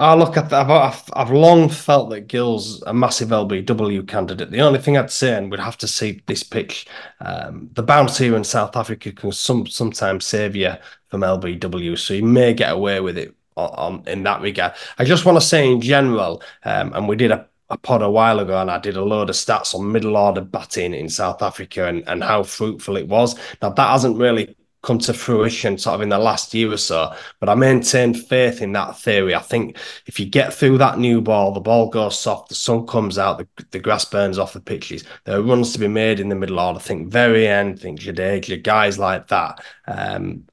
Oh, 0.00 0.16
look, 0.16 0.38
I've, 0.38 0.52
I've, 0.52 1.02
I've 1.12 1.30
long 1.32 1.68
felt 1.68 2.10
that 2.10 2.28
Gill's 2.28 2.82
a 2.82 2.94
massive 2.94 3.30
LBW 3.30 4.06
candidate. 4.06 4.50
The 4.50 4.60
only 4.60 4.78
thing 4.78 4.96
I'd 4.96 5.10
say, 5.10 5.34
and 5.34 5.50
we'd 5.50 5.60
have 5.60 5.76
to 5.78 5.88
see 5.88 6.22
this 6.26 6.44
pitch, 6.44 6.86
um, 7.20 7.68
the 7.72 7.82
bounce 7.82 8.16
here 8.16 8.36
in 8.36 8.44
South 8.44 8.76
Africa 8.76 9.10
can 9.10 9.32
some, 9.32 9.66
sometimes 9.66 10.24
save 10.24 10.54
you 10.54 10.72
from 11.08 11.22
LBW, 11.22 11.98
so 11.98 12.14
you 12.14 12.22
may 12.22 12.54
get 12.54 12.72
away 12.72 13.00
with 13.00 13.18
it 13.18 13.34
on, 13.56 13.70
on 13.70 14.02
in 14.06 14.22
that 14.22 14.40
regard. 14.40 14.74
I 14.98 15.04
just 15.04 15.24
want 15.24 15.36
to 15.36 15.46
say 15.46 15.70
in 15.70 15.80
general, 15.80 16.42
um, 16.64 16.92
and 16.94 17.08
we 17.08 17.16
did 17.16 17.32
a 17.32 17.48
a 17.70 17.76
pod 17.76 18.02
a 18.02 18.10
while 18.10 18.40
ago 18.40 18.60
and 18.60 18.70
I 18.70 18.78
did 18.78 18.96
a 18.96 19.04
load 19.04 19.30
of 19.30 19.36
stats 19.36 19.74
on 19.74 19.92
middle 19.92 20.16
order 20.16 20.40
batting 20.40 20.94
in 20.94 21.08
South 21.08 21.42
Africa 21.42 21.86
and, 21.86 22.06
and 22.08 22.22
how 22.22 22.42
fruitful 22.42 22.96
it 22.96 23.08
was. 23.08 23.38
Now, 23.60 23.70
that 23.70 23.90
hasn't 23.90 24.16
really 24.16 24.56
come 24.82 24.98
to 24.98 25.12
fruition 25.12 25.76
sort 25.76 25.96
of 25.96 26.00
in 26.02 26.08
the 26.08 26.18
last 26.18 26.54
year 26.54 26.72
or 26.72 26.76
so, 26.76 27.12
but 27.40 27.48
I 27.48 27.54
maintain 27.54 28.14
faith 28.14 28.62
in 28.62 28.72
that 28.72 28.96
theory. 28.96 29.34
I 29.34 29.40
think 29.40 29.76
if 30.06 30.20
you 30.20 30.26
get 30.26 30.54
through 30.54 30.78
that 30.78 30.98
new 30.98 31.20
ball, 31.20 31.52
the 31.52 31.60
ball 31.60 31.88
goes 31.88 32.18
soft, 32.18 32.48
the 32.48 32.54
sun 32.54 32.86
comes 32.86 33.18
out, 33.18 33.38
the, 33.38 33.66
the 33.72 33.80
grass 33.80 34.04
burns 34.04 34.38
off 34.38 34.52
the 34.52 34.60
pitches, 34.60 35.04
there 35.24 35.38
are 35.38 35.42
runs 35.42 35.72
to 35.72 35.78
be 35.78 35.88
made 35.88 36.20
in 36.20 36.28
the 36.28 36.36
middle 36.36 36.60
order. 36.60 36.78
I 36.78 36.82
think 36.82 37.10
very 37.10 37.46
end, 37.48 37.78
I 37.78 37.82
think 37.82 38.00
Jadeja, 38.00 38.62
guys 38.62 38.98
like 38.98 39.26
that. 39.28 39.62
Um, 39.86 40.44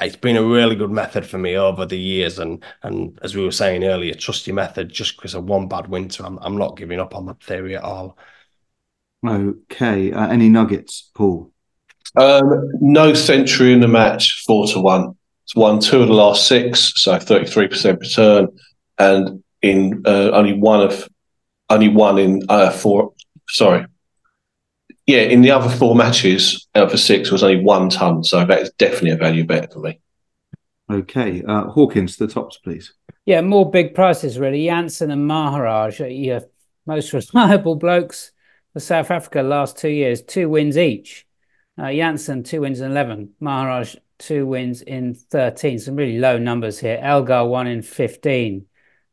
it's 0.00 0.16
been 0.16 0.36
a 0.36 0.42
really 0.42 0.76
good 0.76 0.90
method 0.90 1.26
for 1.26 1.38
me 1.38 1.56
over 1.56 1.86
the 1.86 1.98
years. 1.98 2.38
And 2.38 2.62
and 2.82 3.18
as 3.22 3.34
we 3.34 3.44
were 3.44 3.52
saying 3.52 3.84
earlier, 3.84 4.14
trust 4.14 4.46
your 4.46 4.56
method. 4.56 4.90
Just 4.90 5.16
because 5.16 5.34
of 5.34 5.44
one 5.44 5.68
bad 5.68 5.88
winter, 5.88 6.24
I'm 6.24 6.38
I'm 6.38 6.56
not 6.56 6.76
giving 6.76 7.00
up 7.00 7.14
on 7.14 7.26
that 7.26 7.42
theory 7.42 7.76
at 7.76 7.82
all. 7.82 8.18
Okay. 9.26 10.12
Uh, 10.12 10.28
any 10.28 10.48
nuggets, 10.48 11.10
Paul? 11.14 11.50
Um, 12.16 12.70
no 12.80 13.12
century 13.14 13.72
in 13.72 13.80
the 13.80 13.88
match, 13.88 14.44
four 14.46 14.66
to 14.68 14.80
one. 14.80 15.16
It's 15.44 15.54
won 15.54 15.80
two 15.80 16.02
of 16.02 16.08
the 16.08 16.14
last 16.14 16.48
six, 16.48 16.92
so 16.96 17.18
thirty 17.18 17.46
three 17.46 17.68
percent 17.68 18.00
return, 18.00 18.48
and 18.98 19.42
in 19.62 20.02
uh, 20.06 20.30
only 20.30 20.54
one 20.54 20.80
of 20.80 21.08
only 21.68 21.88
one 21.88 22.18
in 22.18 22.42
uh, 22.48 22.70
four. 22.70 23.12
Sorry, 23.48 23.86
yeah, 25.06 25.20
in 25.20 25.42
the 25.42 25.52
other 25.52 25.68
four 25.68 25.94
matches 25.94 26.66
out 26.74 26.92
of 26.92 26.98
six 26.98 27.30
was 27.30 27.44
only 27.44 27.62
one 27.62 27.88
ton, 27.88 28.24
so 28.24 28.44
that 28.44 28.60
is 28.60 28.72
definitely 28.72 29.12
a 29.12 29.16
value 29.16 29.44
bet 29.44 29.72
for 29.72 29.78
me. 29.78 30.00
Okay, 30.90 31.42
uh, 31.46 31.64
Hawkins, 31.64 32.16
the 32.16 32.26
tops, 32.26 32.58
please. 32.58 32.92
Yeah, 33.24 33.40
more 33.40 33.70
big 33.70 33.94
prices 33.94 34.38
really. 34.38 34.66
Jansen 34.66 35.10
and 35.10 35.26
Maharaj, 35.26 36.00
yeah, 36.00 36.40
most 36.86 37.12
reliable 37.12 37.76
blokes 37.76 38.32
for 38.72 38.80
South 38.80 39.10
Africa 39.10 39.42
last 39.42 39.78
two 39.78 39.88
years, 39.88 40.22
two 40.22 40.48
wins 40.48 40.76
each. 40.76 41.26
Uh, 41.78 41.92
Jansen 41.92 42.42
two 42.42 42.62
wins 42.62 42.80
in 42.80 42.90
eleven, 42.90 43.30
Maharaj 43.38 43.94
two 44.18 44.46
wins 44.46 44.82
in 44.82 45.14
thirteen. 45.14 45.78
Some 45.78 45.96
really 45.96 46.18
low 46.18 46.38
numbers 46.38 46.80
here. 46.80 46.98
Elgar 47.00 47.44
one 47.44 47.68
in 47.68 47.82
fifteen 47.82 48.66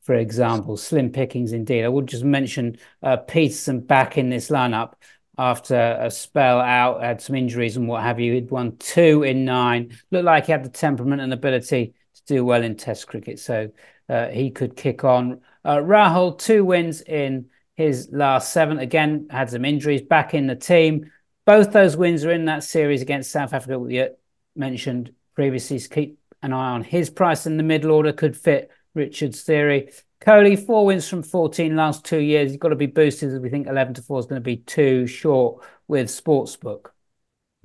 for 0.03 0.15
example. 0.15 0.75
Slim 0.77 1.11
pickings 1.11 1.53
indeed. 1.53 1.83
I 1.85 1.87
would 1.87 2.07
just 2.07 2.23
mention 2.23 2.77
uh, 3.01 3.17
Petersen 3.17 3.79
back 3.79 4.17
in 4.17 4.29
this 4.29 4.49
lineup 4.49 4.93
after 5.37 5.97
a 5.99 6.11
spell 6.11 6.59
out, 6.59 7.01
had 7.01 7.21
some 7.21 7.35
injuries 7.35 7.77
and 7.77 7.87
what 7.87 8.03
have 8.03 8.19
you. 8.19 8.33
He'd 8.33 8.51
won 8.51 8.77
two 8.77 9.23
in 9.23 9.45
nine. 9.45 9.97
Looked 10.11 10.25
like 10.25 10.45
he 10.45 10.51
had 10.51 10.63
the 10.63 10.69
temperament 10.69 11.21
and 11.21 11.33
ability 11.33 11.93
to 12.15 12.21
do 12.25 12.45
well 12.45 12.63
in 12.63 12.75
Test 12.75 13.07
cricket, 13.07 13.39
so 13.39 13.71
uh, 14.09 14.27
he 14.27 14.51
could 14.51 14.75
kick 14.75 15.03
on. 15.03 15.41
Uh, 15.65 15.77
Rahul, 15.77 16.37
two 16.37 16.63
wins 16.63 17.01
in 17.01 17.47
his 17.75 18.09
last 18.11 18.53
seven. 18.53 18.77
Again, 18.77 19.27
had 19.29 19.49
some 19.49 19.65
injuries 19.65 20.01
back 20.01 20.33
in 20.33 20.47
the 20.47 20.55
team. 20.55 21.11
Both 21.45 21.71
those 21.71 21.97
wins 21.97 22.23
are 22.25 22.31
in 22.31 22.45
that 22.45 22.63
series 22.63 23.01
against 23.01 23.31
South 23.31 23.53
Africa, 23.53 23.79
we 23.79 24.07
mentioned 24.55 25.13
previously. 25.35 25.79
Keep 25.79 26.19
an 26.41 26.53
eye 26.53 26.71
on 26.71 26.83
his 26.83 27.09
price 27.09 27.45
in 27.45 27.57
the 27.57 27.63
middle 27.63 27.91
order, 27.91 28.13
could 28.13 28.37
fit 28.37 28.69
Richard's 28.93 29.41
theory. 29.41 29.89
Kohli, 30.25 30.57
four 30.57 30.85
wins 30.85 31.07
from 31.07 31.21
14 31.21 31.75
last 31.75 32.05
two 32.05 32.19
years. 32.19 32.51
He's 32.51 32.59
got 32.59 32.69
to 32.69 32.75
be 32.75 32.85
boosted 32.85 33.33
as 33.33 33.39
we 33.39 33.49
think 33.49 33.67
11 33.67 33.95
to 33.95 34.01
4 34.01 34.19
is 34.19 34.25
going 34.25 34.41
to 34.41 34.45
be 34.45 34.57
too 34.57 35.05
short 35.05 35.63
with 35.87 36.07
Sportsbook. 36.07 36.87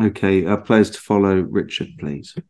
Okay, 0.03 0.45
uh, 0.45 0.57
players 0.57 0.91
to 0.91 0.99
follow. 0.99 1.37
Richard, 1.41 1.91
please. 1.99 2.35
Yes, 2.37 2.45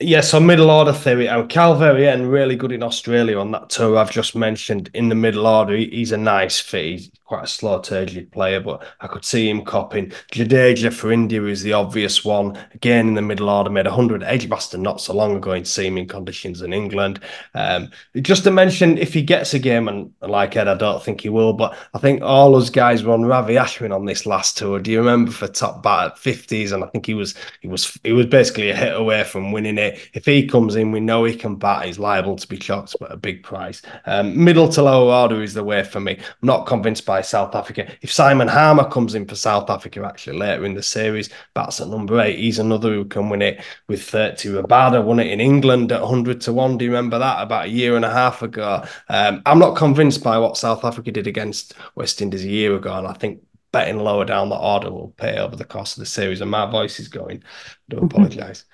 Yeah, 0.00 0.20
so 0.20 0.40
middle 0.40 0.70
order 0.70 0.92
theory. 0.92 1.28
And 1.28 1.48
Kyle 1.48 1.76
Verreynne 1.76 2.28
really 2.28 2.56
good 2.56 2.72
in 2.72 2.82
Australia 2.82 3.38
on 3.38 3.52
that 3.52 3.70
tour 3.70 3.96
I've 3.96 4.10
just 4.10 4.34
mentioned. 4.34 4.90
In 4.94 5.08
the 5.08 5.14
middle 5.14 5.46
order, 5.46 5.76
he's 5.76 6.10
a 6.10 6.16
nice 6.16 6.58
fit. 6.58 7.02
Quite 7.32 7.44
a 7.44 7.46
slow, 7.46 7.80
turgid 7.80 8.30
player, 8.30 8.60
but 8.60 8.84
I 9.00 9.06
could 9.06 9.24
see 9.24 9.48
him 9.48 9.64
copping. 9.64 10.10
Jadeja 10.32 10.92
for 10.92 11.10
India 11.10 11.42
is 11.44 11.62
the 11.62 11.72
obvious 11.72 12.26
one. 12.26 12.58
Again, 12.74 13.08
in 13.08 13.14
the 13.14 13.22
middle 13.22 13.48
order, 13.48 13.70
made 13.70 13.86
100 13.86 14.22
Edgbaston 14.22 14.82
not 14.82 15.00
so 15.00 15.14
long 15.14 15.36
ago 15.36 15.52
in 15.52 15.64
seaming 15.64 16.06
conditions 16.06 16.60
in 16.60 16.74
England. 16.74 17.20
Um, 17.54 17.90
just 18.20 18.44
to 18.44 18.50
mention, 18.50 18.98
if 18.98 19.14
he 19.14 19.22
gets 19.22 19.54
a 19.54 19.58
game, 19.58 19.88
and 19.88 20.12
like 20.20 20.56
Ed, 20.56 20.68
I 20.68 20.74
don't 20.74 21.02
think 21.02 21.22
he 21.22 21.30
will, 21.30 21.54
but 21.54 21.74
I 21.94 21.98
think 22.00 22.20
all 22.20 22.52
those 22.52 22.68
guys 22.68 23.02
were 23.02 23.14
on 23.14 23.24
Ravi 23.24 23.54
Ashwin 23.54 23.94
on 23.94 24.04
this 24.04 24.26
last 24.26 24.58
tour. 24.58 24.78
Do 24.78 24.90
you 24.90 24.98
remember 24.98 25.30
for 25.30 25.48
top 25.48 25.82
bat 25.82 26.12
at 26.12 26.16
50s? 26.16 26.70
And 26.72 26.84
I 26.84 26.88
think 26.88 27.06
he 27.06 27.14
was 27.14 27.34
he 27.62 27.66
was 27.66 27.98
he 28.04 28.12
was 28.12 28.26
basically 28.26 28.68
a 28.68 28.76
hit 28.76 28.94
away 28.94 29.24
from 29.24 29.52
winning 29.52 29.78
it. 29.78 30.10
If 30.12 30.26
he 30.26 30.46
comes 30.46 30.76
in, 30.76 30.92
we 30.92 31.00
know 31.00 31.24
he 31.24 31.34
can 31.34 31.56
bat. 31.56 31.86
He's 31.86 31.98
liable 31.98 32.36
to 32.36 32.46
be 32.46 32.58
chucked, 32.58 32.94
but 33.00 33.10
a 33.10 33.16
big 33.16 33.42
price. 33.42 33.80
Um, 34.04 34.44
middle 34.44 34.68
to 34.68 34.82
lower 34.82 35.10
order 35.10 35.42
is 35.42 35.54
the 35.54 35.64
way 35.64 35.82
for 35.82 35.98
me. 35.98 36.18
I'm 36.18 36.46
not 36.46 36.66
convinced 36.66 37.06
by 37.06 37.21
South 37.22 37.54
Africa. 37.54 37.90
If 38.02 38.12
Simon 38.12 38.48
Harmer 38.48 38.88
comes 38.88 39.14
in 39.14 39.26
for 39.26 39.34
South 39.34 39.70
Africa 39.70 40.04
actually 40.04 40.38
later 40.38 40.64
in 40.64 40.74
the 40.74 40.82
series, 40.82 41.30
bats 41.54 41.80
at 41.80 41.88
number 41.88 42.20
eight. 42.20 42.38
He's 42.38 42.58
another 42.58 42.90
who 42.90 43.04
can 43.04 43.28
win 43.28 43.42
it 43.42 43.62
with 43.88 44.02
30. 44.02 44.50
Rabada 44.50 45.02
won 45.02 45.20
it 45.20 45.28
in 45.28 45.40
England 45.40 45.92
at 45.92 46.00
100 46.00 46.40
to 46.42 46.52
1. 46.52 46.78
Do 46.78 46.84
you 46.84 46.90
remember 46.90 47.18
that 47.18 47.42
about 47.42 47.66
a 47.66 47.70
year 47.70 47.96
and 47.96 48.04
a 48.04 48.10
half 48.10 48.42
ago? 48.42 48.84
Um, 49.08 49.42
I'm 49.46 49.58
not 49.58 49.76
convinced 49.76 50.22
by 50.22 50.38
what 50.38 50.56
South 50.56 50.84
Africa 50.84 51.10
did 51.10 51.26
against 51.26 51.74
West 51.94 52.20
Indies 52.20 52.44
a 52.44 52.48
year 52.48 52.74
ago. 52.76 52.92
And 52.92 53.06
I 53.06 53.14
think 53.14 53.42
betting 53.72 53.98
lower 53.98 54.24
down 54.24 54.48
the 54.48 54.56
order 54.56 54.90
will 54.90 55.14
pay 55.16 55.38
over 55.38 55.56
the 55.56 55.64
course 55.64 55.96
of 55.96 56.00
the 56.00 56.06
series. 56.06 56.40
And 56.40 56.50
my 56.50 56.70
voice 56.70 57.00
is 57.00 57.08
going. 57.08 57.42
I 57.90 57.94
do 57.94 57.98
apologise. 57.98 58.64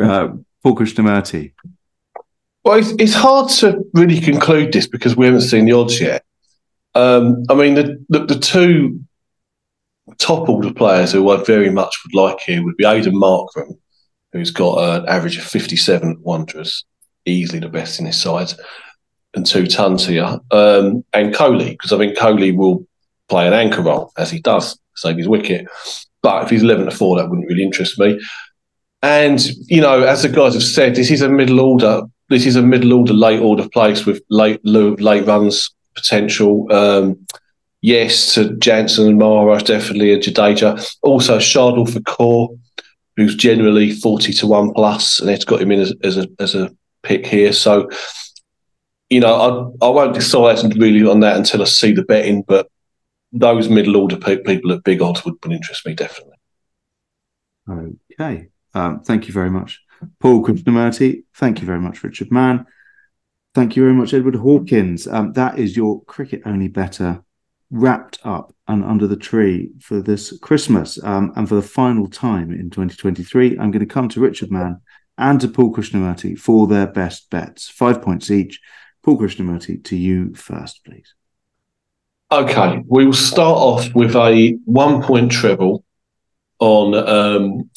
Uh, 0.00 0.28
Paul 0.62 0.76
Krishnamurty. 0.76 1.52
Well, 2.64 2.78
it's, 2.78 2.90
it's 2.98 3.14
hard 3.14 3.48
to 3.50 3.84
really 3.94 4.20
conclude 4.20 4.72
this 4.72 4.86
because 4.86 5.16
we 5.16 5.26
haven't 5.26 5.42
seen 5.42 5.64
the 5.64 5.72
odds 5.72 6.00
yet. 6.00 6.24
Um, 6.94 7.44
I 7.48 7.54
mean, 7.54 7.74
the, 7.74 8.04
the, 8.08 8.26
the 8.26 8.38
two 8.38 9.00
top 10.18 10.48
order 10.48 10.72
players 10.72 11.12
who 11.12 11.30
I 11.30 11.42
very 11.44 11.70
much 11.70 11.94
would 12.04 12.14
like 12.14 12.40
here 12.40 12.62
would 12.64 12.76
be 12.76 12.84
Aiden 12.84 13.14
Markram, 13.14 13.78
who's 14.32 14.50
got 14.50 14.78
an 14.78 15.08
average 15.08 15.36
of 15.36 15.44
57 15.44 16.18
Wanderers, 16.20 16.84
easily 17.24 17.60
the 17.60 17.68
best 17.68 18.00
in 18.00 18.06
his 18.06 18.20
side, 18.20 18.52
and 19.34 19.46
two 19.46 19.66
tons 19.66 20.06
here, 20.06 20.38
um, 20.50 21.04
and 21.12 21.34
Kohli, 21.34 21.70
because 21.70 21.92
I 21.92 21.98
think 21.98 22.16
Kohli 22.16 22.56
will 22.56 22.86
play 23.28 23.46
an 23.46 23.52
anchor 23.52 23.82
role, 23.82 24.12
as 24.16 24.30
he 24.30 24.40
does, 24.40 24.78
save 24.96 25.18
his 25.18 25.28
wicket. 25.28 25.66
But 26.22 26.44
if 26.44 26.50
he's 26.50 26.62
11 26.62 26.86
to 26.86 26.90
4, 26.90 27.18
that 27.18 27.28
wouldn't 27.28 27.48
really 27.48 27.62
interest 27.62 27.98
me. 27.98 28.18
And, 29.02 29.44
you 29.68 29.80
know, 29.80 30.02
as 30.02 30.22
the 30.22 30.28
guys 30.28 30.54
have 30.54 30.62
said, 30.62 30.96
this 30.96 31.10
is 31.10 31.22
a 31.22 31.28
middle 31.28 31.60
order. 31.60 32.02
This 32.30 32.46
is 32.46 32.56
a 32.56 32.62
middle 32.62 32.92
order, 32.94 33.12
late 33.12 33.40
order 33.40 33.68
place 33.68 34.04
with 34.04 34.20
late 34.28 34.60
late 34.64 35.24
runs 35.24 35.70
potential. 36.00 36.70
Um, 36.72 37.26
yes, 37.80 38.34
to 38.34 38.56
Jansen 38.56 39.08
and 39.08 39.18
Maharaj, 39.18 39.62
definitely 39.64 40.12
a 40.12 40.18
Jadeja. 40.18 40.84
Also, 41.02 41.38
Shardul 41.38 41.88
Thakur, 41.88 42.54
who's 43.16 43.34
generally 43.34 43.92
40 43.92 44.32
to 44.34 44.46
1 44.46 44.74
plus, 44.74 45.20
and 45.20 45.30
it's 45.30 45.44
got 45.44 45.60
him 45.60 45.72
in 45.72 45.80
as, 45.80 45.94
as, 46.02 46.16
a, 46.16 46.28
as 46.38 46.54
a 46.54 46.70
pick 47.02 47.26
here. 47.26 47.52
So, 47.52 47.90
you 49.10 49.20
know, 49.20 49.74
I, 49.80 49.86
I 49.86 49.88
won't 49.90 50.14
decide 50.14 50.62
really 50.76 51.06
on 51.06 51.20
that 51.20 51.36
until 51.36 51.62
I 51.62 51.64
see 51.64 51.92
the 51.92 52.04
betting, 52.04 52.42
but 52.46 52.68
those 53.32 53.68
middle 53.68 53.96
order 53.96 54.16
people 54.16 54.72
at 54.72 54.84
big 54.84 55.02
odds 55.02 55.24
would, 55.24 55.34
would 55.42 55.52
interest 55.52 55.86
me 55.86 55.94
definitely. 55.94 56.34
Okay. 57.68 58.48
Um, 58.74 59.00
thank 59.00 59.26
you 59.26 59.34
very 59.34 59.50
much, 59.50 59.82
Paul 60.20 60.42
Krishnamurty. 60.42 61.24
Thank 61.34 61.60
you 61.60 61.66
very 61.66 61.80
much, 61.80 62.02
Richard 62.02 62.30
Mann. 62.30 62.66
Thank 63.54 63.76
you 63.76 63.82
very 63.82 63.94
much, 63.94 64.14
Edward 64.14 64.36
Hawkins. 64.36 65.06
Um, 65.06 65.32
that 65.32 65.58
is 65.58 65.76
your 65.76 66.02
cricket 66.04 66.42
only 66.44 66.68
Bettor 66.68 67.22
wrapped 67.70 68.18
up 68.24 68.54
and 68.66 68.84
under 68.84 69.06
the 69.06 69.16
tree 69.16 69.70
for 69.80 70.00
this 70.00 70.38
Christmas. 70.38 71.02
Um, 71.02 71.32
and 71.36 71.48
for 71.48 71.54
the 71.54 71.62
final 71.62 72.08
time 72.08 72.52
in 72.52 72.70
2023, 72.70 73.58
I'm 73.58 73.70
going 73.70 73.80
to 73.80 73.86
come 73.86 74.08
to 74.10 74.20
Richard 74.20 74.50
Mann 74.50 74.80
and 75.16 75.40
to 75.40 75.48
Paul 75.48 75.72
Krishnamurty 75.72 76.38
for 76.38 76.66
their 76.66 76.86
best 76.86 77.30
bets. 77.30 77.68
Five 77.68 78.02
points 78.02 78.30
each. 78.30 78.60
Paul 79.02 79.18
Krishnamurty, 79.18 79.82
to 79.84 79.96
you 79.96 80.34
first, 80.34 80.84
please. 80.84 81.14
Okay, 82.30 82.82
we 82.86 83.06
will 83.06 83.12
start 83.14 83.56
off 83.56 83.94
with 83.94 84.14
a 84.14 84.58
one 84.66 85.02
point 85.02 85.32
treble 85.32 85.82
on 86.58 86.94
um, 86.94 87.70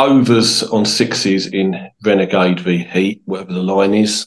overs 0.00 0.62
on 0.62 0.86
sixes 0.86 1.46
in 1.46 1.90
Renegade 2.04 2.60
v 2.60 2.78
Heat, 2.78 3.22
whatever 3.26 3.52
the 3.52 3.62
line 3.62 3.92
is. 3.94 4.26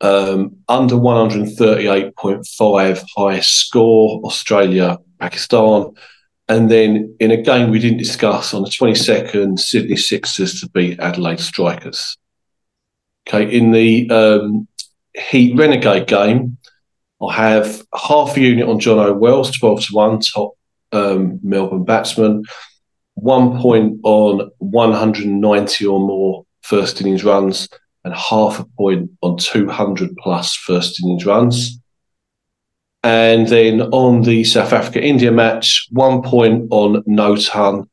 Um, 0.00 0.58
under 0.68 0.94
138.5 0.94 3.04
highest 3.16 3.56
score, 3.56 4.20
Australia, 4.24 4.98
Pakistan. 5.18 5.92
And 6.48 6.70
then 6.70 7.16
in 7.18 7.32
a 7.32 7.42
game 7.42 7.70
we 7.70 7.78
didn't 7.78 7.98
discuss 7.98 8.54
on 8.54 8.62
the 8.62 8.68
22nd, 8.68 9.58
Sydney 9.58 9.96
Sixers 9.96 10.60
to 10.60 10.68
beat 10.70 11.00
Adelaide 11.00 11.40
Strikers. 11.40 12.16
Okay, 13.26 13.50
in 13.56 13.72
the 13.72 14.10
um, 14.10 14.68
Heat 15.30 15.56
Renegade 15.56 16.06
game, 16.06 16.58
I 17.22 17.32
have 17.32 17.82
half 17.94 18.36
a 18.36 18.40
unit 18.40 18.68
on 18.68 18.78
Jon 18.78 19.18
Wells, 19.18 19.56
12 19.56 19.86
to 19.86 19.94
1, 19.94 20.20
top 20.20 20.52
um, 20.92 21.40
Melbourne 21.42 21.84
batsman. 21.84 22.44
One 23.24 23.58
point 23.58 24.00
on 24.02 24.50
190 24.58 25.86
or 25.86 25.98
more 25.98 26.44
first 26.60 27.00
innings 27.00 27.24
runs, 27.24 27.70
and 28.04 28.12
half 28.12 28.60
a 28.60 28.66
point 28.76 29.12
on 29.22 29.38
200 29.38 30.14
plus 30.18 30.54
first 30.54 31.02
innings 31.02 31.24
runs. 31.24 31.80
And 33.02 33.48
then 33.48 33.80
on 33.80 34.24
the 34.24 34.44
South 34.44 34.74
Africa 34.74 35.02
India 35.02 35.32
match, 35.32 35.88
one 35.90 36.20
point 36.20 36.68
on 36.70 37.02
no 37.06 37.34
ton, 37.36 37.88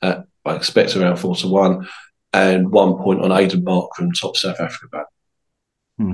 uh, 0.00 0.22
I 0.44 0.54
expect 0.54 0.94
around 0.94 1.16
four 1.16 1.34
to 1.34 1.48
one, 1.48 1.88
and 2.32 2.70
one 2.70 2.94
point 3.02 3.20
on 3.20 3.30
Aiden 3.30 3.64
Markram 3.64 4.10
top 4.16 4.36
South 4.36 4.60
Africa 4.60 4.86
bat. 4.92 5.06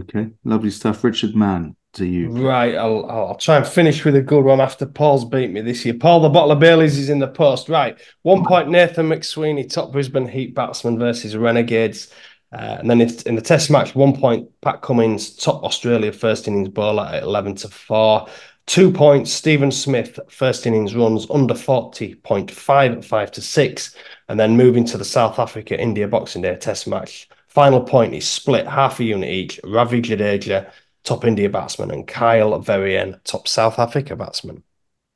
Okay, 0.01 0.31
lovely 0.45 0.71
stuff. 0.71 1.05
Richard 1.05 1.37
Mann, 1.37 1.77
to 1.95 2.07
you. 2.07 2.30
Right, 2.30 2.74
I'll, 2.74 3.09
I'll 3.11 3.34
try 3.36 3.57
and 3.57 3.66
finish 3.66 4.05
with 4.05 4.16
a 4.16 4.22
good 4.22 4.45
one 4.45 4.61
after 4.61 4.86
Paul's 4.86 5.24
beat 5.24 5.51
me 5.51 5.61
this 5.61 5.84
year. 5.84 5.95
Paul, 5.95 6.20
the 6.20 6.28
bottle 6.28 6.53
of 6.53 6.61
Bailey's 6.61 6.99
is 6.99 7.09
in 7.09 7.18
the 7.18 7.28
post. 7.28 7.68
Right, 7.68 7.99
one 8.22 8.45
point 8.45 8.68
Nathan 8.68 9.09
McSweeney, 9.09 9.72
top 9.72 9.93
Brisbane 9.93 10.28
Heat 10.28 10.55
batsman 10.55 10.99
versus 10.99 11.36
Renegades. 11.36 12.12
Uh, 12.51 12.76
and 12.78 12.91
then 12.91 13.01
in 13.01 13.34
the 13.34 13.43
test 13.43 13.70
match, 13.70 13.95
one 13.95 14.16
point 14.16 14.49
Pat 14.62 14.80
Cummins, 14.80 15.36
top 15.36 15.62
Australia 15.64 16.12
first 16.12 16.49
innings 16.49 16.68
bowler 16.68 17.05
at 17.05 17.22
11 17.22 17.57
to 17.57 17.68
4. 17.68 18.26
Two 18.66 18.91
points, 18.91 19.32
Steven 19.32 19.70
Smith, 19.70 20.18
first 20.30 20.66
innings 20.66 20.95
runs 20.95 21.26
under 21.30 21.55
40.5 21.55 22.97
at 22.97 23.05
5 23.05 23.30
to 23.32 23.41
6. 23.41 23.97
And 24.28 24.41
then 24.41 24.57
moving 24.57 24.84
to 24.86 24.99
the 24.99 25.05
South 25.05 25.39
Africa 25.39 25.78
India 25.78 26.09
Boxing 26.09 26.43
Day 26.43 26.55
test 26.57 26.86
match. 26.86 27.28
Final 27.49 27.80
point 27.80 28.14
is 28.14 28.28
split 28.28 28.66
half 28.66 29.01
a 29.01 29.05
unit 29.05 29.30
each. 29.30 29.59
Ravi 29.64 30.03
Jadeja, 30.03 30.70
top 31.05 31.25
India 31.25 31.49
batsman, 31.49 31.91
and 31.91 32.07
Kyle 32.07 32.61
Verreynne, 32.61 33.23
top 33.25 33.49
South 33.49 33.79
Africa 33.79 34.17
batsman. 34.17 34.63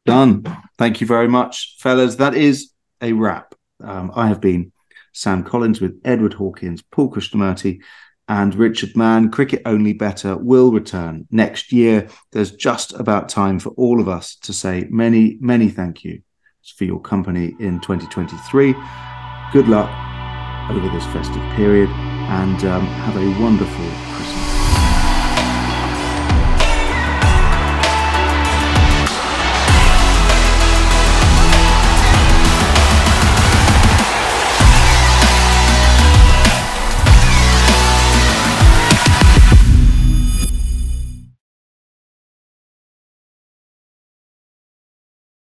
Done. 0.04 0.44
Thank 0.78 1.00
you 1.00 1.06
very 1.06 1.28
much, 1.28 1.76
fellas. 1.78 2.16
That 2.16 2.34
is 2.34 2.72
a 3.00 3.12
wrap. 3.12 3.54
Um, 3.82 4.12
I 4.14 4.28
have 4.28 4.40
been 4.40 4.72
Sam 5.12 5.44
Collins 5.44 5.80
with 5.80 6.00
Edward 6.04 6.34
Hawkins, 6.34 6.82
Paul 6.82 7.10
Krishnamurty, 7.10 7.80
and 8.28 8.54
Richard 8.54 8.96
Mann. 8.96 9.30
Cricket 9.30 9.62
Only 9.64 9.92
Bettor 9.92 10.36
will 10.36 10.72
return 10.72 11.26
next 11.30 11.72
year. 11.72 12.08
There's 12.32 12.52
just 12.52 12.92
about 12.94 13.28
time 13.28 13.58
for 13.58 13.70
all 13.70 14.00
of 14.00 14.08
us 14.08 14.36
to 14.36 14.52
say 14.52 14.86
many, 14.90 15.36
many 15.40 15.68
thank 15.68 16.04
you 16.04 16.22
for 16.76 16.84
your 16.84 17.00
company 17.00 17.54
in 17.60 17.80
2023. 17.80 18.74
Good 19.52 19.68
luck 19.68 19.90
over 20.70 20.88
this 20.88 21.04
festive 21.06 21.42
period 21.54 21.90
and 21.90 22.64
um, 22.64 22.86
have 22.86 23.16
a 23.16 23.42
wonderful 23.42 24.11